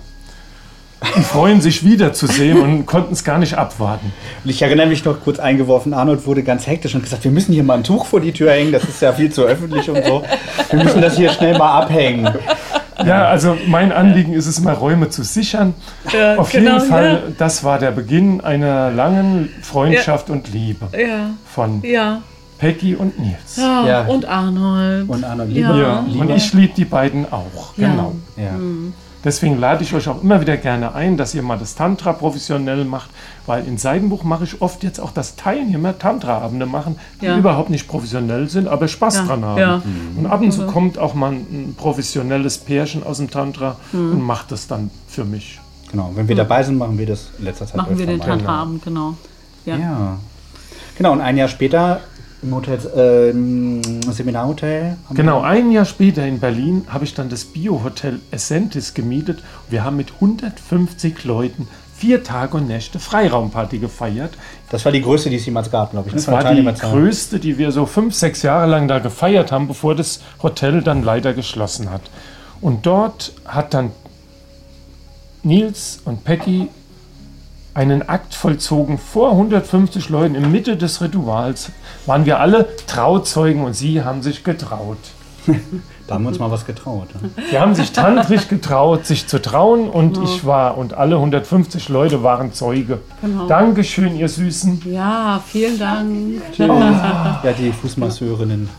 Und 1.15 1.25
freuen 1.25 1.61
sich 1.61 1.83
wiederzusehen 1.85 2.59
und 2.59 2.85
konnten 2.85 3.13
es 3.13 3.23
gar 3.23 3.37
nicht 3.37 3.55
abwarten. 3.55 4.11
Und 4.43 4.49
ich 4.49 4.61
erinnere 4.61 4.87
mich 4.87 5.05
noch 5.05 5.21
kurz 5.21 5.39
eingeworfen, 5.39 5.93
Arnold 5.93 6.25
wurde 6.25 6.41
ganz 6.41 6.65
hektisch 6.65 6.95
und 6.95 7.03
gesagt, 7.03 7.23
wir 7.23 7.31
müssen 7.31 7.53
hier 7.53 7.63
mal 7.63 7.75
ein 7.75 7.83
Tuch 7.83 8.05
vor 8.07 8.21
die 8.21 8.31
Tür 8.31 8.51
hängen, 8.51 8.71
das 8.71 8.85
ist 8.85 9.01
ja 9.01 9.13
viel 9.13 9.31
zu 9.31 9.43
öffentlich 9.43 9.89
und 9.89 10.03
so. 10.03 10.23
Wir 10.71 10.83
müssen 10.83 11.01
das 11.01 11.15
hier 11.15 11.29
schnell 11.29 11.57
mal 11.57 11.81
abhängen. 11.81 12.33
Ja, 13.05 13.25
also 13.27 13.57
mein 13.67 13.91
Anliegen 13.91 14.33
ist 14.33 14.47
es 14.47 14.57
immer, 14.59 14.73
Räume 14.73 15.09
zu 15.09 15.23
sichern. 15.23 15.73
Ja, 16.11 16.35
Auf 16.37 16.51
genau, 16.51 16.73
jeden 16.77 16.87
Fall, 16.89 17.33
das 17.37 17.63
war 17.63 17.79
der 17.79 17.91
Beginn 17.91 18.41
einer 18.41 18.91
langen 18.91 19.49
Freundschaft 19.61 20.29
und 20.29 20.51
Liebe 20.51 20.87
Ja, 20.97 21.29
von 21.45 21.81
ja. 21.83 22.21
Peggy 22.57 22.95
und 22.95 23.19
Nils. 23.19 23.57
ja. 23.57 23.85
Ja. 23.87 24.01
Und 24.05 24.25
Arnold. 24.25 25.09
Und 25.09 25.23
Arnold, 25.23 25.51
Ja. 25.51 25.71
lieber, 25.71 25.81
Ja, 25.87 25.99
und 25.99 26.11
lieber. 26.13 26.35
ich 26.35 26.53
liebe 26.53 26.73
die 26.75 26.85
beiden 26.85 27.31
auch. 27.31 27.73
Ja. 27.77 27.89
Genau. 27.89 28.15
Ja. 28.37 28.51
Deswegen 29.25 29.59
lade 29.59 29.83
ich 29.83 29.93
euch 29.93 30.07
auch 30.07 30.21
immer 30.23 30.39
wieder 30.39 30.55
gerne 30.55 30.93
ein, 30.93 31.17
dass 31.17 31.33
ihr 31.33 31.41
mal 31.41 31.57
das 31.57 31.73
Tantra 31.75 32.13
professionell 32.13 32.85
macht, 32.85 33.09
weil 33.47 33.67
in 33.67 33.77
Seidenbuch 33.79 34.23
mache 34.23 34.43
ich 34.45 34.61
oft 34.61 34.83
jetzt 34.83 34.99
auch 34.99 35.11
das 35.11 35.35
Teilen 35.35 35.67
hier 35.67 35.79
mehr 35.79 35.97
Tantra-Abende 35.97 36.65
machen, 36.67 36.95
die 37.21 37.25
Ja. 37.25 37.37
überhaupt 37.37 37.71
nicht 37.71 37.87
professionell 37.87 38.47
sind, 38.49 38.67
aber 38.67 38.87
Spaß 38.87 39.15
Ja, 39.15 39.25
dran 39.25 39.43
haben. 39.43 39.59
ja. 39.59 39.81
Und 40.15 40.27
ab 40.27 40.41
und 40.41 40.51
zu 40.51 40.67
kommt 40.67 40.97
auch 40.99 41.15
mal 41.15 41.31
ein 41.31 41.73
professionelles 41.75 42.59
Pärchen 42.59 43.03
aus 43.03 43.17
dem 43.17 43.29
Tantra 43.31 43.77
Mhm. 43.91 44.11
und 44.13 44.21
macht 44.21 44.51
das 44.51 44.67
dann 44.67 44.91
für 45.07 45.25
mich. 45.25 45.59
Genau, 45.91 46.11
wenn 46.15 46.27
wir 46.27 46.35
dabei 46.35 46.61
sind, 46.63 46.77
machen 46.77 46.97
wir 46.97 47.07
das 47.07 47.29
in 47.39 47.45
letzter 47.45 47.65
Zeit 47.65 47.77
Machen 47.77 47.97
wir 47.97 48.05
den. 48.05 48.21
Tantraabend, 48.21 48.83
genau. 48.83 49.15
Ja. 49.65 49.75
Ja. 49.77 50.17
Genau, 50.97 51.11
und 51.13 51.21
ein 51.21 51.35
Jahr 51.37 51.47
später 51.47 52.01
im 52.45 52.55
Hotel, 52.55 52.79
äh, 52.95 53.29
im 53.31 53.81
Seminarhotel. 54.11 54.97
Genau, 55.13 55.41
ein 55.41 55.71
Jahr 55.71 55.85
später 55.85 56.25
in 56.25 56.39
Berlin 56.39 56.85
habe 56.87 57.03
ich 57.03 57.13
dann 57.13 57.29
das 57.29 57.45
Bio-Hotel 57.45 58.19
Essentis 58.31 58.93
gemietet. 58.93 59.43
Wir 59.69 59.83
haben 59.83 59.97
mit 59.97 60.13
150 60.15 61.23
Leuten 61.23 61.67
vier 61.95 62.23
Tage 62.23 62.57
und 62.57 62.67
Nächte 62.67 62.99
Freiraumparty 62.99 63.79
gefeiert. 63.79 64.33
Das 64.69 64.85
war 64.85 64.91
die 64.91 65.01
größte, 65.01 65.29
die 65.29 65.37
es 65.37 65.45
jemals 65.45 65.71
gab, 65.71 65.91
glaube 65.91 66.09
ich. 66.09 66.13
ne, 66.13 66.17
Das 66.17 66.25
der 66.25 66.33
war 66.33 66.53
die 66.53 66.63
größte, 66.63 67.39
die 67.39 67.57
wir 67.57 67.71
so 67.71 67.85
fünf, 67.85 68.13
sechs 68.13 68.41
Jahre 68.41 68.69
lang 68.69 68.87
da 68.87 68.99
gefeiert 68.99 69.51
haben, 69.51 69.67
bevor 69.67 69.95
das 69.95 70.21
Hotel 70.43 70.81
dann 70.81 71.03
leider 71.03 71.33
geschlossen 71.33 71.89
hat. 71.89 72.01
Und 72.61 72.85
dort 72.85 73.33
hat 73.45 73.73
dann 73.73 73.91
Nils 75.43 75.99
und 76.05 76.23
Peggy 76.23 76.67
einen 77.75 78.07
Akt 78.07 78.33
vollzogen 78.33 78.97
vor 78.97 79.31
150 79.31 80.09
Leuten. 80.09 80.33
In 80.33 80.51
Mitte 80.51 80.77
des 80.77 81.01
Rituals 81.01 81.71
waren 82.05 82.25
wir 82.25 82.39
alle 82.39 82.67
Trauzeugen 82.87 83.63
und 83.63 83.73
sie 83.73 84.03
haben 84.03 84.23
sich 84.23 84.43
getraut. 84.43 84.97
Da 86.07 86.15
haben 86.15 86.23
wir 86.23 86.29
uns 86.29 86.39
mal 86.39 86.49
was 86.49 86.65
getraut. 86.65 87.07
Ne? 87.21 87.29
Sie 87.49 87.59
haben 87.59 87.75
sich 87.75 87.91
tantrisch 87.91 88.47
getraut, 88.47 89.05
sich 89.05 89.27
zu 89.27 89.41
trauen 89.41 89.89
und 89.89 90.17
ich 90.23 90.45
war 90.45 90.77
und 90.77 90.93
alle 90.93 91.15
150 91.15 91.89
Leute 91.89 92.23
waren 92.23 92.53
Zeuge. 92.53 92.99
Genau. 93.21 93.47
Dankeschön, 93.47 94.15
ihr 94.15 94.29
Süßen. 94.29 94.81
Ja, 94.85 95.41
vielen 95.45 95.77
Dank. 95.77 96.41
Ja, 96.57 97.51
die 97.53 97.71
Fußmasseurinnen 97.71 98.69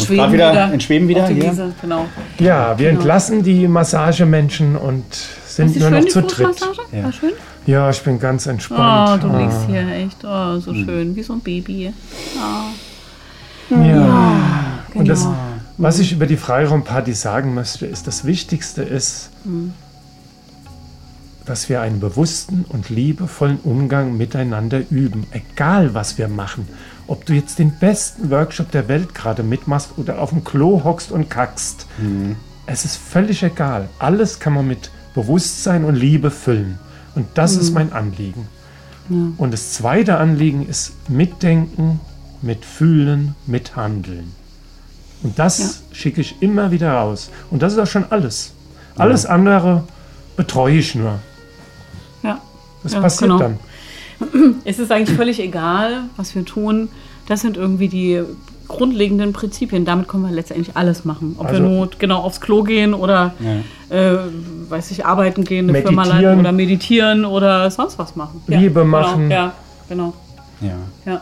Schweden 0.00 0.16
gerade 0.16 0.32
wieder, 0.32 0.52
wieder. 0.52 0.72
in 0.72 0.80
Schweden 0.80 1.08
wieder 1.08 1.26
hier. 1.26 1.50
Wiese, 1.50 1.72
genau. 1.80 2.06
Ja, 2.38 2.78
wir 2.78 2.90
entlassen 2.90 3.42
die 3.42 3.68
Massagemenschen 3.68 4.76
und 4.76 5.04
sind 5.46 5.76
nur 5.76 5.88
schön, 5.88 6.04
noch 6.04 6.08
zu 6.08 6.22
dritt. 6.22 6.46
Fußmassage? 6.46 6.78
Ja. 6.92 7.04
War 7.04 7.12
schön? 7.12 7.32
Ja, 7.66 7.88
ich 7.90 8.02
bin 8.02 8.18
ganz 8.18 8.46
Oh, 8.46 8.50
entspannt. 8.50 9.22
du 9.22 9.28
Ah. 9.28 9.38
liegst 9.40 9.66
hier 9.66 9.88
echt 9.88 10.18
oh, 10.24 10.58
so 10.60 10.74
schön, 10.74 11.16
wie 11.16 11.22
so 11.22 11.32
ein 11.34 11.40
Baby. 11.40 11.92
Ja. 12.36 12.66
Und 14.94 15.08
das, 15.08 15.22
genau. 15.22 15.34
was 15.78 15.98
ich 15.98 16.12
über 16.12 16.26
die 16.26 16.36
Freiraumparty 16.36 17.14
sagen 17.14 17.54
möchte, 17.54 17.86
ist, 17.86 18.06
das 18.06 18.24
Wichtigste 18.24 18.82
ist, 18.82 19.30
dass 21.46 21.68
wir 21.68 21.80
einen 21.80 22.00
bewussten 22.00 22.64
und 22.68 22.90
liebevollen 22.90 23.58
Umgang 23.64 24.16
miteinander 24.16 24.80
üben, 24.90 25.26
egal 25.32 25.94
was 25.94 26.18
wir 26.18 26.28
machen. 26.28 26.68
Ob 27.06 27.26
du 27.26 27.32
jetzt 27.34 27.58
den 27.58 27.72
besten 27.78 28.30
Workshop 28.30 28.70
der 28.70 28.88
Welt 28.88 29.14
gerade 29.14 29.42
mitmachst 29.42 29.90
oder 29.96 30.20
auf 30.20 30.30
dem 30.30 30.44
Klo 30.44 30.84
hockst 30.84 31.10
und 31.12 31.28
kackst. 31.28 31.86
Es 32.66 32.84
ist 32.84 32.96
völlig 32.96 33.42
egal. 33.42 33.88
Alles 33.98 34.38
kann 34.40 34.54
man 34.54 34.66
mit 34.66 34.90
Bewusstsein 35.14 35.84
und 35.84 35.96
Liebe 35.96 36.30
füllen. 36.30 36.78
Und 37.14 37.26
das 37.34 37.56
ist 37.56 37.72
mein 37.72 37.92
Anliegen. 37.92 38.46
Und 39.36 39.52
das 39.52 39.72
zweite 39.74 40.16
Anliegen 40.16 40.66
ist 40.66 40.92
Mitdenken, 41.10 42.00
Mitfühlen, 42.42 43.34
Mithandeln. 43.46 44.32
Und 45.22 45.38
das 45.38 45.82
schicke 45.92 46.20
ich 46.20 46.36
immer 46.40 46.70
wieder 46.70 46.92
raus. 46.92 47.30
Und 47.50 47.62
das 47.62 47.74
ist 47.74 47.78
auch 47.78 47.86
schon 47.86 48.04
alles. 48.10 48.52
Alles 48.96 49.26
andere 49.26 49.84
betreue 50.36 50.76
ich 50.78 50.94
nur. 50.94 51.18
Ja. 52.22 52.40
Das 52.82 52.92
Ja, 52.94 53.00
passiert 53.00 53.30
genau. 53.30 53.38
dann. 53.38 53.58
Es 54.64 54.78
ist 54.78 54.90
eigentlich 54.92 55.16
völlig 55.16 55.38
egal, 55.40 56.04
was 56.16 56.34
wir 56.34 56.44
tun. 56.44 56.88
Das 57.26 57.40
sind 57.40 57.56
irgendwie 57.56 57.88
die 57.88 58.22
grundlegenden 58.68 59.32
Prinzipien. 59.32 59.84
Damit 59.84 60.08
können 60.08 60.24
wir 60.24 60.30
letztendlich 60.32 60.76
alles 60.76 61.04
machen. 61.04 61.36
Ob 61.38 61.46
Also- 61.46 61.62
wir 61.62 61.68
nur 61.68 61.90
genau 61.98 62.20
aufs 62.20 62.40
Klo 62.40 62.62
gehen 62.62 62.94
oder, 62.94 63.34
äh, 63.90 64.16
weiß 64.70 64.90
ich, 64.90 65.04
arbeiten 65.06 65.44
gehen, 65.44 65.68
eine 65.68 65.80
Firma 65.82 66.02
Meditieren. 66.02 66.22
leiten 66.24 66.40
oder 66.40 66.52
meditieren 66.52 67.24
oder 67.24 67.70
sonst 67.70 67.98
was 67.98 68.16
machen. 68.16 68.42
Liebe 68.46 68.80
genau, 68.80 68.84
machen. 68.84 69.30
Ja, 69.30 69.52
genau. 69.88 70.12
Ja, 70.60 70.76
Ja. 71.04 71.20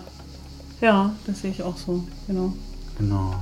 ja, 0.80 1.10
das 1.26 1.40
sehe 1.40 1.50
ich 1.50 1.62
auch 1.62 1.76
so. 1.76 2.02
Genau. 2.26 2.52
genau. 2.98 3.34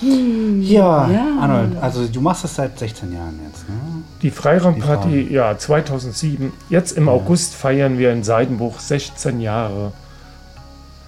Ja, 0.00 1.10
Ja. 1.10 1.26
Arnold, 1.40 1.76
also 1.80 2.06
du 2.06 2.20
machst 2.20 2.44
das 2.44 2.54
seit 2.54 2.78
16 2.78 3.12
Jahren 3.12 3.40
jetzt, 3.46 3.68
ne? 3.68 3.74
Die 4.22 4.30
Freiraumparty, 4.30 5.28
ja, 5.32 5.58
2007. 5.58 6.52
Jetzt 6.70 6.92
im 6.96 7.08
August 7.08 7.54
feiern 7.54 7.98
wir 7.98 8.12
in 8.12 8.22
Seidenbuch 8.22 8.78
16 8.78 9.40
Jahre 9.40 9.92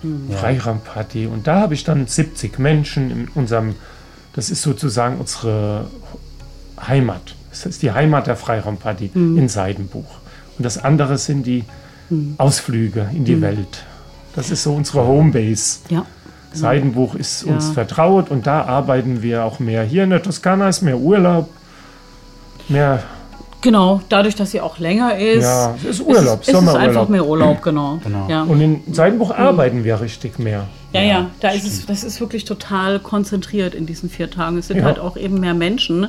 Ja. 0.02 0.36
Freiraumparty. 0.38 1.26
Und 1.26 1.46
da 1.46 1.60
habe 1.60 1.74
ich 1.74 1.84
dann 1.84 2.06
70 2.06 2.58
Menschen 2.58 3.10
in 3.10 3.28
unserem, 3.34 3.76
das 4.32 4.50
ist 4.50 4.62
sozusagen 4.62 5.18
unsere 5.18 5.84
Heimat. 6.86 7.34
Das 7.50 7.66
ist 7.66 7.82
die 7.82 7.92
Heimat 7.92 8.26
der 8.26 8.36
Freiraumparty 8.36 9.10
in 9.14 9.48
Seidenbuch. 9.48 10.06
Und 10.58 10.64
das 10.64 10.78
andere 10.82 11.18
sind 11.18 11.44
die 11.46 11.64
Ausflüge 12.38 13.08
in 13.14 13.24
die 13.24 13.40
Welt. 13.40 13.84
Das 14.36 14.50
ist 14.50 14.62
so 14.62 14.72
unsere 14.74 15.06
Homebase. 15.06 15.80
Ja. 15.88 16.04
Seidenbuch 16.52 17.14
ist 17.14 17.44
uns 17.44 17.68
Ja. 17.68 17.74
vertraut 17.74 18.30
und 18.30 18.46
da 18.46 18.62
arbeiten 18.64 19.22
wir 19.22 19.44
auch 19.44 19.58
mehr. 19.60 19.82
Hier 19.84 20.04
in 20.04 20.10
der 20.10 20.22
Toskana 20.22 20.68
ist 20.68 20.82
mehr 20.82 20.98
Urlaub, 20.98 21.48
mehr, 22.68 23.02
Genau, 23.62 24.00
dadurch, 24.08 24.34
dass 24.36 24.52
sie 24.52 24.60
auch 24.62 24.78
länger 24.78 25.18
ist. 25.18 25.42
ja, 25.42 25.74
es 25.76 25.84
ist 25.84 26.00
Urlaub, 26.00 26.40
ist, 26.40 26.48
es 26.48 26.54
ist 26.54 26.54
einfach 26.54 26.72
Sommerurlaub. 26.72 27.08
mehr 27.10 27.26
Urlaub, 27.26 27.62
genau. 27.62 28.00
Genau. 28.02 28.26
Ja. 28.28 28.42
Und 28.44 28.58
in 28.60 28.80
Seidenbuch 28.90 29.32
arbeiten 29.32 29.84
wir 29.84 30.00
richtig 30.00 30.38
mehr. 30.38 30.66
Ja, 30.94 31.02
ja, 31.02 31.30
da 31.40 31.50
ist 31.50 31.66
es, 31.66 31.84
das 31.84 32.02
ist 32.02 32.20
wirklich 32.20 32.44
total 32.46 33.00
konzentriert 33.00 33.74
in 33.74 33.84
diesen 33.84 34.08
vier 34.08 34.30
Tagen. 34.30 34.56
Es 34.56 34.68
sind 34.68 34.78
Ja. 34.78 34.84
halt 34.84 34.98
auch 34.98 35.16
eben 35.18 35.40
mehr 35.40 35.52
Menschen 35.54 36.08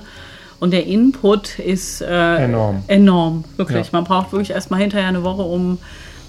und 0.61 0.71
der 0.71 0.85
Input 0.87 1.59
ist 1.59 2.01
äh, 2.01 2.45
Enorm. 2.45 2.83
Enorm, 2.87 3.43
wirklich. 3.57 3.87
Ja. 3.87 3.91
Man 3.91 4.05
braucht 4.05 4.31
wirklich 4.31 4.51
erstmal 4.51 4.79
hinterher 4.79 5.09
eine 5.09 5.23
Woche, 5.23 5.41
um 5.41 5.77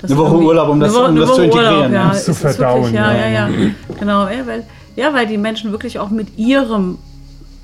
das 0.00 0.10
Eine 0.10 0.18
Woche 0.18 0.34
Urlaub, 0.36 0.68
um 0.70 0.80
das- 0.80 0.92
Woche- 0.92 1.08
um 1.10 1.16
das 1.16 1.34
zu 1.34 1.42
integrieren, 1.42 1.76
Urlaub, 1.76 1.92
ja, 1.92 2.08
Das 2.08 2.24
zu 2.24 2.34
verdauen, 2.34 2.82
Wirklich, 2.82 2.94
ja, 2.94 3.12
ja. 3.14 3.28
ja, 3.28 3.48
ja, 3.48 3.70
genau, 4.00 4.26
ja, 4.26 4.44
weil, 4.46 4.64
ja, 4.96 5.14
weil 5.14 5.26
die 5.28 5.38
Menschen 5.38 5.70
wirklich 5.70 6.00
auch 6.00 6.10
mit 6.10 6.36
ihrem, 6.36 6.98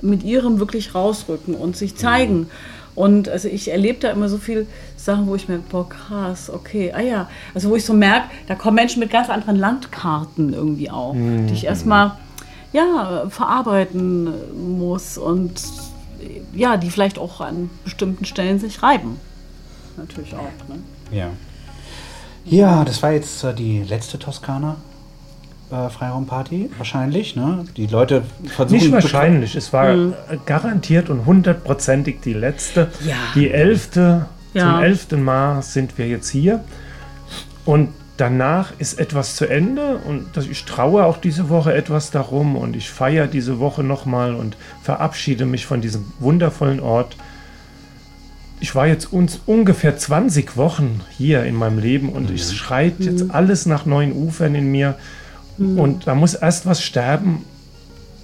mit 0.02 0.22
ihrem 0.22 0.60
wirklich 0.60 0.94
rausrücken 0.94 1.54
und 1.56 1.76
sich 1.76 1.96
zeigen. 1.96 2.46
Und 2.94 3.28
also 3.28 3.48
ich 3.48 3.70
erlebe 3.70 3.98
da 4.00 4.10
immer 4.10 4.28
so 4.28 4.38
viel 4.38 4.66
Sachen, 4.96 5.26
wo 5.28 5.34
ich 5.36 5.48
mir, 5.48 5.58
boah, 5.70 5.88
krass, 5.88 6.50
okay, 6.52 6.92
ah 6.94 7.00
ja, 7.00 7.28
also 7.54 7.70
wo 7.70 7.76
ich 7.76 7.84
so 7.84 7.94
merke, 7.94 8.26
da 8.46 8.54
kommen 8.56 8.74
Menschen 8.76 9.00
mit 9.00 9.10
ganz 9.10 9.30
anderen 9.30 9.56
Landkarten 9.56 10.52
irgendwie 10.52 10.90
auch, 10.90 11.14
die 11.14 11.52
ich 11.54 11.64
erstmal 11.64 12.12
ja, 12.72 13.24
verarbeiten 13.30 14.28
muss 14.78 15.16
und 15.16 15.52
ja, 16.54 16.76
die 16.76 16.90
vielleicht 16.90 17.18
auch 17.18 17.40
an 17.40 17.70
bestimmten 17.84 18.24
Stellen 18.24 18.58
sich 18.58 18.82
reiben. 18.82 19.18
Natürlich 19.96 20.34
auch. 20.34 20.68
Ne? 20.68 20.80
Ja. 21.10 21.30
Ja, 22.44 22.84
das 22.84 23.02
war 23.02 23.12
jetzt 23.12 23.44
äh, 23.44 23.52
die 23.54 23.82
letzte 23.82 24.18
Toskana 24.18 24.76
äh, 25.70 25.88
Freiraumparty, 25.90 26.70
wahrscheinlich, 26.78 27.36
ne? 27.36 27.66
Die 27.76 27.86
Leute 27.86 28.22
versuchen... 28.46 28.78
Nicht 28.78 28.92
wahrscheinlich, 28.92 29.54
es 29.54 29.72
war 29.72 29.90
äh, 29.90 30.12
garantiert 30.46 31.10
und 31.10 31.26
hundertprozentig 31.26 32.20
die 32.24 32.32
letzte. 32.32 32.90
Ja. 33.04 33.16
Die 33.34 33.50
elfte, 33.50 34.26
Ja. 34.54 34.74
zum 34.74 34.82
elften 34.82 35.22
Mal 35.22 35.62
sind 35.62 35.98
wir 35.98 36.08
jetzt 36.08 36.30
hier. 36.30 36.64
Und 37.66 37.90
danach 38.18 38.72
ist 38.78 38.98
etwas 38.98 39.36
zu 39.36 39.46
Ende 39.46 39.96
und 39.98 40.36
ich 40.50 40.64
traue 40.64 41.04
auch 41.04 41.16
diese 41.16 41.48
Woche 41.48 41.72
etwas 41.72 42.10
darum 42.10 42.56
und 42.56 42.76
ich 42.76 42.90
feiere 42.90 43.28
diese 43.28 43.58
Woche 43.60 43.82
nochmal 43.82 44.34
und 44.34 44.56
verabschiede 44.82 45.46
mich 45.46 45.64
von 45.64 45.80
diesem 45.80 46.12
wundervollen 46.18 46.80
Ort. 46.80 47.16
Ich 48.60 48.74
war 48.74 48.88
jetzt 48.88 49.12
uns 49.12 49.40
ungefähr 49.46 49.96
20 49.96 50.56
Wochen 50.56 51.00
hier 51.16 51.44
in 51.44 51.54
meinem 51.54 51.78
Leben 51.78 52.08
und 52.10 52.28
es 52.30 52.52
schreit 52.52 52.94
jetzt 52.98 53.30
alles 53.30 53.66
nach 53.66 53.86
neuen 53.86 54.12
Ufern 54.12 54.56
in 54.56 54.70
mir. 54.70 54.96
Und 55.56 56.08
da 56.08 56.14
muss 56.16 56.34
erst 56.34 56.66
was 56.66 56.82
sterben, 56.82 57.44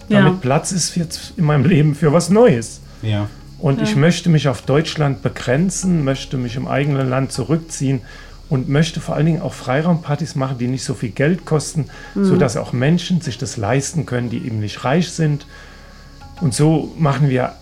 damit 0.09 0.33
Ja. 0.35 0.39
Platz 0.41 0.73
ist 0.73 0.97
jetzt 0.97 1.35
in 1.37 1.45
meinem 1.45 1.65
Leben 1.65 1.95
für 1.95 2.13
was 2.13 2.31
Neues. 2.31 2.81
Ja. 3.03 3.29
Und 3.61 3.81
ich 3.81 3.95
möchte 3.95 4.29
mich 4.29 4.49
auf 4.49 4.63
Deutschland 4.63 5.23
begrenzen, 5.23 6.05
möchte 6.05 6.37
mich 6.37 6.57
im 6.57 6.67
eigenen 6.67 7.09
Land 7.09 7.31
zurückziehen 7.33 8.03
und 8.51 8.69
möchte 8.69 9.01
vor 9.01 9.15
allen 9.17 9.27
Dingen 9.27 9.41
auch 9.43 9.55
Freiraumpartys 9.55 10.35
machen, 10.35 10.59
die 10.59 10.69
nicht 10.69 10.85
so 10.85 10.95
viel 10.95 11.11
Geld 11.11 11.45
kosten, 11.47 11.87
sodass 12.15 12.57
auch 12.57 12.73
Menschen 12.73 13.21
sich 13.21 13.39
das 13.39 13.57
leisten 13.57 14.05
können, 14.07 14.29
die 14.31 14.45
eben 14.47 14.61
nicht 14.61 14.85
reich 14.85 15.11
sind. 15.11 15.47
Und 16.41 16.55
so 16.55 16.93
machen 16.99 17.29
wir 17.31 17.53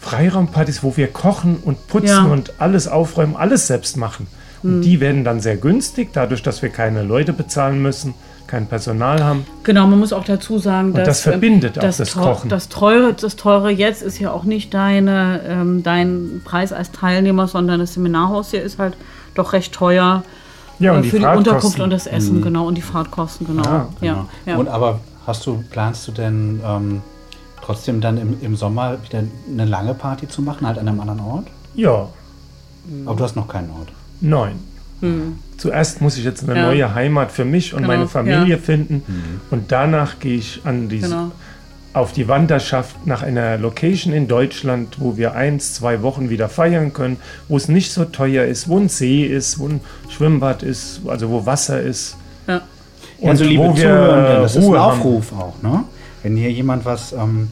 Freiraumpartys, 0.00 0.82
wo 0.82 0.96
wir 0.96 1.08
kochen 1.08 1.56
und 1.64 1.86
putzen 1.88 2.08
Ja. 2.08 2.24
und 2.24 2.52
alles 2.60 2.86
aufräumen, 2.88 3.36
alles 3.36 3.66
selbst 3.66 3.96
machen. 3.96 4.26
Und 4.62 4.80
die 4.82 4.98
werden 5.00 5.22
dann 5.22 5.40
sehr 5.40 5.56
günstig, 5.56 6.08
dadurch, 6.12 6.42
dass 6.42 6.62
wir 6.62 6.68
keine 6.70 7.02
Leute 7.04 7.32
bezahlen 7.32 7.80
müssen, 7.80 8.14
kein 8.48 8.66
Personal 8.66 9.22
haben. 9.22 9.46
Genau, 9.62 9.86
man 9.86 10.00
muss 10.00 10.12
auch 10.12 10.24
dazu 10.24 10.58
sagen, 10.58 10.94
dass 10.94 11.04
das 11.06 11.26
ähm, 11.26 11.32
verbindet 11.32 11.78
auch 11.78 11.82
das 11.82 11.98
teu- 11.98 12.20
Kochen. 12.22 12.48
Das 12.50 12.68
teure, 12.68 13.12
das 13.14 13.36
teure 13.36 13.70
jetzt 13.70 14.02
ist 14.02 14.18
ja 14.18 14.32
auch 14.32 14.42
nicht 14.44 14.74
deine, 14.74 15.42
ähm, 15.46 15.82
dein 15.84 16.40
Preis 16.44 16.72
als 16.72 16.90
Teilnehmer, 16.90 17.46
sondern 17.46 17.78
das 17.78 17.94
Seminarhaus 17.94 18.50
hier 18.50 18.62
ist 18.62 18.78
halt 18.80 18.96
doch 19.34 19.52
recht 19.52 19.72
teuer 19.72 20.22
Ja, 20.78 20.92
äh, 20.92 20.96
und 20.96 21.02
die 21.02 21.10
für 21.10 21.18
die 21.18 21.22
Fahrtkosten. 21.24 21.48
Unterkunft 21.54 21.80
und 21.80 21.90
das 21.90 22.06
Essen, 22.06 22.42
genau, 22.42 22.66
und 22.66 22.74
die 22.76 22.82
Fahrtkosten, 22.82 23.46
genau. 23.46 23.62
Ja, 23.64 23.88
ja, 24.00 24.12
Genau. 24.12 24.28
ja. 24.46 24.56
Und 24.56 24.68
aber 24.68 25.00
hast 25.26 25.46
du, 25.46 25.62
planst 25.70 26.06
du 26.08 26.12
denn 26.12 26.60
ähm, 26.64 27.02
trotzdem 27.62 28.00
dann 28.00 28.16
im, 28.18 28.36
im 28.40 28.56
Sommer 28.56 28.96
wieder 29.04 29.22
eine 29.50 29.64
lange 29.64 29.94
Party 29.94 30.28
zu 30.28 30.42
machen, 30.42 30.66
halt 30.66 30.78
an 30.78 30.88
einem 30.88 31.00
anderen 31.00 31.20
Ort? 31.20 31.46
Ja, 31.74 32.08
Aber 33.06 33.16
du 33.16 33.24
hast 33.24 33.36
noch 33.36 33.46
keinen 33.48 33.70
Ort. 33.70 33.88
Nein. 34.20 34.58
Zuerst 35.58 36.00
muss 36.00 36.16
ich 36.16 36.24
jetzt 36.24 36.42
eine. 36.48 36.58
Ja. 36.58 36.66
neue 36.66 36.94
Heimat 36.94 37.30
für 37.30 37.44
mich 37.44 37.72
und 37.72 37.82
Genau, 37.82 37.88
meine 37.94 38.08
Familie 38.08 38.56
ja. 38.56 38.58
finden. 38.58 39.02
Und 39.50 39.70
danach 39.70 40.18
gehe 40.18 40.36
ich 40.38 40.62
an 40.64 40.88
diese, 40.88 41.08
Genau. 41.08 41.30
Auf 41.94 42.12
die 42.12 42.28
Wanderschaft 42.28 43.06
nach 43.06 43.22
einer 43.22 43.56
Location 43.58 44.12
in 44.12 44.28
Deutschland, 44.28 44.96
wo 44.98 45.16
wir 45.16 45.34
eins, 45.34 45.74
zwei 45.74 46.02
Wochen 46.02 46.30
wieder 46.30 46.48
feiern 46.48 46.92
können, 46.92 47.16
wo 47.48 47.56
es 47.56 47.68
nicht 47.68 47.92
so 47.92 48.04
teuer 48.04 48.44
ist, 48.44 48.68
wo 48.68 48.78
ein 48.78 48.88
See 48.88 49.24
ist, 49.24 49.58
wo 49.58 49.66
ein 49.68 49.80
Schwimmbad 50.08 50.62
ist, 50.62 51.00
also 51.06 51.30
wo 51.30 51.46
Wasser 51.46 51.80
ist. 51.80 52.16
ja. 52.46 52.60
Und 53.20 53.30
also 53.30 53.44
liebe 53.44 53.64
wo 53.64 53.76
wir 53.76 53.82
Zuhörenden, 53.82 54.42
das 54.42 54.52
ist 54.54 54.58
ein 54.62 54.68
Ruhe 54.68 54.80
haben. 54.80 54.98
Aufruf 55.00 55.32
auch, 55.32 55.54
ne? 55.62 55.82
Wenn 56.22 56.36
hier 56.36 56.52
jemand 56.52 56.84
was, 56.84 57.12
ähm, 57.12 57.50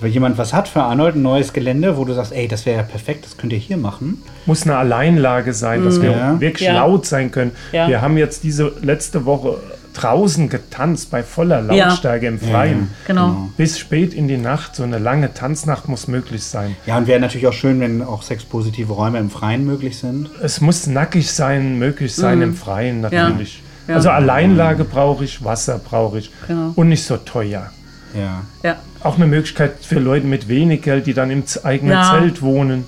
wenn 0.00 0.10
jemand 0.10 0.38
was 0.38 0.54
hat 0.54 0.68
für 0.68 0.82
Arnold, 0.82 1.16
ein 1.16 1.22
neues 1.22 1.52
Gelände, 1.52 1.98
wo 1.98 2.04
du 2.06 2.14
sagst, 2.14 2.32
ey, 2.32 2.48
das 2.48 2.64
wäre 2.64 2.78
ja 2.78 2.82
perfekt, 2.82 3.26
das 3.26 3.36
könnt 3.36 3.52
ihr 3.52 3.58
hier 3.58 3.76
machen. 3.76 4.22
muss 4.46 4.62
eine 4.62 4.76
Alleinlage 4.76 5.52
sein, 5.52 5.84
dass 5.84 6.00
wir 6.00 6.12
Ja. 6.12 6.40
wirklich 6.40 6.66
Ja. 6.68 6.74
laut 6.76 7.04
sein 7.04 7.30
können. 7.30 7.50
Ja. 7.72 7.88
Wir 7.88 8.00
haben 8.00 8.16
jetzt 8.16 8.42
diese 8.42 8.72
letzte 8.80 9.26
Woche 9.26 9.58
draußen 9.94 10.48
getanzt 10.48 11.10
bei 11.10 11.22
voller 11.22 11.62
Ja. 11.72 11.88
Lautstärke 11.88 12.26
im 12.26 12.38
Freien. 12.38 12.90
Genau. 13.06 13.50
Bis 13.56 13.78
spät 13.78 14.14
in 14.14 14.28
die 14.28 14.36
Nacht, 14.36 14.76
so 14.76 14.82
eine 14.82 14.98
lange 14.98 15.34
Tanznacht 15.34 15.88
muss 15.88 16.08
möglich 16.08 16.42
sein. 16.44 16.76
Ja, 16.86 16.96
und 16.98 17.06
wäre 17.06 17.20
natürlich 17.20 17.46
auch 17.46 17.52
schön, 17.52 17.80
wenn 17.80 18.02
auch 18.02 18.22
sexpositive 18.22 18.92
Räume 18.92 19.18
im 19.18 19.30
Freien 19.30 19.64
möglich 19.64 19.98
sind. 19.98 20.30
Es 20.42 20.60
muss 20.60 20.86
nackig 20.86 21.30
sein, 21.30 21.78
möglich 21.78 22.14
sein 22.14 22.42
im 22.42 22.54
Freien 22.54 23.00
natürlich. 23.00 23.62
Mhm. 23.86 23.90
Ja. 23.90 23.96
Also 23.96 24.10
Alleinlage 24.10 24.84
brauche 24.84 25.24
ich, 25.24 25.44
Wasser 25.44 25.78
brauche 25.78 26.18
ich 26.18 26.30
Genau. 26.46 26.72
und 26.76 26.88
nicht 26.88 27.04
so 27.04 27.16
teuer. 27.16 27.70
Ja. 28.16 28.42
ja. 28.62 28.76
Auch 29.02 29.16
eine 29.16 29.26
Möglichkeit 29.26 29.72
für 29.82 29.98
Leute 29.98 30.26
mit 30.26 30.48
wenig 30.48 30.82
Geld, 30.82 31.06
die 31.06 31.14
dann 31.14 31.30
im 31.30 31.42
eigenen 31.64 31.92
Ja. 31.94 32.10
Zelt 32.12 32.42
wohnen. 32.42 32.86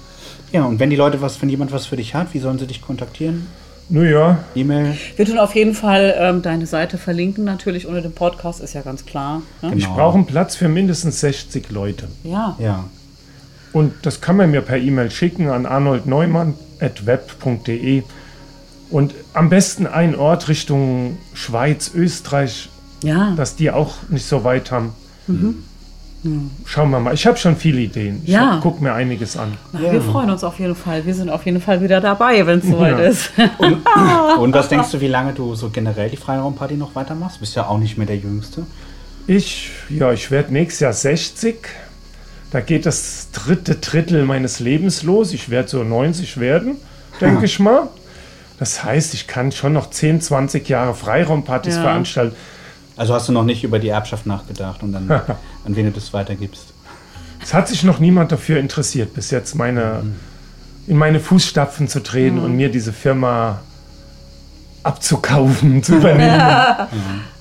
Ja, 0.53 0.65
und 0.65 0.79
wenn 0.81 0.91
die 0.91 0.97
Leute 0.97 1.21
was, 1.23 1.41
wenn 1.41 1.49
jemand 1.49 1.73
was 1.73 1.87
für 1.87 1.97
dich 1.97 2.15
hat, 2.15 2.35
wie 2.35 2.39
sollen 2.39 2.59
sie 2.59 2.67
dich 2.67 2.83
kontaktieren? 2.83 3.47
Naja, 3.93 4.39
E-Mail? 4.55 4.97
Wir 5.17 5.27
tun 5.27 5.39
auf 5.39 5.55
jeden 5.55 5.75
Fall 5.75 6.15
ähm, 6.19 6.41
deine 6.41 6.65
Seite 6.65 6.97
verlinken, 6.97 7.45
natürlich 7.45 7.87
unter 7.87 8.01
dem 8.01 8.13
Podcast, 8.13 8.63
ist 8.63 8.73
ja 8.73 8.81
ganz 8.81 9.05
klar. 9.05 9.43
Ne? 9.61 9.75
ich 9.75 9.85
Genau. 9.85 9.97
brauche 9.97 10.15
einen 10.15 10.25
Platz 10.25 10.57
für 10.57 10.71
mindestens 10.71 11.21
60 11.21 11.71
Leute. 11.71 12.09
Ja. 12.25 12.57
Ja. 12.59 12.85
Und 13.75 13.93
das 14.03 14.23
kann 14.23 14.39
man 14.39 14.51
mir 14.51 14.63
per 14.63 14.79
E-Mail 14.79 15.11
schicken 15.11 15.51
an 15.51 15.67
arnoldneumann.web.de. 15.67 18.03
Und 18.91 19.15
am 19.35 19.51
besten 19.51 19.87
ein 19.87 20.15
Ort 20.17 20.49
Richtung 20.49 21.19
Schweiz, 21.35 21.91
Österreich, 21.95 22.71
Ja. 23.03 23.35
dass 23.37 23.57
die 23.57 23.71
auch 23.71 23.97
nicht 24.09 24.25
so 24.25 24.43
weit 24.43 24.71
haben. 24.71 24.95
Schauen 26.67 26.91
wir 26.91 27.01
mal. 27.01 27.15
Ich 27.15 27.27
habe 27.27 27.37
schon 27.37 27.57
viele 27.57 27.81
Ideen. 27.81 28.21
Ich 28.25 28.31
Ja. 28.31 28.61
guck 28.63 28.81
mir 28.81 28.93
einiges 28.93 29.37
an. 29.37 29.55
Na, 29.73 29.81
Wir 29.93 30.01
freuen 30.01 30.31
uns 30.31 30.45
auf 30.45 30.59
jeden 30.61 30.77
Fall. 30.77 31.05
Wir 31.05 31.15
sind 31.15 31.29
auf 31.31 31.45
jeden 31.47 31.61
Fall 31.61 31.83
wieder 31.83 32.01
dabei, 32.01 32.47
wenn 32.47 32.61
es 32.61 32.65
soweit 32.71 32.99
Ja. 32.99 33.05
ist. 33.05 33.31
Und 34.39 34.55
was 34.55 34.69
denkst 34.71 34.91
du, 34.93 35.01
wie 35.01 35.09
lange 35.09 35.33
du 35.33 35.55
so 35.57 35.71
generell 35.71 36.11
die 36.11 36.17
Freiraumparty 36.17 36.75
noch 36.75 36.95
weitermachst? 36.95 37.37
Du 37.37 37.41
bist 37.41 37.57
ja 37.57 37.67
auch 37.67 37.79
nicht 37.79 37.99
mehr 37.99 38.07
der 38.07 38.19
Jüngste. 38.19 38.63
Ich, 39.27 39.71
ja, 39.89 40.13
ich 40.13 40.31
werde 40.31 40.53
nächstes 40.53 40.81
Jahr 40.81 40.93
60. 40.93 41.57
Da 42.53 42.61
geht 42.61 42.87
das 42.87 43.29
dritte 43.33 43.77
Drittel 43.77 44.25
meines 44.25 44.61
Lebens 44.61 45.03
los. 45.03 45.33
Ich 45.33 45.49
werde 45.51 45.69
so 45.69 45.83
90 45.83 46.39
werden, 46.39 46.77
denke 47.21 47.47
ich 47.47 47.59
mal. 47.59 47.89
Das 48.59 48.85
heißt, 48.85 49.15
ich 49.15 49.27
kann 49.27 49.51
schon 49.51 49.73
noch 49.73 49.91
10, 49.91 50.21
20 50.21 50.69
Jahre 50.69 50.95
Freiraumpartys 50.95 51.77
Ja. 51.77 51.83
veranstalten. 51.83 52.37
Also 52.97 53.15
hast 53.15 53.29
du 53.29 53.33
noch 53.33 53.45
nicht 53.45 53.65
über 53.65 53.79
die 53.79 53.89
Erbschaft 53.89 54.27
nachgedacht 54.27 54.83
und 54.83 54.93
dann, 54.93 55.11
an 55.65 55.77
wen 55.77 55.87
du 55.87 55.93
das 55.93 56.13
weitergibst. 56.13 56.73
Es 57.43 57.55
hat 57.55 57.69
sich 57.69 57.83
noch 57.83 57.99
niemand 57.99 58.31
dafür 58.31 58.59
interessiert, 58.61 59.15
bis 59.15 59.31
jetzt 59.31 59.55
meine, 59.55 60.03
in 60.87 60.97
meine 60.97 61.19
Fußstapfen 61.19 61.89
zu 61.89 62.03
treten 62.03 62.39
und 62.39 62.55
mir 62.55 62.71
diese 62.71 62.93
Firma 62.93 63.61
abzukaufen, 64.83 65.83
zu 65.83 65.97
übernehmen. 65.97 66.41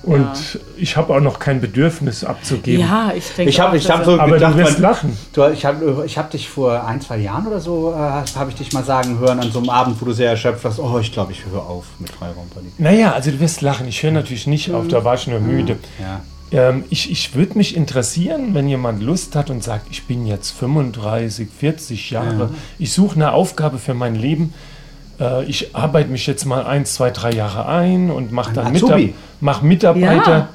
Und 0.02 0.60
ich 0.76 0.96
habe 0.96 1.14
auch 1.14 1.20
noch 1.20 1.38
kein 1.38 1.60
Bedürfnis 1.60 2.24
abzugeben. 2.24 2.80
Ja, 2.80 3.12
ich 3.14 3.28
denke 3.34 3.50
Ich 3.50 3.60
habe 3.60 3.76
ich 3.76 3.88
hab 3.88 3.98
dass 3.98 4.06
so 4.06 4.18
Aber 4.18 4.32
gedacht, 4.32 4.54
du 4.54 4.58
wirst 4.58 4.78
lachen. 4.78 5.16
Du, 5.32 5.46
ich 5.46 5.64
habe 5.64 6.02
ich 6.04 6.18
hab 6.18 6.30
dich 6.30 6.48
vor 6.48 6.86
ein, 6.86 7.00
zwei 7.00 7.18
Jahren 7.18 7.46
oder 7.46 7.60
so, 7.60 7.92
äh, 7.92 7.96
habe 7.96 8.50
ich 8.50 8.56
dich 8.56 8.72
mal 8.72 8.84
sagen 8.84 9.18
hören, 9.18 9.38
an 9.38 9.52
so 9.52 9.60
einem 9.60 9.70
Abend, 9.70 10.00
wo 10.00 10.04
du 10.06 10.12
sehr 10.12 10.30
erschöpft 10.30 10.64
warst, 10.64 10.80
oh, 10.80 10.98
ich 10.98 11.12
glaube, 11.12 11.32
ich 11.32 11.44
höre 11.46 11.62
auf 11.62 11.84
mit 11.98 12.10
Freiraumparty. 12.10 12.72
Naja, 12.78 13.12
also 13.12 13.30
du 13.30 13.38
wirst 13.38 13.60
lachen. 13.60 13.86
Ich 13.86 14.02
höre 14.02 14.12
natürlich 14.12 14.46
nicht 14.46 14.72
auf, 14.72 14.88
da 14.88 15.04
war 15.04 15.14
ich 15.14 15.26
nur 15.26 15.40
müde. 15.40 15.78
Ja. 16.00 16.20
Ähm, 16.52 16.84
ich 16.90 17.10
ich 17.10 17.34
würde 17.34 17.56
mich 17.56 17.76
interessieren, 17.76 18.54
wenn 18.54 18.68
jemand 18.68 19.02
Lust 19.02 19.34
hat 19.36 19.50
und 19.50 19.62
sagt, 19.62 19.86
ich 19.90 20.04
bin 20.04 20.26
jetzt 20.26 20.50
35, 20.50 21.48
40 21.48 22.10
Jahre, 22.10 22.50
ich 22.78 22.92
suche 22.92 23.16
eine 23.16 23.32
Aufgabe 23.32 23.78
für 23.78 23.94
mein 23.94 24.14
Leben. 24.14 24.52
Äh, 25.22 25.44
ich 25.44 25.74
arbeite 25.74 26.10
mich 26.10 26.26
jetzt 26.26 26.44
mal 26.44 26.64
ein, 26.64 26.84
zwei, 26.84 27.10
drei 27.10 27.32
Jahre 27.32 27.66
ein 27.66 28.10
und 28.10 28.32
mache 28.32 28.52
dann 28.52 28.72
Mitar 28.72 28.90
Azubi. 28.90 29.14
mach 29.40 29.62
Mitarbeiter, 29.62 30.30
Ja. 30.36 30.48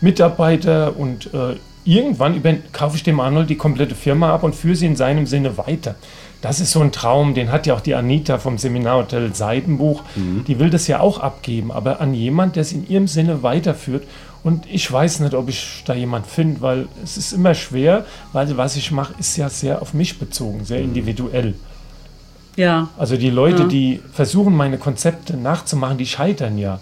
Mitarbeiter 0.00 0.96
und 0.96 1.32
äh, 1.34 1.56
irgendwann 1.84 2.34
über, 2.36 2.52
kaufe 2.72 2.96
ich 2.96 3.02
dem 3.02 3.20
Arnold 3.20 3.48
die 3.50 3.56
komplette 3.56 3.94
Firma 3.94 4.32
ab 4.34 4.42
und 4.42 4.54
führe 4.54 4.74
sie 4.76 4.86
in 4.86 4.96
seinem 4.96 5.26
Sinne 5.26 5.56
weiter. 5.58 5.94
Das 6.40 6.60
ist 6.60 6.70
so 6.70 6.80
ein 6.80 6.92
Traum, 6.92 7.34
den 7.34 7.50
hat 7.50 7.66
ja 7.66 7.74
auch 7.74 7.80
die 7.80 7.94
Anita 7.96 8.38
vom 8.38 8.58
Seminarhotel 8.58 9.34
Seidenbuch. 9.34 10.02
Die 10.46 10.60
will 10.60 10.70
das 10.70 10.86
ja 10.86 11.00
auch 11.00 11.18
abgeben, 11.18 11.72
aber 11.72 12.00
an 12.00 12.14
jemand, 12.14 12.54
der 12.54 12.60
es 12.60 12.72
in 12.72 12.88
ihrem 12.88 13.08
Sinne 13.08 13.42
weiterführt. 13.42 14.04
Und 14.44 14.64
ich 14.70 14.90
weiß 14.90 15.18
nicht, 15.20 15.34
ob 15.34 15.48
ich 15.48 15.82
da 15.84 15.94
jemand 15.94 16.28
finde, 16.28 16.60
weil 16.60 16.86
es 17.02 17.16
ist 17.16 17.32
immer 17.32 17.54
schwer, 17.54 18.04
weil 18.32 18.56
was 18.56 18.76
ich 18.76 18.92
mache, 18.92 19.14
ist 19.18 19.36
ja 19.36 19.48
sehr 19.48 19.82
auf 19.82 19.94
mich 19.94 20.20
bezogen, 20.20 20.64
sehr 20.64 20.78
individuell. 20.78 21.54
Ja, 22.58 22.88
Also 22.98 23.16
die 23.16 23.30
Leute, 23.30 23.62
Ja. 23.62 23.68
die 23.68 24.00
versuchen, 24.12 24.54
meine 24.54 24.78
Konzepte 24.78 25.36
nachzumachen, 25.36 25.96
die 25.96 26.06
scheitern 26.06 26.58
ja. 26.58 26.80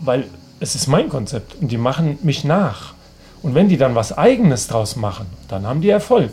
Weil 0.00 0.24
es 0.60 0.74
ist 0.74 0.86
mein 0.88 1.08
Konzept 1.08 1.54
und 1.60 1.70
die 1.70 1.78
machen 1.78 2.18
mich 2.22 2.44
nach. 2.44 2.92
Und 3.42 3.54
wenn 3.54 3.68
die 3.68 3.76
dann 3.76 3.94
was 3.94 4.16
Eigenes 4.16 4.66
draus 4.68 4.96
machen, 4.96 5.26
dann 5.48 5.66
haben 5.66 5.80
die 5.80 5.90
Erfolg. 5.90 6.30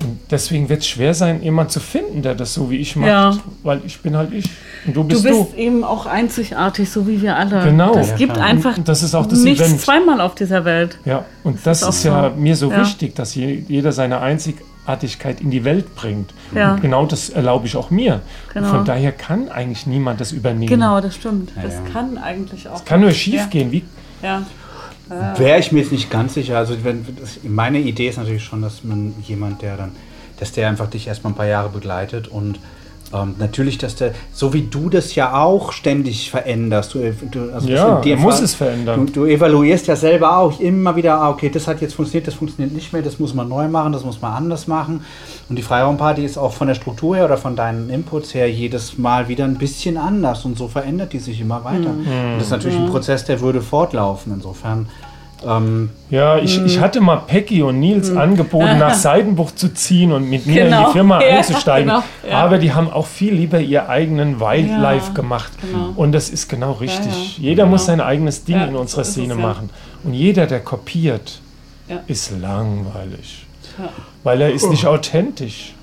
Und 0.00 0.18
deswegen 0.30 0.68
wird 0.68 0.82
es 0.82 0.86
schwer 0.88 1.12
sein, 1.12 1.42
jemanden 1.42 1.70
zu 1.72 1.80
finden, 1.80 2.22
der 2.22 2.34
das 2.36 2.54
so 2.54 2.70
wie 2.70 2.76
ich 2.76 2.94
macht. 2.94 3.08
Ja. 3.08 3.36
Weil 3.64 3.80
ich 3.84 4.00
bin 4.00 4.16
halt 4.16 4.32
ich 4.32 4.44
und 4.86 4.94
du 4.94 5.02
du 5.02 5.08
bist 5.08 5.22
bist 5.24 5.52
du. 5.54 5.56
eben 5.56 5.82
auch 5.82 6.06
einzigartig, 6.06 6.88
so 6.88 7.08
wie 7.08 7.20
wir 7.20 7.34
alle. 7.36 7.64
Genau. 7.64 7.96
Es 7.96 8.10
Ja, 8.10 8.16
gibt 8.16 8.34
klar. 8.34 8.46
einfach 8.46 8.76
Und 8.76 8.86
das 8.88 9.02
ist 9.02 9.14
auch 9.16 9.26
das 9.26 9.40
nichts 9.40 9.66
Event. 9.66 9.80
zweimal 9.80 10.20
auf 10.20 10.34
dieser 10.36 10.64
Welt. 10.64 10.98
Ja, 11.04 11.24
und 11.42 11.58
das, 11.66 11.82
ist 11.82 11.88
ist, 11.88 12.00
auch 12.00 12.04
ja 12.04 12.30
so. 12.30 12.36
mir 12.40 12.54
so 12.56 12.70
Ja. 12.70 12.80
wichtig, 12.82 13.16
dass 13.16 13.34
je, 13.34 13.64
jeder 13.66 13.90
seine 13.92 14.20
Einzigartigkeit 14.20 14.68
in 15.40 15.50
die 15.50 15.64
Welt 15.64 15.94
bringt. 15.94 16.32
Ja. 16.54 16.72
Und 16.72 16.80
genau 16.80 17.04
das 17.04 17.28
erlaube 17.28 17.66
ich 17.66 17.76
auch 17.76 17.90
mir. 17.90 18.22
Genau. 18.54 18.68
Von 18.68 18.84
daher 18.84 19.12
kann 19.12 19.48
eigentlich 19.50 19.86
niemand 19.86 20.20
das 20.20 20.32
übernehmen. 20.32 20.66
Genau, 20.66 21.00
das 21.00 21.14
stimmt. 21.14 21.52
das 21.62 21.74
ja. 21.74 21.80
kann 21.92 22.16
eigentlich 22.16 22.68
auch. 22.68 22.84
Kann 22.84 23.00
nur 23.00 23.10
schief 23.10 23.50
gehen. 23.50 23.70
Wie, 23.70 23.84
Ja. 24.22 24.42
Wäre 25.36 25.58
ich 25.58 25.72
mir 25.72 25.80
jetzt 25.80 25.92
nicht 25.92 26.10
ganz 26.10 26.34
sicher. 26.34 26.58
Also 26.58 26.84
wenn, 26.84 27.04
das, 27.18 27.38
meine 27.42 27.78
Idee 27.78 28.08
ist 28.08 28.18
natürlich 28.18 28.44
schon, 28.44 28.60
dass 28.60 28.84
man 28.84 29.14
jemand, 29.22 29.62
der 29.62 29.76
dann, 29.76 29.92
dass 30.38 30.52
der 30.52 30.68
einfach 30.68 30.88
dich 30.88 31.06
erstmal 31.06 31.32
ein 31.32 31.36
paar 31.36 31.46
Jahre 31.46 31.70
begleitet 31.70 32.28
und 32.28 32.58
ähm, 33.12 33.34
natürlich, 33.38 33.78
dass 33.78 33.96
der, 33.96 34.12
so 34.32 34.52
wie 34.52 34.62
du 34.62 34.90
das 34.90 35.14
ja 35.14 35.40
auch 35.42 35.72
ständig 35.72 36.30
veränderst. 36.30 36.94
Du, 36.94 37.12
du, 37.30 37.52
also 37.52 37.68
Ja, 37.68 38.00
er 38.00 38.16
muss 38.16 38.40
es 38.40 38.54
verändern. 38.54 39.06
Du, 39.06 39.12
du 39.12 39.24
evaluierst 39.24 39.86
ja 39.86 39.96
selber 39.96 40.38
auch 40.38 40.60
immer 40.60 40.94
wieder, 40.96 41.14
ah, 41.14 41.30
okay, 41.30 41.48
das 41.48 41.66
hat 41.66 41.80
jetzt 41.80 41.94
funktioniert, 41.94 42.26
das 42.26 42.34
funktioniert 42.34 42.74
nicht 42.74 42.92
mehr, 42.92 43.02
das 43.02 43.18
muss 43.18 43.34
man 43.34 43.48
neu 43.48 43.68
machen, 43.68 43.92
das 43.92 44.04
muss 44.04 44.20
man 44.20 44.32
anders 44.32 44.66
machen. 44.66 45.04
Und 45.48 45.56
die 45.56 45.62
Freiraumparty 45.62 46.24
ist 46.24 46.36
auch 46.36 46.52
von 46.52 46.68
der 46.68 46.74
Struktur 46.74 47.16
her 47.16 47.24
oder 47.24 47.38
von 47.38 47.56
deinen 47.56 47.88
Inputs 47.88 48.34
her 48.34 48.50
jedes 48.50 48.98
Mal 48.98 49.28
wieder 49.28 49.44
ein 49.44 49.56
bisschen 49.56 49.96
anders 49.96 50.44
und 50.44 50.58
so 50.58 50.68
verändert 50.68 51.12
die 51.12 51.18
sich 51.18 51.40
immer 51.40 51.64
weiter. 51.64 51.90
Mhm. 51.90 52.32
Und 52.32 52.34
das 52.36 52.44
ist 52.44 52.50
natürlich 52.50 52.78
ein 52.78 52.90
Prozess, 52.90 53.24
der 53.24 53.40
würde 53.40 53.62
fortlaufen. 53.62 54.32
Insofern. 54.34 54.88
Ähm, 55.46 55.90
ja, 56.10 56.38
ich, 56.38 56.60
ich 56.64 56.80
hatte 56.80 57.00
mal 57.00 57.16
Peggy 57.18 57.62
und 57.62 57.78
Nils 57.78 58.10
angeboten, 58.10 58.78
nach 58.78 58.94
Seidenbuch 58.94 59.52
zu 59.52 59.72
ziehen 59.72 60.10
und 60.12 60.28
mit 60.28 60.46
mir 60.46 60.62
in 60.64 60.70
Genau. 60.70 60.86
die 60.86 60.92
Firma 60.92 61.20
Ja, 61.22 61.36
einzusteigen. 61.36 61.88
genau, 61.88 62.02
ja. 62.28 62.38
Aber 62.44 62.58
die 62.58 62.72
haben 62.72 62.90
auch 62.90 63.06
viel 63.06 63.34
lieber 63.34 63.60
ihr 63.60 63.88
eigenen 63.88 64.40
Wildlife 64.40 65.08
Ja, 65.08 65.12
gemacht. 65.14 65.52
genau. 65.60 65.92
Und 65.94 66.12
das 66.12 66.28
ist 66.30 66.48
genau 66.48 66.72
richtig. 66.72 67.38
ja. 67.38 67.42
Jeder 67.50 67.62
Genau. 67.64 67.72
muss 67.74 67.86
sein 67.86 68.00
eigenes 68.00 68.44
Ding 68.44 68.56
Ja, 68.56 68.64
in 68.64 68.74
unserer 68.74 69.04
so 69.04 69.12
Szene 69.12 69.34
es, 69.34 69.38
ja. 69.38 69.46
machen. 69.46 69.70
Und 70.02 70.14
jeder, 70.14 70.46
der 70.46 70.60
kopiert, 70.60 71.40
Ja. 71.88 72.00
ist 72.08 72.32
langweilig. 72.40 73.46
Ja. 73.78 73.88
Weil 74.24 74.40
er 74.40 74.50
ist 74.52 74.68
nicht 74.68 74.86
authentisch. 74.86 75.74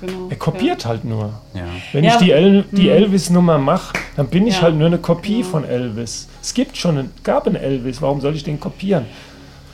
Genau. 0.00 0.28
Er 0.30 0.36
kopiert 0.36 0.86
halt 0.86 1.04
nur. 1.04 1.32
ja. 1.54 1.62
Wenn 1.92 2.04
Ja, 2.04 2.12
ich 2.12 2.16
die, 2.18 2.30
El 2.32 2.64
die 2.72 2.84
hm. 2.88 2.90
Elvis-Nummer 2.96 3.58
mache, 3.58 3.98
dann 4.16 4.28
bin 4.28 4.46
ich 4.46 4.56
Ja. 4.56 4.62
halt 4.62 4.76
nur 4.76 4.86
eine 4.86 4.98
Kopie 4.98 5.42
von 5.42 5.64
Elvis. 5.64 6.28
Es 6.40 6.54
gibt 6.54 6.76
schon, 6.76 6.98
einen, 6.98 7.10
gab 7.24 7.46
einen 7.46 7.56
Elvis, 7.56 8.00
warum 8.00 8.20
soll 8.20 8.34
ich 8.36 8.44
den 8.44 8.60
kopieren? 8.60 9.06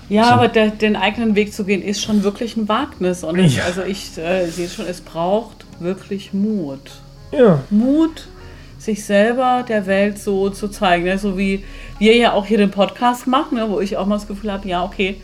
Ja, 0.08 0.30
aber 0.30 0.48
der, 0.48 0.68
den 0.68 0.96
eigenen 0.96 1.34
Weg 1.34 1.52
zu 1.54 1.64
gehen, 1.64 1.82
ist 1.82 2.02
schon 2.02 2.22
wirklich 2.24 2.56
ein 2.56 2.68
Wagnis. 2.68 3.24
Und 3.24 3.38
Ja. 3.38 3.64
also 3.64 3.82
ich 3.82 4.16
äh, 4.18 4.46
sehe 4.46 4.68
schon, 4.68 4.86
es 4.86 5.00
braucht 5.00 5.64
wirklich 5.80 6.32
Mut. 6.34 6.90
Ja, 7.32 7.60
Mut, 7.70 8.28
sich 8.78 9.04
selber 9.04 9.64
der 9.66 9.86
Welt 9.86 10.18
so 10.18 10.50
zu 10.50 10.68
zeigen. 10.68 11.04
Ne? 11.04 11.18
So 11.18 11.38
wie 11.38 11.64
wir 11.98 12.16
ja 12.16 12.32
auch 12.32 12.44
hier 12.46 12.58
den 12.58 12.70
Podcast 12.70 13.26
machen, 13.26 13.56
ne? 13.56 13.66
wo 13.70 13.80
ich 13.80 13.96
auch 13.96 14.06
mal 14.06 14.16
das 14.16 14.26
Gefühl 14.28 14.52
habe, 14.52 14.68
ja, 14.68 14.84
okay, 14.84 15.16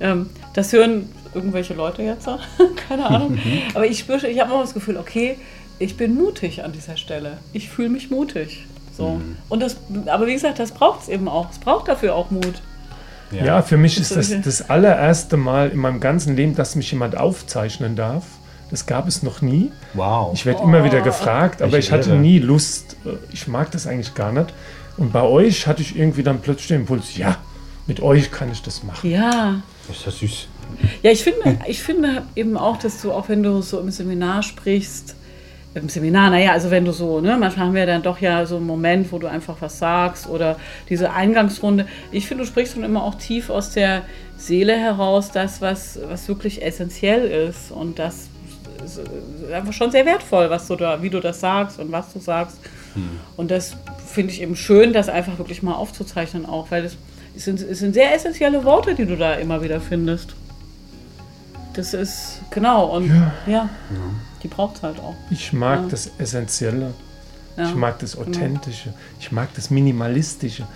ähm, 0.00 0.28
das 0.54 0.72
hören 0.72 1.08
irgendwelche 1.34 1.74
Leute 1.74 2.02
jetzt, 2.02 2.28
keine 2.88 3.06
Ahnung. 3.06 3.38
Aber 3.74 3.86
ich 3.86 3.98
spüre, 3.98 4.26
ich 4.26 4.40
habe 4.40 4.52
immer 4.52 4.62
das 4.62 4.74
Gefühl, 4.74 4.96
okay, 4.96 5.36
ich 5.78 5.96
bin 5.96 6.14
mutig 6.14 6.64
an 6.64 6.72
dieser 6.72 6.96
Stelle. 6.96 7.38
Ich 7.52 7.68
fühle 7.68 7.88
mich 7.88 8.10
mutig. 8.10 8.66
So. 8.96 9.20
Und 9.48 9.60
das, 9.60 9.76
aber 10.06 10.26
wie 10.26 10.34
gesagt, 10.34 10.58
das 10.60 10.70
braucht 10.72 11.02
es 11.02 11.08
eben 11.08 11.28
auch. 11.28 11.50
Es 11.50 11.58
braucht 11.58 11.88
dafür 11.88 12.14
auch 12.14 12.30
Mut. 12.30 12.62
ja. 13.32 13.60
für 13.62 13.76
mich 13.76 13.98
ist 13.98 14.14
das 14.14 14.32
das 14.42 14.70
allererste 14.70 15.36
Mal 15.36 15.70
in 15.70 15.78
meinem 15.78 15.98
ganzen 15.98 16.36
Leben, 16.36 16.54
dass 16.54 16.76
mich 16.76 16.92
jemand 16.92 17.16
aufzeichnen 17.16 17.96
darf. 17.96 18.24
Das 18.70 18.86
gab 18.86 19.08
es 19.08 19.22
noch 19.22 19.42
nie. 19.42 19.72
Wow. 19.94 20.32
Ich 20.34 20.46
werde 20.46 20.62
immer 20.62 20.84
wieder 20.84 21.00
gefragt, 21.00 21.60
aber 21.60 21.72
Welche 21.72 21.88
ich 21.88 21.92
hatte 21.92 22.14
nie 22.14 22.38
Lust. 22.38 22.96
Ich 23.32 23.46
mag 23.48 23.70
das 23.72 23.86
eigentlich 23.86 24.14
gar 24.14 24.32
nicht. 24.32 24.52
Und 24.96 25.12
bei 25.12 25.22
euch 25.22 25.66
hatte 25.66 25.82
ich 25.82 25.96
irgendwie 25.96 26.22
dann 26.22 26.40
plötzlich 26.40 26.68
den 26.68 26.80
Impuls, 26.80 27.16
ja, 27.16 27.36
mit 27.86 28.00
euch 28.00 28.30
kann 28.30 28.50
ich 28.50 28.62
das 28.62 28.82
machen. 28.82 29.10
Ja, 29.10 29.60
Das 29.88 29.96
ist 29.98 30.06
ja 30.06 30.12
süß. 30.12 30.48
Ja, 31.02 31.10
ich 31.10 31.22
finde, 31.22 31.58
ich 31.66 31.82
finde 31.82 32.22
eben 32.34 32.56
auch, 32.56 32.76
dass 32.76 33.02
du, 33.02 33.12
auch 33.12 33.28
wenn 33.28 33.42
du 33.42 33.60
so 33.62 33.78
im 33.80 33.90
Seminar 33.90 34.42
sprichst, 34.42 35.16
im 35.74 35.88
Seminar, 35.88 36.30
naja, 36.30 36.52
also 36.52 36.70
wenn 36.70 36.84
du 36.84 36.92
so, 36.92 37.20
ne, 37.20 37.36
manchmal 37.38 37.66
haben 37.66 37.74
wir 37.74 37.86
dann 37.86 38.02
doch 38.02 38.20
ja 38.20 38.46
so 38.46 38.56
einen 38.56 38.66
Moment, 38.66 39.10
wo 39.10 39.18
du 39.18 39.26
einfach 39.26 39.56
was 39.60 39.78
sagst 39.78 40.28
oder 40.28 40.56
diese 40.88 41.12
Eingangsrunde. 41.12 41.86
Ich 42.12 42.26
finde, 42.26 42.44
du 42.44 42.48
sprichst 42.48 42.76
dann 42.76 42.84
immer 42.84 43.02
auch 43.02 43.16
tief 43.16 43.50
aus 43.50 43.70
der 43.70 44.02
Seele 44.36 44.76
heraus, 44.76 45.32
das, 45.32 45.60
was, 45.60 45.98
was 46.08 46.28
wirklich 46.28 46.64
essentiell 46.64 47.48
ist. 47.48 47.72
Und 47.72 47.98
das 47.98 48.28
ist 48.84 49.00
einfach 49.52 49.72
schon 49.72 49.90
sehr 49.90 50.06
wertvoll, 50.06 50.48
was 50.48 50.68
du 50.68 50.76
da, 50.76 51.02
wie 51.02 51.10
du 51.10 51.18
das 51.18 51.40
sagst 51.40 51.80
und 51.80 51.90
was 51.90 52.12
du 52.12 52.20
sagst. 52.20 52.58
Und 53.36 53.50
das 53.50 53.76
finde 54.06 54.32
ich 54.32 54.40
eben 54.40 54.54
schön, 54.54 54.92
das 54.92 55.08
einfach 55.08 55.38
wirklich 55.38 55.62
mal 55.62 55.74
aufzuzeichnen 55.74 56.46
auch, 56.46 56.70
weil 56.70 56.84
es 56.84 56.96
sind, 57.36 57.60
es 57.60 57.80
sind 57.80 57.94
sehr 57.94 58.14
essentielle 58.14 58.64
Worte, 58.64 58.94
die 58.94 59.06
du 59.06 59.16
da 59.16 59.34
immer 59.34 59.62
wieder 59.62 59.80
findest. 59.80 60.36
Das 61.74 61.92
ist, 61.94 62.40
genau, 62.50 62.96
und 62.96 63.10
ja, 63.46 63.68
die 64.42 64.48
braucht 64.48 64.76
es 64.76 64.82
halt 64.82 65.00
auch. 65.00 65.14
Ich 65.30 65.52
mag 65.52 65.80
Ja. 65.82 65.86
das 65.90 66.10
Essentielle. 66.18 66.92
Ja. 67.56 67.68
Ich 67.68 67.74
mag 67.74 67.98
das 68.00 68.16
Authentische. 68.16 68.92
Ich 69.20 69.30
mag 69.32 69.48
das 69.54 69.70
Minimalistische. 69.70 70.66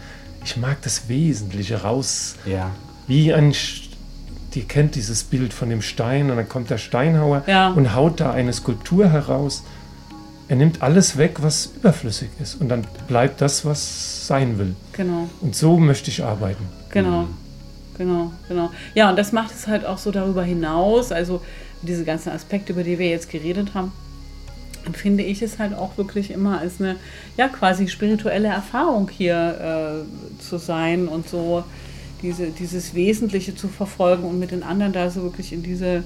Ich 0.44 0.57
mag 0.57 0.80
das 0.82 1.09
Wesentliche 1.09 1.82
raus. 1.82 2.36
Ja. 2.46 2.70
Wie 3.07 3.32
ein. 3.32 3.55
Die 4.55 4.62
kennt 4.62 4.94
dieses 4.94 5.24
Bild 5.24 5.53
von 5.53 5.68
dem 5.70 5.82
Stein 5.82 6.30
und 6.30 6.36
dann 6.36 6.49
kommt 6.49 6.70
der 6.70 6.78
Steinhauer 6.78 7.42
Ja. 7.46 7.68
und 7.70 7.94
haut 7.94 8.18
da 8.20 8.32
eine 8.32 8.53
Skulptur 8.53 9.09
heraus. 9.11 9.62
Er 10.49 10.57
nimmt 10.57 10.80
alles 10.80 11.18
weg, 11.18 11.42
was 11.42 11.66
überflüssig 11.76 12.30
ist 12.40 12.55
und 12.61 12.68
dann 12.70 12.86
bleibt 13.09 13.40
das, 13.42 13.64
was 13.66 14.26
sein 14.26 14.59
will. 14.59 14.74
Genau, 14.94 15.28
Und 15.42 15.55
so 15.55 15.76
möchte 15.78 16.11
ich 16.11 16.24
arbeiten. 16.24 16.64
genau, 16.90 17.22
Mhm. 17.22 17.36
Genau, 17.99 18.32
genau. 18.49 18.70
Ja, 18.94 19.11
und 19.11 19.18
das 19.18 19.32
macht 19.32 19.55
es 19.55 19.66
halt 19.66 19.84
auch 19.84 19.99
so 19.99 20.11
darüber 20.11 20.42
hinaus, 20.42 21.12
also 21.12 21.42
diese 21.82 22.05
ganzen 22.05 22.30
Aspekte, 22.30 22.72
über 22.72 22.82
die 22.82 22.99
wir 22.99 23.09
jetzt 23.09 23.30
geredet 23.30 23.74
haben, 23.74 23.92
empfinde 24.86 25.22
ich 25.22 25.42
es 25.42 25.59
halt 25.59 25.74
auch 25.74 25.96
wirklich 25.99 26.30
immer 26.30 26.61
als 26.61 26.80
eine, 26.80 26.96
ja, 27.36 27.49
quasi 27.49 27.88
spirituelle 27.88 28.49
Erfahrung 28.49 29.11
hier 29.11 30.05
äh, 30.07 30.42
zu 30.42 30.59
sein 30.59 31.09
und 31.09 31.28
so 31.28 31.64
diese, 32.22 32.49
dieses 32.51 32.94
Wesentliche 32.94 33.55
zu 33.55 33.68
verfolgen 33.68 34.24
und 34.24 34.38
mit 34.38 34.51
den 34.51 34.62
anderen 34.62 34.92
da 34.92 35.11
so 35.11 35.22
wirklich 35.22 35.53
in 35.53 35.62
diese, 35.62 36.03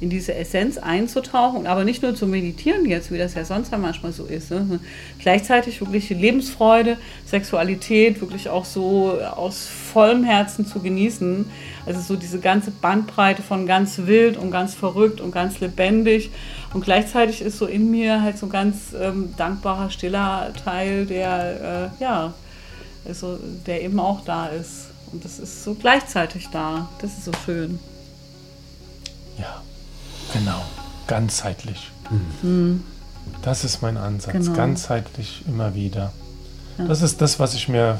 in 0.00 0.10
diese 0.10 0.34
Essenz 0.34 0.78
einzutauchen, 0.78 1.66
aber 1.66 1.84
nicht 1.84 2.02
nur 2.02 2.14
zu 2.14 2.26
meditieren 2.26 2.84
jetzt, 2.84 3.10
wie 3.10 3.18
das 3.18 3.34
ja 3.34 3.44
sonst 3.44 3.72
ja 3.72 3.78
manchmal 3.78 4.12
so 4.12 4.24
ist. 4.24 4.50
Ne? 4.50 4.80
Gleichzeitig 5.18 5.80
wirklich 5.80 6.10
Lebensfreude, 6.10 6.98
Sexualität 7.26 8.20
wirklich 8.20 8.48
auch 8.48 8.64
so 8.64 9.18
aus 9.34 9.66
vollem 9.66 10.24
Herzen 10.24 10.66
zu 10.66 10.80
genießen. 10.80 11.46
Also 11.86 12.00
so 12.00 12.16
diese 12.16 12.40
ganze 12.40 12.70
Bandbreite 12.70 13.42
von 13.42 13.66
ganz 13.66 13.98
wild 14.04 14.36
und 14.36 14.50
ganz 14.50 14.74
verrückt 14.74 15.20
und 15.20 15.32
ganz 15.32 15.60
lebendig. 15.60 16.30
Und 16.74 16.84
gleichzeitig 16.84 17.40
ist 17.40 17.58
so 17.58 17.66
in 17.66 17.90
mir 17.90 18.20
halt 18.20 18.36
so 18.36 18.46
ein 18.46 18.52
ganz 18.52 18.94
ähm, 19.00 19.34
dankbarer, 19.36 19.90
stiller 19.90 20.52
Teil, 20.62 21.06
der 21.06 21.92
äh, 21.98 22.02
ja 22.02 22.34
also, 23.06 23.38
der 23.66 23.82
eben 23.82 24.00
auch 24.00 24.24
da 24.24 24.48
ist. 24.48 24.86
Und 25.12 25.24
das 25.24 25.38
ist 25.38 25.62
so 25.62 25.74
gleichzeitig 25.74 26.48
da. 26.48 26.88
Das 27.00 27.12
ist 27.12 27.24
so 27.24 27.32
schön. 27.44 27.78
Ja, 29.38 29.62
genau. 30.32 30.62
Ganzheitlich. 31.06 31.90
Das 33.42 33.64
ist 33.64 33.82
mein 33.82 33.96
Ansatz. 33.96 34.32
Genau. 34.32 34.52
Ganzheitlich 34.52 35.44
immer 35.46 35.74
wieder. 35.74 36.12
Ja. 36.78 36.84
Das 36.86 37.02
ist 37.02 37.20
das, 37.20 37.38
was 37.38 37.54
ich 37.54 37.68
mir 37.68 37.98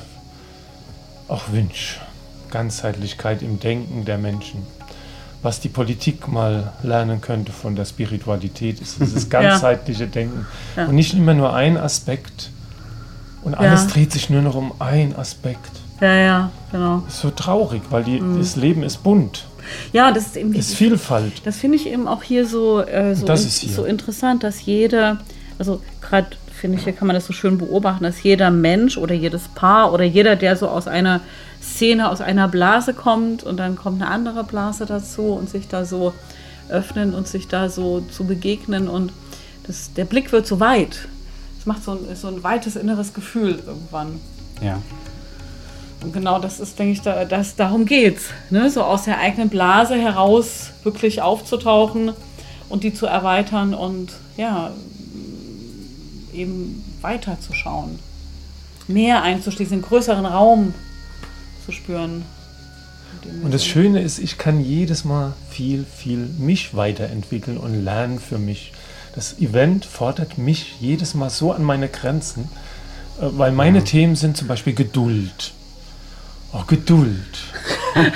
auch 1.28 1.50
wünsche. 1.50 2.00
Ganzheitlichkeit 2.50 3.42
im 3.42 3.58
Denken 3.60 4.04
der 4.04 4.18
Menschen. 4.18 4.62
Was 5.42 5.60
die 5.60 5.68
Politik 5.68 6.28
mal 6.28 6.72
lernen 6.82 7.20
könnte 7.20 7.52
von 7.52 7.76
der 7.76 7.84
Spiritualität, 7.84 8.80
ist 8.80 9.00
dieses 9.00 9.28
ganzheitliche 9.30 10.06
Denken. 10.06 10.46
Ja. 10.76 10.86
Und 10.86 10.94
nicht 10.94 11.14
immer 11.14 11.34
nur 11.34 11.54
ein 11.54 11.76
Aspekt. 11.76 12.50
Und 13.42 13.54
alles 13.54 13.82
Ja. 13.84 13.90
dreht 13.90 14.12
sich 14.12 14.30
nur 14.30 14.42
noch 14.42 14.54
um 14.56 14.72
ein 14.80 15.14
Aspekt. 15.16 15.70
Ja, 16.00 16.14
ja, 16.14 16.50
genau. 16.72 17.02
Das 17.06 17.14
ist 17.14 17.20
so 17.20 17.30
traurig, 17.30 17.82
weil 17.90 18.04
die, 18.04 18.20
Mhm. 18.20 18.38
das 18.38 18.56
Leben 18.56 18.82
ist 18.82 19.02
bunt, 19.02 19.46
Ja, 19.92 20.12
das 20.12 20.26
ist 20.26 20.36
eben 20.36 20.52
ist 20.54 20.74
Vielfalt. 20.74 21.32
Das 21.44 21.56
finde 21.56 21.76
ich 21.76 21.86
eben 21.86 22.06
auch 22.08 22.22
hier 22.22 22.46
so, 22.46 22.80
äh, 22.80 23.14
so, 23.14 23.26
Das 23.26 23.44
in- 23.44 23.50
hier. 23.50 23.72
so 23.74 23.84
interessant, 23.84 24.42
dass 24.42 24.64
jeder, 24.64 25.18
also 25.58 25.80
gerade 26.00 26.28
finde 26.52 26.78
ich, 26.78 26.84
hier 26.84 26.92
kann 26.94 27.06
man 27.06 27.14
das 27.14 27.26
so 27.26 27.32
schön 27.32 27.58
beobachten, 27.58 28.04
dass 28.04 28.22
jeder 28.22 28.50
Mensch 28.50 28.96
oder 28.96 29.14
jedes 29.14 29.48
Paar 29.48 29.92
oder 29.92 30.04
jeder, 30.04 30.36
der 30.36 30.56
so 30.56 30.68
aus 30.68 30.86
einer 30.88 31.20
Szene, 31.62 32.08
aus 32.10 32.20
einer 32.20 32.48
Blase 32.48 32.94
kommt 32.94 33.42
und 33.42 33.58
dann 33.58 33.76
kommt 33.76 34.00
eine 34.00 34.10
andere 34.10 34.44
Blase 34.44 34.86
dazu 34.86 35.22
und 35.32 35.50
sich 35.50 35.68
da 35.68 35.84
so 35.84 36.12
öffnen 36.68 37.14
und 37.14 37.28
sich 37.28 37.46
da 37.48 37.68
so 37.68 38.00
zu 38.10 38.24
begegnen 38.24 38.88
und 38.88 39.12
das, 39.66 39.92
der 39.94 40.04
Blick 40.04 40.32
wird 40.32 40.46
so 40.46 40.58
weit. 40.60 41.08
Es 41.58 41.66
macht 41.66 41.84
so 41.84 41.92
ein, 41.92 41.98
so 42.16 42.28
ein 42.28 42.42
weites 42.42 42.76
inneres 42.76 43.12
Gefühl 43.14 43.58
irgendwann. 43.66 44.20
Ja. 44.62 44.80
Und 46.06 46.12
genau 46.12 46.38
das 46.38 46.60
ist, 46.60 46.78
denke 46.78 46.92
ich, 46.92 47.02
da, 47.02 47.24
das, 47.24 47.56
darum 47.56 47.84
geht's. 47.84 48.26
Ne? 48.50 48.70
So 48.70 48.84
aus 48.84 49.06
der 49.06 49.18
eigenen 49.18 49.48
Blase 49.48 49.96
heraus 49.96 50.70
wirklich 50.84 51.20
aufzutauchen 51.20 52.12
und 52.68 52.84
die 52.84 52.94
zu 52.94 53.06
erweitern 53.06 53.74
und 53.74 54.12
ja, 54.36 54.70
eben 56.32 56.84
weiterzuschauen. 57.00 57.98
Mehr 58.86 59.24
einzuschließen, 59.24 59.72
einen 59.72 59.82
größeren 59.82 60.26
Raum 60.26 60.74
zu 61.64 61.72
spüren. 61.72 62.24
Und 63.42 63.52
das. 63.52 63.66
Schöne 63.66 64.00
ist, 64.00 64.20
ich 64.20 64.38
kann 64.38 64.60
jedes 64.60 65.04
Mal 65.04 65.32
viel, 65.50 65.84
viel 65.84 66.18
mich 66.38 66.76
weiterentwickeln 66.76 67.56
und 67.58 67.82
lernen 67.82 68.20
für 68.20 68.38
mich. 68.38 68.72
Das 69.12 69.40
Event 69.40 69.84
fordert 69.84 70.38
mich 70.38 70.76
jedes 70.78 71.14
Mal 71.14 71.30
so 71.30 71.50
an 71.50 71.64
meine 71.64 71.88
Grenzen, 71.88 72.48
äh, 73.20 73.22
weil 73.22 73.50
meine 73.50 73.82
Themen 73.82 74.14
sind 74.14 74.36
zum 74.36 74.46
Beispiel 74.46 74.72
Geduld. 74.72 75.52
Oh, 76.58 76.62
Geduld. 76.66 77.16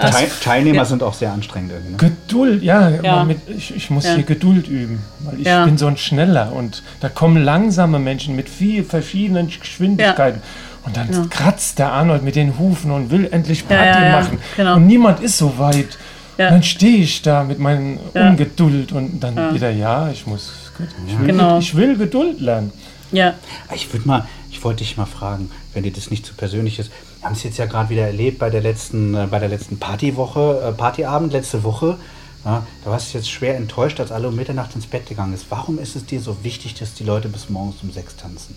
Teil 0.00 0.30
Teilnehmer 0.42 0.84
sind 0.84 1.02
auch 1.02 1.14
sehr 1.14 1.32
anstrengend 1.32 1.72
irgendwie. 1.72 1.92
Ne? 1.92 1.96
Geduld, 1.98 2.62
ja, 2.62 2.90
Ja. 2.90 3.24
Mit, 3.24 3.38
ich, 3.48 3.74
ich 3.74 3.90
muss 3.90 4.04
Ja. 4.04 4.14
hier 4.14 4.24
Geduld 4.24 4.68
üben, 4.68 5.02
weil 5.20 5.40
ich 5.40 5.46
Ja. 5.46 5.64
bin 5.64 5.78
so 5.78 5.86
ein 5.86 5.96
Schneller 5.96 6.52
und 6.52 6.82
da 7.00 7.08
kommen 7.08 7.42
langsame 7.42 7.98
Menschen 7.98 8.36
mit 8.36 8.48
viel 8.48 8.84
verschiedenen 8.84 9.48
Geschwindigkeiten. 9.48 10.42
Und 10.84 10.96
dann 10.96 11.12
Ja. 11.12 11.24
kratzt 11.28 11.78
der 11.78 11.92
Arnold 11.92 12.22
mit 12.22 12.36
den 12.36 12.58
Hufen 12.58 12.90
und 12.90 13.10
will 13.10 13.28
endlich 13.30 13.60
Ja, 13.68 13.76
Party 13.76 13.98
ja, 14.00 14.04
ja, 14.08 14.20
machen. 14.20 14.38
genau. 14.56 14.76
Und 14.76 14.86
niemand 14.86 15.20
ist 15.20 15.36
so 15.38 15.58
weit. 15.58 15.98
Ja. 16.38 16.50
Dann 16.50 16.62
stehe 16.62 16.98
ich 16.98 17.22
da 17.22 17.42
mit 17.44 17.58
meinen 17.58 17.98
Ja. 18.14 18.28
Ungeduld 18.30 18.92
und 18.92 19.20
dann 19.20 19.36
Ja. 19.36 19.54
wieder, 19.54 19.70
ja, 19.70 20.08
ich 20.10 20.26
muss, 20.26 20.70
ich 21.06 21.18
will, 21.18 21.26
Genau. 21.26 21.58
ich 21.58 21.74
will 21.74 21.96
Geduld 21.96 22.40
lernen. 22.40 22.72
Ja, 23.10 23.34
Ich 23.74 23.90
würde 23.92 24.06
mal, 24.06 24.26
wollte 24.68 24.84
dich 24.84 24.98
mal 24.98 25.06
fragen, 25.06 25.50
wenn 25.72 25.82
dir 25.82 25.92
das 25.92 26.10
nicht 26.10 26.26
zu 26.26 26.34
persönlich 26.34 26.78
ist. 26.78 26.90
Wir 27.20 27.24
haben 27.24 27.32
es 27.32 27.42
jetzt 27.42 27.56
ja 27.56 27.64
gerade 27.64 27.88
wieder 27.88 28.06
erlebt 28.06 28.38
bei 28.38 28.50
der 28.50 28.60
letzten, 28.60 29.14
äh, 29.14 29.26
bei 29.26 29.38
der 29.38 29.48
letzten 29.48 29.78
Partywoche, 29.78 30.60
äh, 30.62 30.72
Partyabend 30.72 31.32
letzte 31.32 31.64
Woche. 31.64 31.96
Ja, 32.44 32.66
da 32.84 32.90
warst 32.90 33.14
du 33.14 33.18
jetzt 33.18 33.30
schwer 33.30 33.56
enttäuscht, 33.56 33.98
als 33.98 34.12
alle 34.12 34.28
um 34.28 34.36
Mitternacht 34.36 34.74
ins 34.74 34.86
Bett 34.86 35.06
gegangen 35.06 35.32
ist. 35.32 35.46
Warum 35.48 35.78
ist 35.78 35.96
es 35.96 36.04
dir 36.04 36.20
so 36.20 36.44
wichtig, 36.44 36.74
dass 36.74 36.92
die 36.92 37.04
Leute 37.04 37.30
bis 37.30 37.48
morgens 37.48 37.82
um 37.82 37.90
sechs 37.90 38.16
tanzen? 38.16 38.56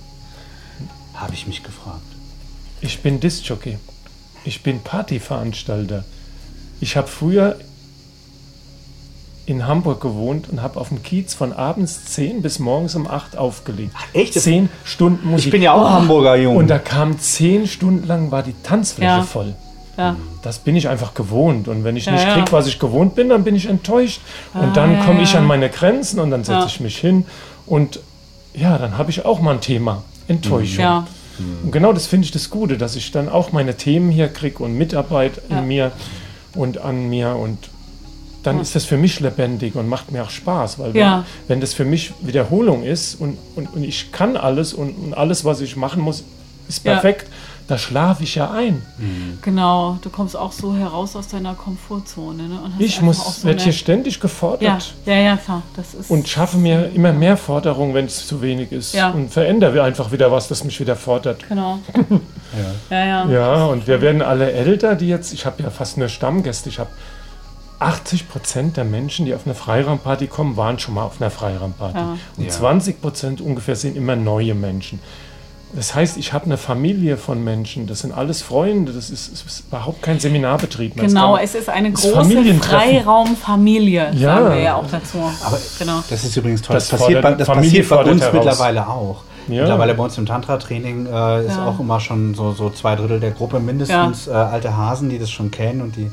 Habe 1.13 1.33
ich 1.33 1.47
mich 1.47 1.63
gefragt. 1.63 2.01
Ich 2.81 3.01
bin 3.01 3.21
Discjockey. 3.21 3.77
Ich 4.43 4.63
bin 4.63 4.81
Partyveranstalter. 4.81 6.03
Ich 6.81 6.97
habe 6.97 7.07
früher 7.07 7.57
in 9.45 9.65
Hamburg 9.67 10.01
gewohnt 10.01 10.49
und 10.49 10.61
habe 10.61 10.79
auf 10.79 10.89
dem 10.89 11.01
Kiez 11.03 11.33
von 11.33 11.51
abends 11.51 12.05
10 12.05 12.41
bis 12.41 12.59
morgens 12.59 12.95
um 12.95 13.07
8 13.07 13.37
aufgelegt. 13.37 13.93
echt? 14.13 14.35
Das- 14.35 14.43
Zehn 14.43 14.69
Stunden 14.85 15.29
Musik. 15.29 15.47
Ich 15.47 15.51
bin 15.51 15.61
ja 15.61 15.73
auch 15.73 15.89
Hamburger 15.89 16.35
Jung. 16.35 16.55
Und 16.57 16.67
da 16.69 16.79
kam 16.79 17.19
zehn 17.19 17.67
Stunden 17.67 18.07
lang 18.07 18.31
war 18.31 18.43
die 18.43 18.53
Tanzfläche 18.63 19.11
Ja. 19.11 19.23
voll. 19.23 19.55
ja. 19.97 20.15
Das 20.43 20.59
bin 20.59 20.75
ich 20.75 20.87
einfach 20.89 21.13
gewohnt. 21.13 21.67
Und 21.67 21.83
wenn 21.83 21.95
ich 21.97 22.05
Ja, 22.05 22.13
nicht 22.13 22.23
ja. 22.25 22.33
krieg, 22.35 22.51
was 22.51 22.67
ich 22.67 22.79
gewohnt 22.79 23.15
bin, 23.15 23.29
dann 23.29 23.43
bin 23.43 23.55
ich 23.55 23.67
enttäuscht. 23.67 24.21
Und 24.53 24.75
dann 24.77 24.93
ja, 24.93 25.03
komme 25.05 25.21
ich 25.21 25.33
ja. 25.33 25.39
an 25.39 25.45
meine 25.45 25.69
Grenzen 25.69 26.19
und 26.19 26.31
dann 26.31 26.43
setze 26.43 26.59
Ja. 26.59 26.65
ich 26.65 26.79
mich 26.79 26.97
hin. 26.97 27.25
Und 27.65 27.99
ja, 28.53 28.77
dann 28.77 28.97
habe 28.97 29.09
ich 29.11 29.25
auch 29.25 29.39
mal 29.41 29.55
ein 29.55 29.61
Thema. 29.61 30.03
Enttäuschung. 30.27 30.83
Ja, 30.83 31.07
Und 31.63 31.71
genau 31.71 31.93
das 31.93 32.05
finde 32.07 32.25
ich 32.25 32.31
das 32.31 32.49
Gute, 32.51 32.77
dass 32.77 32.95
ich 32.95 33.11
dann 33.11 33.27
auch 33.27 33.51
meine 33.51 33.75
Themen 33.75 34.11
hier 34.11 34.27
kriege 34.27 34.63
und 34.63 34.77
Mitarbeit 34.77 35.41
Ja. 35.49 35.59
in 35.59 35.67
mir 35.67 35.91
und 36.55 36.77
an 36.79 37.09
mir 37.09 37.35
und 37.35 37.57
dann 38.43 38.59
ist 38.59 38.75
das 38.75 38.85
für 38.85 38.97
mich 38.97 39.19
lebendig 39.19 39.75
und 39.75 39.87
macht 39.87 40.11
mir 40.11 40.23
auch 40.23 40.29
Spaß, 40.29 40.79
weil 40.79 40.95
Ja. 40.95 41.25
wenn, 41.47 41.61
das 41.61 41.73
für 41.73 41.85
mich 41.85 42.13
Wiederholung 42.21 42.83
ist 42.83 43.15
und, 43.15 43.37
und, 43.55 43.73
und 43.73 43.83
ich 43.83 44.11
kann 44.11 44.35
alles 44.37 44.73
und, 44.73 44.91
und 44.93 45.13
alles, 45.13 45.45
was 45.45 45.61
ich 45.61 45.75
machen 45.75 46.01
muss, 46.01 46.23
ist 46.67 46.83
Ja. 46.85 46.93
perfekt, 46.93 47.27
da 47.67 47.77
schlafe 47.77 48.23
ich 48.23 48.35
ja 48.35 48.51
ein. 48.51 48.81
genau. 49.41 49.97
Du 50.01 50.09
kommst 50.09 50.35
auch 50.35 50.51
so 50.51 50.75
heraus 50.75 51.15
aus 51.15 51.27
deiner 51.29 51.53
Komfortzone. 51.53 52.43
Ne? 52.43 52.59
Ich 52.79 53.01
muss, 53.01 53.41
so 53.41 53.47
werde 53.47 53.63
hier 53.63 53.71
ständig 53.71 54.19
gefordert. 54.19 54.93
ja, 55.05 55.13
ja, 55.13 55.21
ja, 55.21 55.37
klar. 55.37 55.61
Das 55.77 55.93
ist 55.93 56.09
Und 56.11 56.27
schaffe 56.27 56.57
mir 56.57 56.89
immer 56.93 57.13
mehr 57.13 57.37
Forderung, 57.37 57.93
wenn 57.93 58.05
es 58.07 58.27
zu 58.27 58.41
wenig 58.41 58.71
ist. 58.73 58.93
Ja. 58.93 59.11
Und 59.11 59.31
verändere 59.31 59.83
einfach 59.83 60.11
wieder 60.11 60.31
was, 60.31 60.47
das 60.49 60.63
mich 60.65 60.79
wieder 60.81 60.95
fordert. 60.95 61.47
Genau. 61.47 61.79
Ja, 62.89 63.05
ja. 63.05 63.29
Ja, 63.29 63.65
und 63.67 63.87
wir 63.87 64.01
werden 64.01 64.21
alle 64.21 64.51
älter, 64.51 64.95
die 64.95 65.07
jetzt, 65.07 65.31
ich 65.31 65.45
habe 65.45 65.63
ja 65.63 65.69
fast 65.69 65.97
nur 65.97 66.09
Stammgäste, 66.09 66.67
ich 66.67 66.79
habe 66.79 66.89
80 67.81 68.29
Prozent 68.29 68.77
der 68.77 68.83
Menschen, 68.85 69.25
die 69.25 69.33
auf 69.33 69.41
eine 69.45 69.55
Freiraumparty 69.55 70.27
kommen, 70.27 70.55
waren 70.57 70.77
schon 70.79 70.93
mal 70.93 71.03
auf 71.03 71.19
einer 71.19 71.31
Freiraumparty. 71.31 71.97
Ja. 71.97 72.17
Und 72.37 72.43
Ja. 72.45 72.49
20 72.49 73.01
Prozent 73.01 73.41
ungefähr 73.41 73.75
sind 73.75 73.97
immer 73.97 74.15
neue 74.15 74.53
Menschen. 74.55 74.99
Das 75.73 75.95
heißt, 75.95 76.17
ich 76.17 76.33
habe 76.33 76.45
eine 76.45 76.57
Familie 76.57 77.15
von 77.15 77.41
Menschen, 77.45 77.87
das 77.87 77.99
sind 77.99 78.11
alles 78.11 78.41
Freunde, 78.41 78.91
das 78.91 79.09
ist, 79.09 79.29
ist 79.29 79.63
überhaupt 79.69 80.01
kein 80.01 80.19
Seminarbetrieb 80.19 80.97
mehr. 80.97 81.05
Genau, 81.07 81.37
Es 81.37 81.55
es 81.55 81.61
ist 81.61 81.69
eine 81.69 81.91
große. 81.93 82.25
Freiraumfamilie, 82.61 84.11
Ja. 84.13 84.35
sagen 84.35 84.49
wir 84.55 84.61
ja 84.61 84.75
auch 84.75 84.85
dazu. 84.89 85.17
Aber 85.43 85.57
genau. 85.79 86.03
Das 86.09 86.23
ist 86.23 86.35
übrigens 86.35 86.61
toll. 86.61 86.73
Das 86.75 86.89
Das, 86.89 86.99
passiert, 86.99 87.21
bei, 87.21 87.33
das 87.33 87.47
passiert 87.47 87.89
bei 87.89 88.03
uns 88.03 88.21
heraus. 88.21 88.33
mittlerweile 88.33 88.87
auch. 88.87 89.23
Ja. 89.47 89.61
Mittlerweile 89.61 89.95
bei 89.95 90.03
uns 90.03 90.17
im 90.17 90.25
Tantra-Training 90.25 91.05
äh, 91.07 91.45
ist 91.45 91.55
Ja. 91.55 91.65
auch 91.67 91.79
immer 91.79 91.99
schon 91.99 92.35
so, 92.35 92.51
so 92.51 92.69
zwei 92.69 92.95
Drittel 92.95 93.19
der 93.19 93.31
Gruppe 93.31 93.59
mindestens 93.59 94.27
äh, 94.27 94.31
alte 94.31 94.75
Hasen, 94.77 95.09
die 95.09 95.19
das 95.19 95.31
schon 95.31 95.51
kennen 95.51 95.81
und 95.81 95.95
die 95.95 96.11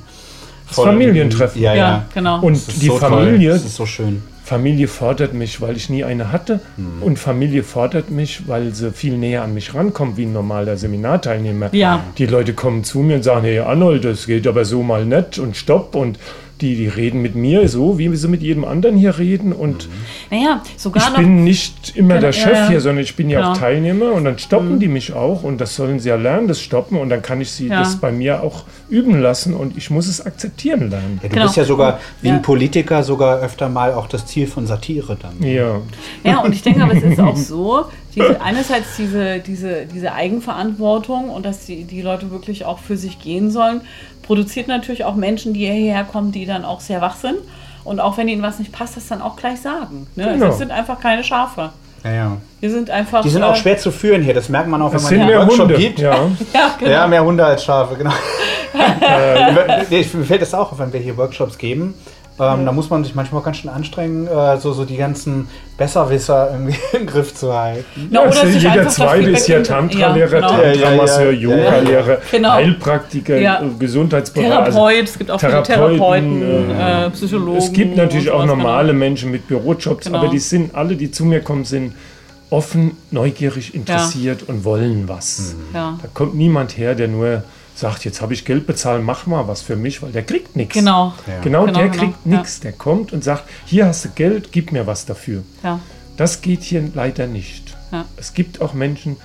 voll- 0.71 0.87
Familientreffen. 0.87 1.61
Ja, 1.61 1.75
ja. 1.75 1.79
Ja, 1.91 2.05
genau. 2.15 2.41
Und 2.41 2.55
Das 2.57 2.69
ist 2.69 2.83
die 2.83 2.87
so 2.87 2.99
toll. 2.99 3.11
Familie, 3.11 3.51
Das 3.51 3.65
ist 3.65 3.77
so 3.77 3.87
schön. 3.87 4.23
Familie 4.45 4.89
fordert 4.89 5.35
mich, 5.35 5.61
weil 5.61 5.77
ich 5.77 5.91
nie 5.91 6.05
eine 6.05 6.33
hatte. 6.33 6.61
Und 7.03 7.19
Familie 7.19 7.63
fordert 7.63 8.11
mich, 8.11 8.49
weil 8.49 8.73
sie 8.75 8.93
viel 8.93 9.19
näher 9.19 9.43
an 9.43 9.53
mich 9.53 9.75
rankommt 9.75 10.17
wie 10.17 10.25
ein 10.25 10.33
normaler 10.33 10.79
Seminarteilnehmer. 10.79 11.69
Ja. 11.73 12.03
Die 12.17 12.25
Leute 12.25 12.55
kommen 12.55 12.83
zu 12.83 13.01
mir 13.01 13.17
und 13.17 13.23
sagen, 13.25 13.43
hey 13.45 13.59
Arnold, 13.59 14.07
das 14.07 14.27
geht 14.27 14.47
aber 14.47 14.65
so 14.65 14.83
mal 14.83 15.05
nicht 15.05 15.39
und 15.39 15.55
stopp. 15.55 15.95
Und 15.95 16.19
die, 16.61 16.77
die 16.77 16.89
reden 16.89 17.23
mit 17.23 17.35
mir 17.35 17.69
so, 17.69 17.99
wie 17.99 18.15
sie 18.17 18.29
mit 18.29 18.43
jedem 18.43 18.65
anderen 18.65 18.97
hier 18.97 19.19
reden. 19.19 19.53
Und 19.53 19.89
Naja, 20.31 20.63
sogar 20.77 21.03
ich 21.05 21.11
noch. 21.11 21.19
bin 21.19 21.45
nicht 21.45 21.97
immer 21.97 22.15
Genau, 22.15 22.21
der 22.27 22.33
Chef 22.33 22.53
ja. 22.53 22.69
hier, 22.69 22.81
sondern 22.81 23.05
ich 23.05 23.17
bin 23.17 23.31
ja 23.31 23.39
auch 23.41 23.43
Genau. 23.43 23.55
Mhm. 23.55 23.61
Teilnehmer 23.61 24.13
und 24.13 24.25
dann 24.25 24.39
stoppen 24.39 24.79
die 24.81 24.89
mich 24.89 25.13
auch 25.13 25.43
und 25.45 25.61
das 25.61 25.77
sollen 25.77 25.99
sie 26.01 26.09
ja 26.09 26.17
lernen, 26.17 26.49
das 26.49 26.61
Stoppen 26.61 26.99
und 26.99 27.09
dann 27.09 27.23
kann 27.23 27.41
ich 27.41 27.51
sie 27.51 27.69
Ja. 27.69 27.81
das 27.81 27.97
bei 27.97 28.11
mir 28.13 28.43
auch 28.43 28.65
üben 28.89 29.21
lassen 29.21 29.55
und 29.55 29.77
ich 29.77 29.91
muss 29.91 30.07
es 30.09 30.25
akzeptieren 30.25 30.91
lernen. 30.91 31.21
Ja, 31.23 31.29
du 31.29 31.35
Genau. 31.35 31.45
bist 31.47 31.57
ja 31.57 31.65
sogar 31.65 32.01
wie 32.23 32.29
Ja. 32.29 32.35
ein 32.35 32.43
Politiker 32.43 33.03
sogar 33.03 33.41
öfter 33.41 33.69
mal 33.69 33.93
auch 33.95 34.07
das 34.09 34.27
Ziel 34.27 34.47
von 34.47 34.67
Satire 34.67 35.17
dann. 35.21 35.43
Ja. 35.49 35.81
Ja, 36.25 36.41
und 36.41 36.55
ich 36.55 36.63
denke 36.63 36.83
aber, 36.83 36.95
es 36.95 37.03
ist 37.03 37.21
auch 37.21 37.37
so, 37.37 37.85
diese, 38.15 38.41
einerseits 38.41 38.97
diese, 38.97 39.39
diese, 39.41 39.87
diese 39.87 40.13
Eigenverantwortung 40.13 41.31
und 41.31 41.45
dass 41.47 41.67
die, 41.67 41.85
die 41.85 42.03
Leute 42.03 42.31
wirklich 42.31 42.65
auch 42.65 42.79
für 42.79 42.97
sich 42.97 43.21
gehen 43.21 43.51
sollen, 43.51 43.83
produziert 44.29 44.69
natürlich 44.69 45.05
auch 45.05 45.15
Menschen, 45.17 45.55
die 45.55 45.61
hierher 45.61 46.05
kommen, 46.05 46.33
die 46.33 46.45
dann 46.45 46.65
auch 46.65 46.81
sehr 46.81 47.01
wach 47.01 47.17
sind. 47.17 47.39
Und 47.83 47.99
auch 47.99 48.19
wenn 48.19 48.29
ihnen 48.29 48.43
was 48.43 48.59
nicht 48.59 48.71
passt, 48.73 48.99
das 48.99 49.09
dann 49.09 49.23
auch 49.23 49.37
gleich 49.37 49.61
sagen. 49.63 50.07
Ne? 50.17 50.27
Also 50.27 50.39
Genau. 50.39 50.51
es 50.53 50.59
sind 50.59 50.71
einfach 50.71 51.01
keine 51.01 51.25
Schafe. 51.25 51.71
Ja, 52.05 52.13
ja. 52.13 52.37
Wir 52.61 52.71
sind 52.71 52.91
einfach. 52.91 53.23
Die 53.23 53.31
sind 53.31 53.43
auch 53.43 53.55
äh, 53.55 53.57
schwer 53.57 53.79
zu 53.79 53.91
führen 53.91 54.23
hier, 54.23 54.35
das 54.35 54.51
merkt 54.51 54.69
man 54.69 54.83
auch, 54.83 54.91
wenn 54.91 54.99
Es 54.99 55.11
man 55.11 55.27
mehr 55.27 55.41
Workshop 55.41 55.61
Hunde. 55.61 55.75
gibt. 55.79 55.99
Ja. 55.99 56.15
Ja, 56.53 56.75
genau. 56.79 56.91
Ja, 56.93 57.07
mehr 57.07 57.25
Hunde 57.25 57.45
als 57.45 57.65
Schafe, 57.65 57.97
genau. 57.97 58.11
äh, 59.01 59.85
mir 59.89 60.05
fällt 60.05 60.43
das 60.43 60.53
auch 60.53 60.73
auf, 60.73 60.79
wenn 60.79 60.93
wir 60.93 61.01
hier 61.01 61.17
Workshops 61.17 61.57
geben. 61.57 61.95
Ähm, 62.41 62.65
Da 62.67 62.73
muss 62.73 62.89
man 62.91 63.03
sich 63.05 63.15
manchmal 63.15 63.41
auch 63.41 63.45
ganz 63.45 63.57
schön 63.59 63.71
anstrengen, 63.71 64.27
äh, 64.27 64.59
so, 64.59 64.73
so 64.73 64.85
die 64.85 64.97
ganzen 64.97 65.49
Besserwisser 65.77 66.51
irgendwie 66.53 66.77
im 66.97 67.07
Griff 67.07 67.35
zu 67.35 67.53
halten. 67.53 68.09
Na, 68.11 68.23
oder 68.23 68.33
sich 68.47 68.63
jeder 68.63 68.89
Zweite 68.89 69.31
ist 69.31 69.49
ja 69.49 69.61
Tantra-Lehrer, 69.63 70.41
Ja, 70.41 70.49
genau. 70.49 70.53
Ja, 70.53 70.59
ja, 70.63 70.73
ja. 70.73 70.81
Tantra-Masseur, 70.83 71.31
Yoga-Lehrer, 71.33 72.19
Genau. 72.31 72.53
Heilpraktiker, 72.53 73.39
Ja. 73.39 73.63
Gesundheitsberater. 73.79 74.59
also 74.65 74.79
Therapeut, 74.79 75.05
es 75.05 75.19
gibt 75.19 75.31
auch 75.31 75.41
viele 75.41 75.63
Therapeuten, 75.63 76.41
Therapeuten, 76.41 76.71
äh, 76.71 77.07
äh, 77.07 77.11
Psychologen. 77.11 77.59
Es 77.59 77.73
gibt 77.73 77.97
natürlich 77.97 78.31
auch 78.31 78.43
sowas, 78.43 78.57
normale 78.57 78.89
genau. 78.89 78.99
Menschen 79.01 79.31
mit 79.31 79.49
Bürojobs, 79.49 80.07
Genau. 80.07 80.19
aber 80.19 80.29
die 80.29 80.39
sind 80.39 80.75
alle, 80.75 80.97
die 80.97 81.11
zu 81.11 81.25
mir 81.25 81.41
kommen, 81.41 81.65
sind 81.65 81.95
offen, 82.51 82.93
neugierig, 83.11 83.75
interessiert 83.75 84.45
und 84.49 84.65
wollen 84.65 85.05
was. 85.07 85.55
Ja. 85.75 85.99
Da 86.01 86.09
kommt 86.15 86.35
niemand 86.35 86.79
her, 86.79 86.95
der 86.95 87.09
nur 87.09 87.43
sagt, 87.79 88.05
jetzt 88.05 88.21
habe 88.21 88.35
ich 88.35 88.45
Geld 88.45 88.67
bezahlt, 88.67 89.05
mach 89.05 89.27
mal 89.27 89.47
was 89.47 89.63
für 89.63 89.77
mich, 89.77 90.03
weil 90.03 90.13
der 90.13 90.25
kriegt 90.25 90.57
nichts. 90.57 90.75
Genau. 90.75 91.15
Ja. 91.27 91.41
Genau, 91.41 91.67
Genau, 91.67 91.79
der 91.79 91.89
genau, 91.89 92.03
kriegt 92.03 92.19
ja. 92.25 92.37
nichts. 92.37 92.61
Der 92.61 92.73
kommt 92.73 93.13
und 93.13 93.23
sagt, 93.23 93.45
hier 93.67 93.87
hast 93.87 94.05
du 94.05 94.09
Geld, 94.11 94.51
gib 94.53 94.73
mir 94.73 94.87
was 94.87 95.07
dafür. 95.07 95.43
Ja. 95.63 95.81
Das 96.17 96.41
geht 96.41 96.63
hier 96.63 96.91
leider 96.95 97.27
nicht. 97.27 97.77
Ja. 97.93 98.05
Es 98.17 98.35
gibt 98.35 98.61
auch 98.61 98.75
Menschen, 98.75 99.17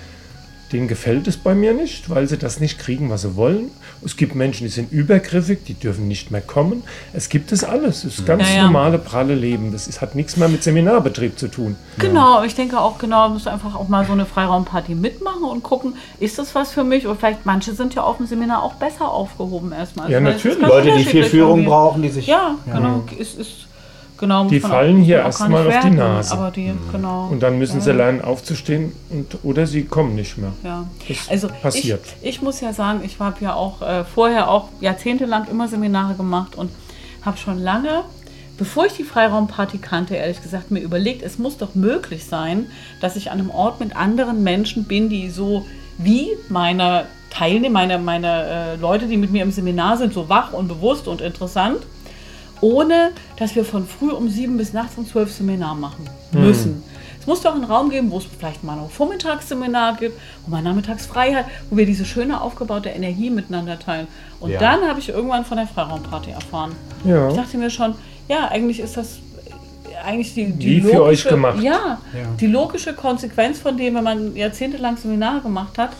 denen 0.74 0.88
gefällt 0.88 1.28
es 1.28 1.38
bei 1.38 1.56
mir 1.56 1.74
nicht, 1.74 2.10
weil 2.10 2.28
sie 2.28 2.38
das 2.38 2.60
nicht 2.60 2.80
kriegen, 2.80 3.10
was 3.10 3.22
sie 3.22 3.36
wollen. 3.36 3.70
Es 4.04 4.18
gibt 4.18 4.36
Menschen, 4.36 4.64
die 4.66 4.70
sind 4.72 4.92
übergriffig, 4.92 5.64
die 5.66 5.76
dürfen 5.76 6.08
nicht 6.08 6.32
mehr 6.32 6.42
kommen. 6.42 6.84
Es 7.14 7.30
gibt 7.30 7.52
es 7.52 7.64
alles. 7.64 8.04
Es 8.04 8.20
ist 8.20 8.26
ganz 8.26 8.50
Ja, 8.50 8.56
ja. 8.56 8.64
normale, 8.64 8.98
pralle 8.98 9.36
Leben. 9.36 9.72
Das 9.72 9.88
ist, 9.88 10.02
hat 10.02 10.16
nichts 10.16 10.36
mehr 10.36 10.50
mit 10.50 10.64
Seminarbetrieb 10.64 11.40
zu 11.40 11.48
tun. 11.48 11.76
Genau, 12.00 12.44
ich 12.44 12.56
denke 12.56 12.80
auch 12.82 12.98
genau, 12.98 13.30
musst 13.30 13.46
du 13.46 13.52
einfach 13.52 13.76
auch 13.76 13.88
mal 13.88 14.06
so 14.06 14.12
eine 14.14 14.26
Freiraumparty 14.26 14.96
mitmachen 14.96 15.44
und 15.44 15.64
gucken, 15.64 15.96
ist 16.20 16.38
das 16.40 16.54
was 16.56 16.72
für 16.72 16.84
mich? 16.84 17.06
Oder 17.08 17.16
vielleicht 17.16 17.46
manche 17.46 17.74
sind 17.74 17.96
ja 17.96 18.04
auf 18.04 18.18
dem 18.18 18.26
Seminar 18.26 18.64
auch 18.64 18.74
besser 18.74 19.10
aufgehoben 19.10 19.72
erstmal. 19.72 20.10
Ja, 20.12 20.18
Also, 20.18 20.30
ist 20.30 20.44
natürlich. 20.44 20.60
ganz 20.62 20.74
Leute, 20.74 20.98
die 20.98 21.06
viel 21.06 21.24
Führung 21.24 21.52
irgendwie. 21.60 21.70
brauchen, 21.70 22.02
die 22.02 22.10
sich. 22.10 22.28
Ja, 22.28 22.56
genau. 22.66 23.04
Es 23.20 23.36
ist, 23.36 23.68
genau 24.24 24.48
Die 24.48 24.60
fallen 24.60 25.02
hier 25.02 25.22
auch 25.22 25.26
erst 25.26 25.40
gar 25.40 25.50
nicht 25.50 25.58
mal 25.58 25.68
auf 25.68 25.84
die 25.84 25.90
Nase. 25.90 26.52
Die, 26.56 26.74
genau. 26.92 27.28
Und 27.30 27.44
dann 27.44 27.58
müssen 27.58 27.82
sie 27.82 27.92
lernen, 27.92 28.22
aufzustehen 28.22 28.94
und, 29.10 29.38
oder 29.44 29.68
sie 29.68 29.84
kommen 29.84 30.16
nicht 30.16 30.38
mehr. 30.38 30.54
Ja, 30.64 30.86
Das 31.08 31.30
also 31.30 31.50
passiert. 31.62 32.02
Ich, 32.22 32.30
ich 32.30 32.42
muss 32.42 32.62
ja 32.62 32.74
sagen, 32.74 33.02
ich 33.04 33.20
habe 33.20 33.38
ja 33.42 33.54
auch 33.54 33.82
äh, 33.82 34.04
vorher 34.04 34.50
auch 34.50 34.70
jahrzehntelang 34.80 35.48
immer 35.50 35.68
Seminare 35.68 36.16
gemacht 36.16 36.56
und 36.56 36.72
habe 37.22 37.38
schon 37.38 37.60
lange, 37.60 38.04
bevor 38.58 38.86
ich 38.86 38.94
die 38.94 39.04
Freiraumparty 39.04 39.78
kannte, 39.80 40.16
ehrlich 40.16 40.42
gesagt, 40.42 40.72
mir 40.72 40.80
überlegt, 40.80 41.22
es 41.22 41.38
muss 41.38 41.58
doch 41.58 41.76
möglich 41.76 42.26
sein, 42.26 42.68
dass 43.02 43.16
ich 43.16 43.32
an 43.32 43.40
einem 43.40 43.50
Ort 43.50 43.80
mit 43.80 43.96
anderen 43.96 44.44
Menschen 44.44 44.86
bin, 44.86 45.10
die 45.10 45.30
so 45.30 45.66
wie 45.98 46.30
meine 46.50 47.06
Teilnehmer, 47.30 47.80
meine, 47.80 48.00
meine 48.00 48.44
äh, 48.44 48.76
Leute, 48.76 49.08
die 49.08 49.18
mit 49.18 49.32
mir 49.32 49.44
im 49.44 49.52
Seminar 49.52 49.98
sind, 49.98 50.14
so 50.14 50.30
wach 50.30 50.54
und 50.54 50.68
bewusst 50.68 51.08
und 51.08 51.22
interessant, 51.22 51.80
ohne 52.64 53.12
dass 53.38 53.56
wir 53.56 53.66
von 53.66 53.86
früh 53.86 54.10
um 54.10 54.30
sieben 54.30 54.56
bis 54.58 54.72
nachts 54.72 54.98
um 54.98 55.06
zwölf 55.06 55.32
Seminar 55.32 55.76
machen 55.76 56.06
müssen. 56.32 56.82
Es 57.20 57.28
muss 57.28 57.42
doch 57.42 57.54
einen 57.56 57.66
Raum 57.66 57.90
geben, 57.90 58.10
wo 58.10 58.18
es 58.18 58.26
vielleicht 58.26 58.64
mal 58.64 58.76
noch 58.76 58.90
Vormittagsseminar 58.90 59.98
gibt, 59.98 60.18
wo 60.46 60.52
man 60.52 60.64
nachmittags 60.64 61.06
frei 61.06 61.34
hat, 61.34 61.46
wo 61.70 61.78
wir 61.78 61.86
diese 61.86 62.06
schöne 62.06 62.40
aufgebaute 62.42 62.90
Energie 62.90 63.30
miteinander 63.30 63.78
teilen. 63.80 64.08
Und 64.40 64.52
Ja. 64.52 64.60
dann 64.60 64.82
habe 64.88 65.00
ich 65.00 65.10
irgendwann 65.10 65.46
von 65.46 65.58
der 65.58 65.68
Freiraumparty 65.68 66.32
erfahren. 66.32 66.72
Ja. 67.06 67.30
Ich 67.30 67.36
dachte 67.36 67.58
mir 67.58 67.70
schon, 67.70 67.96
ja, 68.30 68.48
eigentlich 68.50 68.80
ist 68.80 68.96
das 68.98 69.18
äh, 69.18 70.06
eigentlich 70.08 70.34
die, 70.34 70.52
die 70.52 70.68
Wie 70.68 70.80
logische, 70.80 70.96
für 70.96 71.04
euch 71.04 71.24
gemacht. 71.26 71.62
Ja, 71.62 71.72
Ja. 72.14 72.28
die 72.40 72.48
logische 72.48 72.94
Konsequenz 72.94 73.60
von 73.60 73.78
dem, 73.78 73.96
wenn 73.96 74.04
man 74.04 74.36
jahrzehntelang 74.36 74.98
Seminare 74.98 75.42
gemacht 75.42 75.78
hat, 75.78 75.92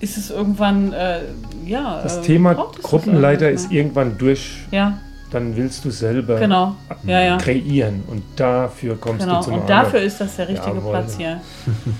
ist 0.00 0.16
es 0.16 0.30
irgendwann, 0.30 0.92
äh, 0.92 1.20
ja. 1.66 2.00
Das 2.02 2.18
äh, 2.18 2.22
Thema 2.22 2.54
Gruppenleiter 2.82 3.50
ist 3.50 3.70
irgendwann 3.72 4.18
durch. 4.18 4.58
Ja, 4.70 4.98
Dann 5.32 5.56
willst 5.56 5.84
du 5.84 5.90
selber 5.90 6.38
genau. 6.38 6.76
Ja, 7.04 7.20
ja. 7.22 7.36
kreieren 7.38 8.04
und 8.06 8.22
dafür 8.36 8.96
kommst 9.00 9.24
Genau, 9.24 9.38
du 9.38 9.44
zu 9.44 9.50
einer 9.50 9.60
und 9.62 9.70
dafür 9.70 10.00
ist 10.00 10.20
das 10.20 10.36
der 10.36 10.48
richtige 10.48 10.76
Jawohl. 10.76 10.92
Platz 10.92 11.16
hier. 11.16 11.40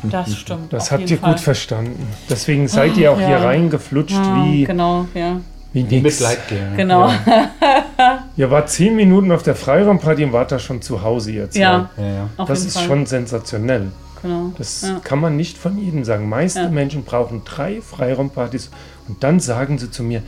Das 0.04 0.36
stimmt. 0.36 0.72
Das 0.72 0.84
auf 0.84 0.90
habt 0.92 1.00
jeden 1.00 1.12
ihr 1.12 1.18
Fall. 1.18 1.32
gut 1.32 1.40
verstanden. 1.40 2.06
Deswegen 2.28 2.68
seid 2.68 2.96
ihr 2.98 3.10
auch 3.10 3.20
ja. 3.20 3.26
hier 3.28 3.36
reingeflutscht 3.38 4.14
Ja, 4.16 4.44
wie, 4.44 4.64
genau, 4.64 5.06
ja. 5.14 5.40
wie 5.72 5.82
Mit 5.82 5.90
nix. 6.02 6.20
Leitgel. 6.20 6.58
Genau. 6.76 7.10
Ihr 8.36 8.50
wart 8.50 8.68
zehn 8.70 8.96
Minuten 8.96 9.32
auf 9.32 9.42
der 9.42 9.54
Freiraumparty 9.54 10.24
und 10.24 10.32
wart 10.32 10.52
da 10.52 10.58
schon 10.58 10.82
zu 10.82 11.02
Hause 11.02 11.32
jetzt. 11.32 11.56
Ja, 11.56 11.90
Ja, 11.96 12.06
ja. 12.06 12.44
Das 12.46 12.64
ist 12.64 12.76
Fall. 12.76 12.86
schon 12.86 13.06
sensationell. 13.06 13.92
Genau. 14.22 14.52
Das 14.56 14.82
ja. 14.82 15.00
kann 15.02 15.20
man 15.20 15.36
nicht 15.36 15.58
von 15.58 15.78
jedem 15.78 16.04
sagen. 16.04 16.28
Meiste 16.28 16.60
Ja. 16.60 16.68
Menschen 16.68 17.04
brauchen 17.04 17.42
drei 17.44 17.80
Freiraumpartys 17.80 18.70
und 19.08 19.22
dann 19.24 19.40
sagen 19.40 19.78
sie 19.78 19.90
zu 19.90 20.02
mir, 20.02 20.22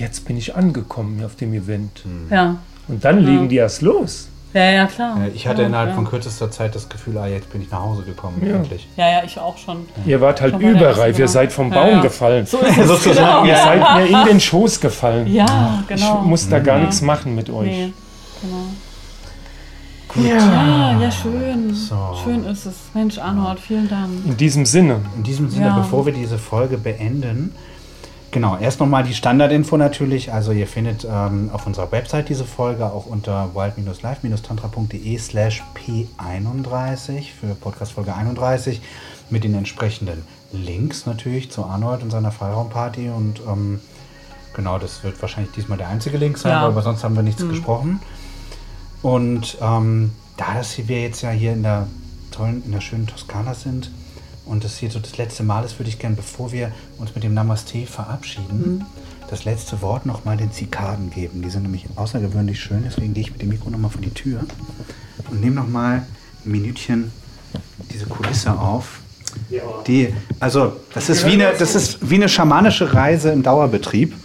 jetzt 0.00 0.26
bin 0.26 0.36
ich 0.36 0.56
angekommen 0.56 1.16
hier 1.18 1.26
auf 1.26 1.36
dem 1.36 1.52
Event. 1.54 2.02
ja. 2.30 2.56
Und 2.88 3.04
dann 3.04 3.18
legen 3.20 3.48
die 3.48 3.56
erst 3.56 3.82
los. 3.82 4.26
Ja, 4.52 4.64
ja, 4.68 4.86
klar. 4.86 5.16
Äh, 5.22 5.28
Ich 5.28 5.46
hatte 5.46 5.62
ja, 5.62 5.68
innerhalb 5.68 5.90
ja. 5.90 5.94
von 5.94 6.06
kürzester 6.08 6.50
Zeit 6.50 6.74
das 6.74 6.88
Gefühl, 6.88 7.16
ah, 7.18 7.26
jetzt 7.28 7.52
bin 7.52 7.62
ich 7.62 7.70
nach 7.70 7.82
Hause 7.82 8.02
gekommen, 8.02 8.42
Ja. 8.44 8.56
endlich. 8.56 8.88
Ja, 8.96 9.08
ja, 9.08 9.22
ich 9.24 9.38
auch 9.38 9.56
schon. 9.56 9.86
Ihr 10.04 10.20
wart 10.20 10.40
halt 10.40 10.58
überreif, 10.58 11.16
ihr 11.16 11.28
seid 11.28 11.52
vom 11.52 11.70
Baum 11.70 11.88
ja. 11.88 12.00
gefallen. 12.00 12.46
So 12.46 12.58
ist 12.58 12.76
es. 12.76 12.88
Sozusagen, 12.88 13.44
genau. 13.44 13.44
Ihr 13.44 13.56
seid 13.56 14.10
mir 14.10 14.20
in 14.22 14.26
den 14.26 14.40
Schoß 14.40 14.80
gefallen. 14.80 15.28
Ja, 15.32 15.84
genau. 15.86 16.20
Ich 16.22 16.26
muss 16.26 16.48
da 16.48 16.58
gar 16.58 16.78
Ja. 16.78 16.80
nichts 16.86 17.00
machen 17.00 17.36
mit 17.36 17.48
euch. 17.48 17.68
Nee, 17.68 17.92
genau. 18.42 18.56
Gut. 20.08 20.24
Ja, 20.26 21.00
ja, 21.00 21.10
schön. 21.12 21.72
So. 21.72 21.96
Schön 22.24 22.44
ist 22.44 22.66
es. 22.66 22.74
Mensch, 22.94 23.18
Arnold, 23.18 23.60
vielen 23.60 23.88
Dank. 23.88 24.10
In 24.26 24.36
diesem 24.36 24.66
Sinne, 24.66 24.96
In 25.16 25.22
diesem 25.22 25.48
Sinne, 25.48 25.66
Ja. 25.66 25.78
bevor 25.78 26.04
wir 26.06 26.12
diese 26.12 26.38
Folge 26.38 26.76
beenden, 26.76 27.54
genau, 28.30 28.56
erst 28.58 28.80
nochmal 28.80 29.02
die 29.04 29.14
Standardinfo 29.14 29.76
natürlich. 29.76 30.32
Also 30.32 30.52
ihr 30.52 30.66
findet 30.66 31.06
ähm, 31.10 31.50
auf 31.52 31.66
unserer 31.66 31.90
Website 31.92 32.28
diese 32.28 32.44
Folge 32.44 32.86
auch 32.86 33.06
unter 33.06 33.54
wild-live-tantra.de 33.54 35.18
slash 35.18 35.62
p31 35.74 37.22
für 37.38 37.54
Podcast 37.54 37.92
Folge 37.92 38.14
31 38.14 38.80
mit 39.30 39.44
den 39.44 39.54
entsprechenden 39.54 40.24
Links 40.52 41.06
natürlich 41.06 41.50
zu 41.50 41.64
Arnold 41.64 42.02
und 42.02 42.10
seiner 42.10 42.32
Freiraumparty 42.32 43.10
und 43.10 43.40
ähm, 43.46 43.80
genau, 44.54 44.78
das 44.78 45.04
wird 45.04 45.20
wahrscheinlich 45.22 45.52
diesmal 45.52 45.78
der 45.78 45.88
einzige 45.88 46.16
Link 46.18 46.38
sein, 46.38 46.52
Ja. 46.52 46.62
aber 46.66 46.82
sonst 46.82 47.04
haben 47.04 47.14
wir 47.14 47.22
nichts 47.22 47.46
gesprochen. 47.46 48.00
Und 49.02 49.56
ähm, 49.60 50.12
da 50.36 50.54
dass 50.54 50.76
wir 50.88 51.00
jetzt 51.02 51.22
ja 51.22 51.30
hier 51.30 51.52
in 51.52 51.62
der 51.62 51.86
tollen, 52.32 52.62
in 52.64 52.72
der 52.72 52.80
schönen 52.80 53.06
Toskana 53.06 53.54
sind 53.54 53.90
und 54.50 54.64
das 54.64 54.78
hier 54.78 54.90
so 54.90 54.98
das 54.98 55.16
letzte 55.16 55.44
Mal 55.44 55.64
ist, 55.64 55.78
würde 55.78 55.88
ich 55.88 56.00
gerne, 56.00 56.16
bevor 56.16 56.50
wir 56.50 56.72
uns 56.98 57.14
mit 57.14 57.22
dem 57.22 57.34
Namaste 57.34 57.86
verabschieden, 57.86 58.84
das 59.30 59.44
letzte 59.44 59.80
Wort 59.80 60.06
nochmal 60.06 60.36
den 60.36 60.50
Zikaden 60.50 61.10
geben. 61.10 61.40
Die 61.42 61.50
sind 61.50 61.62
nämlich 61.62 61.86
außergewöhnlich 61.94 62.58
schön, 62.58 62.82
deswegen 62.84 63.14
gehe 63.14 63.22
ich 63.22 63.30
mit 63.30 63.40
dem 63.40 63.50
Mikro 63.50 63.70
nochmal 63.70 63.92
vor 63.92 64.02
die 64.02 64.10
Tür 64.10 64.40
und 65.30 65.40
nehme 65.40 65.54
nochmal 65.54 66.04
ein 66.44 66.50
Minütchen 66.50 67.12
diese 67.92 68.06
Kulisse 68.06 68.58
auf. 68.58 68.98
Die, 69.86 70.12
also, 70.40 70.80
das 70.94 71.08
ist, 71.08 71.24
wie 71.24 71.34
eine, 71.34 71.52
das 71.56 71.76
ist 71.76 72.10
wie 72.10 72.16
eine 72.16 72.28
schamanische 72.28 72.92
Reise 72.92 73.30
im 73.30 73.44
Dauerbetrieb, 73.44 74.16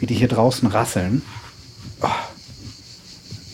wie 0.00 0.06
die 0.06 0.14
hier 0.14 0.26
draußen 0.26 0.66
rasseln. 0.66 1.22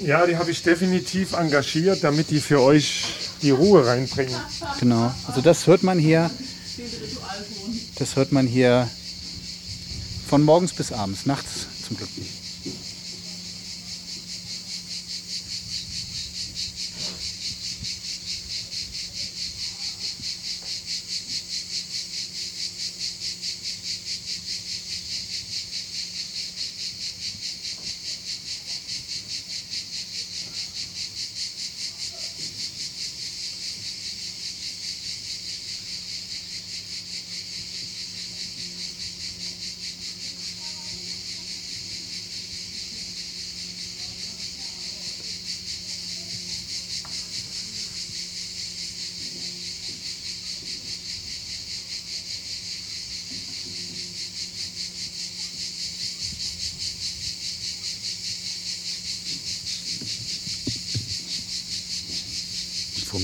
ja, 0.02 0.26
die 0.26 0.38
habe 0.38 0.50
ich 0.50 0.62
definitiv 0.62 1.34
engagiert, 1.34 2.02
damit 2.02 2.30
die 2.30 2.40
für 2.40 2.62
euch 2.62 3.23
die 3.44 3.50
Ruhe 3.50 3.86
reinbringen. 3.86 4.34
Genau. 4.80 5.14
Also 5.28 5.40
das 5.40 5.66
hört 5.66 5.82
man 5.82 5.98
hier. 5.98 6.30
Das 7.96 8.16
hört 8.16 8.32
man 8.32 8.46
hier 8.46 8.88
von 10.26 10.42
morgens 10.42 10.72
bis 10.72 10.90
abends. 10.90 11.26
Nachts 11.26 11.66
zum 11.86 11.96
Glück 11.96 12.08
nicht. 12.18 12.43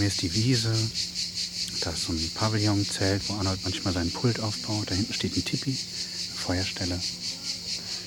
Mir 0.01 0.07
ist 0.07 0.22
die 0.22 0.34
Wiese. 0.34 0.72
Da 1.82 1.90
ist 1.90 2.05
so 2.05 2.12
ein 2.12 2.30
Pavillonzelt, 2.34 3.22
wo 3.28 3.34
Arnold 3.34 3.61
manchmal 3.62 3.94
seinen 3.94 4.11
Pult 4.11 4.40
aufbaut. 4.40 4.90
Da 4.90 4.94
hinten 4.94 5.12
steht 5.12 5.36
ein 5.36 5.44
Tipi, 5.44 5.70
eine 5.70 6.38
Feuerstelle. 6.38 6.98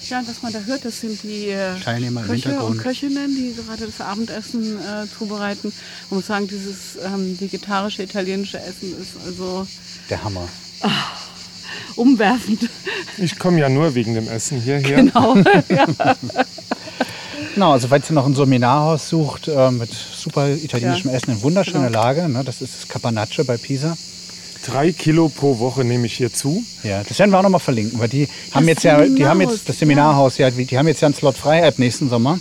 Ja, 0.10 0.22
was 0.28 0.42
man 0.42 0.52
da 0.52 0.60
hört, 0.60 0.84
das 0.84 1.00
sind 1.00 1.24
die 1.24 1.50
äh, 1.50 1.80
Teilnehmer 1.80 2.22
im 2.22 2.28
Köche 2.28 2.62
und. 2.62 2.78
Köchinnen, 2.78 3.36
die 3.36 3.56
gerade 3.56 3.86
das 3.86 4.02
Abendessen 4.02 4.78
äh, 4.78 5.08
zubereiten. 5.18 5.72
Man 6.10 6.20
muss 6.20 6.28
sagen, 6.28 6.48
dieses 6.48 6.98
ähm, 7.04 7.40
vegetarische 7.40 8.04
italienische 8.04 8.60
Essen 8.60 9.00
ist 9.00 9.12
also 9.26 9.66
Der 10.10 10.24
Hammer. 10.24 10.48
umwerfend. 11.96 12.70
Ich 13.18 13.40
komme 13.40 13.60
ja 13.60 13.70
nur 13.70 13.96
wegen 13.96 14.16
dem 14.16 14.28
Essen 14.28 14.60
hierher. 14.60 14.98
Genau. 14.98 15.38
ja. 15.70 15.86
Genau, 17.54 17.72
also 17.72 17.88
falls 17.88 18.10
ihr 18.10 18.14
noch 18.14 18.26
ein 18.26 18.36
Seminarhaus 18.36 19.10
sucht 19.10 19.48
äh, 19.48 19.72
mit 19.72 19.92
super 19.92 20.50
italienischem 20.50 21.12
Ja, 21.12 21.18
Essen 21.18 21.32
in 21.32 21.42
wunderschöner 21.42 21.88
genau. 21.88 22.02
Lage, 22.02 22.28
ne, 22.30 22.44
das 22.44 22.62
ist 22.62 22.74
das 22.76 22.88
Capanaccio 22.88 23.44
bei 23.44 23.58
Pisa. 23.58 23.96
Drei 24.66 24.92
Kilo 24.92 25.30
pro 25.30 25.60
Woche 25.60 25.84
nehme 25.84 26.06
ich 26.06 26.14
hier 26.14 26.34
zu. 26.34 26.64
Ja, 26.84 27.04
das 27.04 27.20
werden 27.20 27.32
wir 27.32 27.38
auch 27.40 27.44
nochmal 27.44 27.60
verlinken, 27.60 28.00
weil 28.00 28.08
die 28.08 28.28
haben 28.54 28.68
jetzt 28.68 28.84
ja, 28.84 29.06
die 29.06 29.26
haben 29.26 29.42
jetzt 29.42 29.68
das 29.68 29.78
Seminarhaus, 29.78 30.38
ja, 30.38 30.50
die 30.50 30.78
haben 30.78 30.88
jetzt 30.88 31.02
ja 31.02 31.08
einen 31.08 31.16
Slot 31.16 31.36
frei 31.36 31.68
ab 31.68 31.78
nächsten 31.78 32.10
Sommer. 32.10 32.40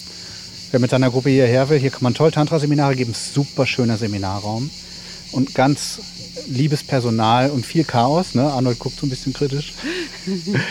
Wer 0.71 0.81
mit 0.81 0.91
seiner 0.91 1.11
Gruppe 1.11 1.29
hierher 1.31 1.69
will, 1.69 1.79
hier 1.79 1.91
kann 1.91 2.03
man 2.03 2.15
toll 2.15 2.31
Tantra-Seminare 2.31 2.97
geben, 2.97 3.13
super 3.15 3.67
schöner 3.67 3.99
Seminarraum 3.99 4.71
und 5.33 5.55
ganz 5.55 5.99
liebes 6.47 6.83
Personal 6.83 7.51
und 7.51 7.67
viel 7.67 7.85
Chaos. 7.85 8.35
Ne? 8.35 8.51
Arnold 8.51 8.79
guckt 8.79 8.99
so 8.99 9.07
ein 9.07 9.11
bisschen 9.11 9.33
kritisch. 9.33 9.75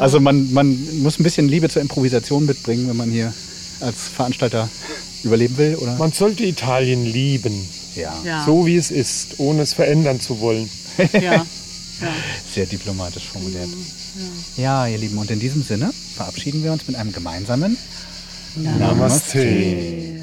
Also 0.00 0.20
man, 0.20 0.52
man 0.52 0.78
muss 1.02 1.18
ein 1.18 1.22
bisschen 1.22 1.48
Liebe 1.48 1.70
zur 1.70 1.80
Improvisation 1.80 2.44
mitbringen, 2.44 2.90
wenn 2.90 2.96
man 2.98 3.10
hier 3.10 3.32
als 3.80 4.08
Veranstalter 4.08 4.68
überleben 5.22 5.56
will, 5.58 5.76
oder? 5.76 5.96
Man 5.96 6.12
sollte 6.12 6.44
Italien 6.44 7.04
lieben, 7.04 7.68
ja, 7.94 8.14
Ja. 8.24 8.44
so 8.44 8.66
wie 8.66 8.76
es 8.76 8.90
ist, 8.90 9.38
ohne 9.38 9.62
es 9.62 9.72
verändern 9.72 10.20
zu 10.20 10.40
wollen. 10.40 10.68
ja. 11.12 11.20
ja. 11.20 11.44
sehr 12.54 12.66
diplomatisch 12.66 13.24
formuliert. 13.24 13.68
Ja, 14.56 14.86
ihr 14.86 14.98
Lieben, 14.98 15.16
und 15.18 15.30
in 15.30 15.38
diesem 15.40 15.62
Sinne 15.62 15.92
verabschieden 16.16 16.62
wir 16.64 16.72
uns 16.72 16.86
mit 16.88 16.96
einem 16.96 17.12
gemeinsamen 17.12 17.76
Namaste. 18.56 20.17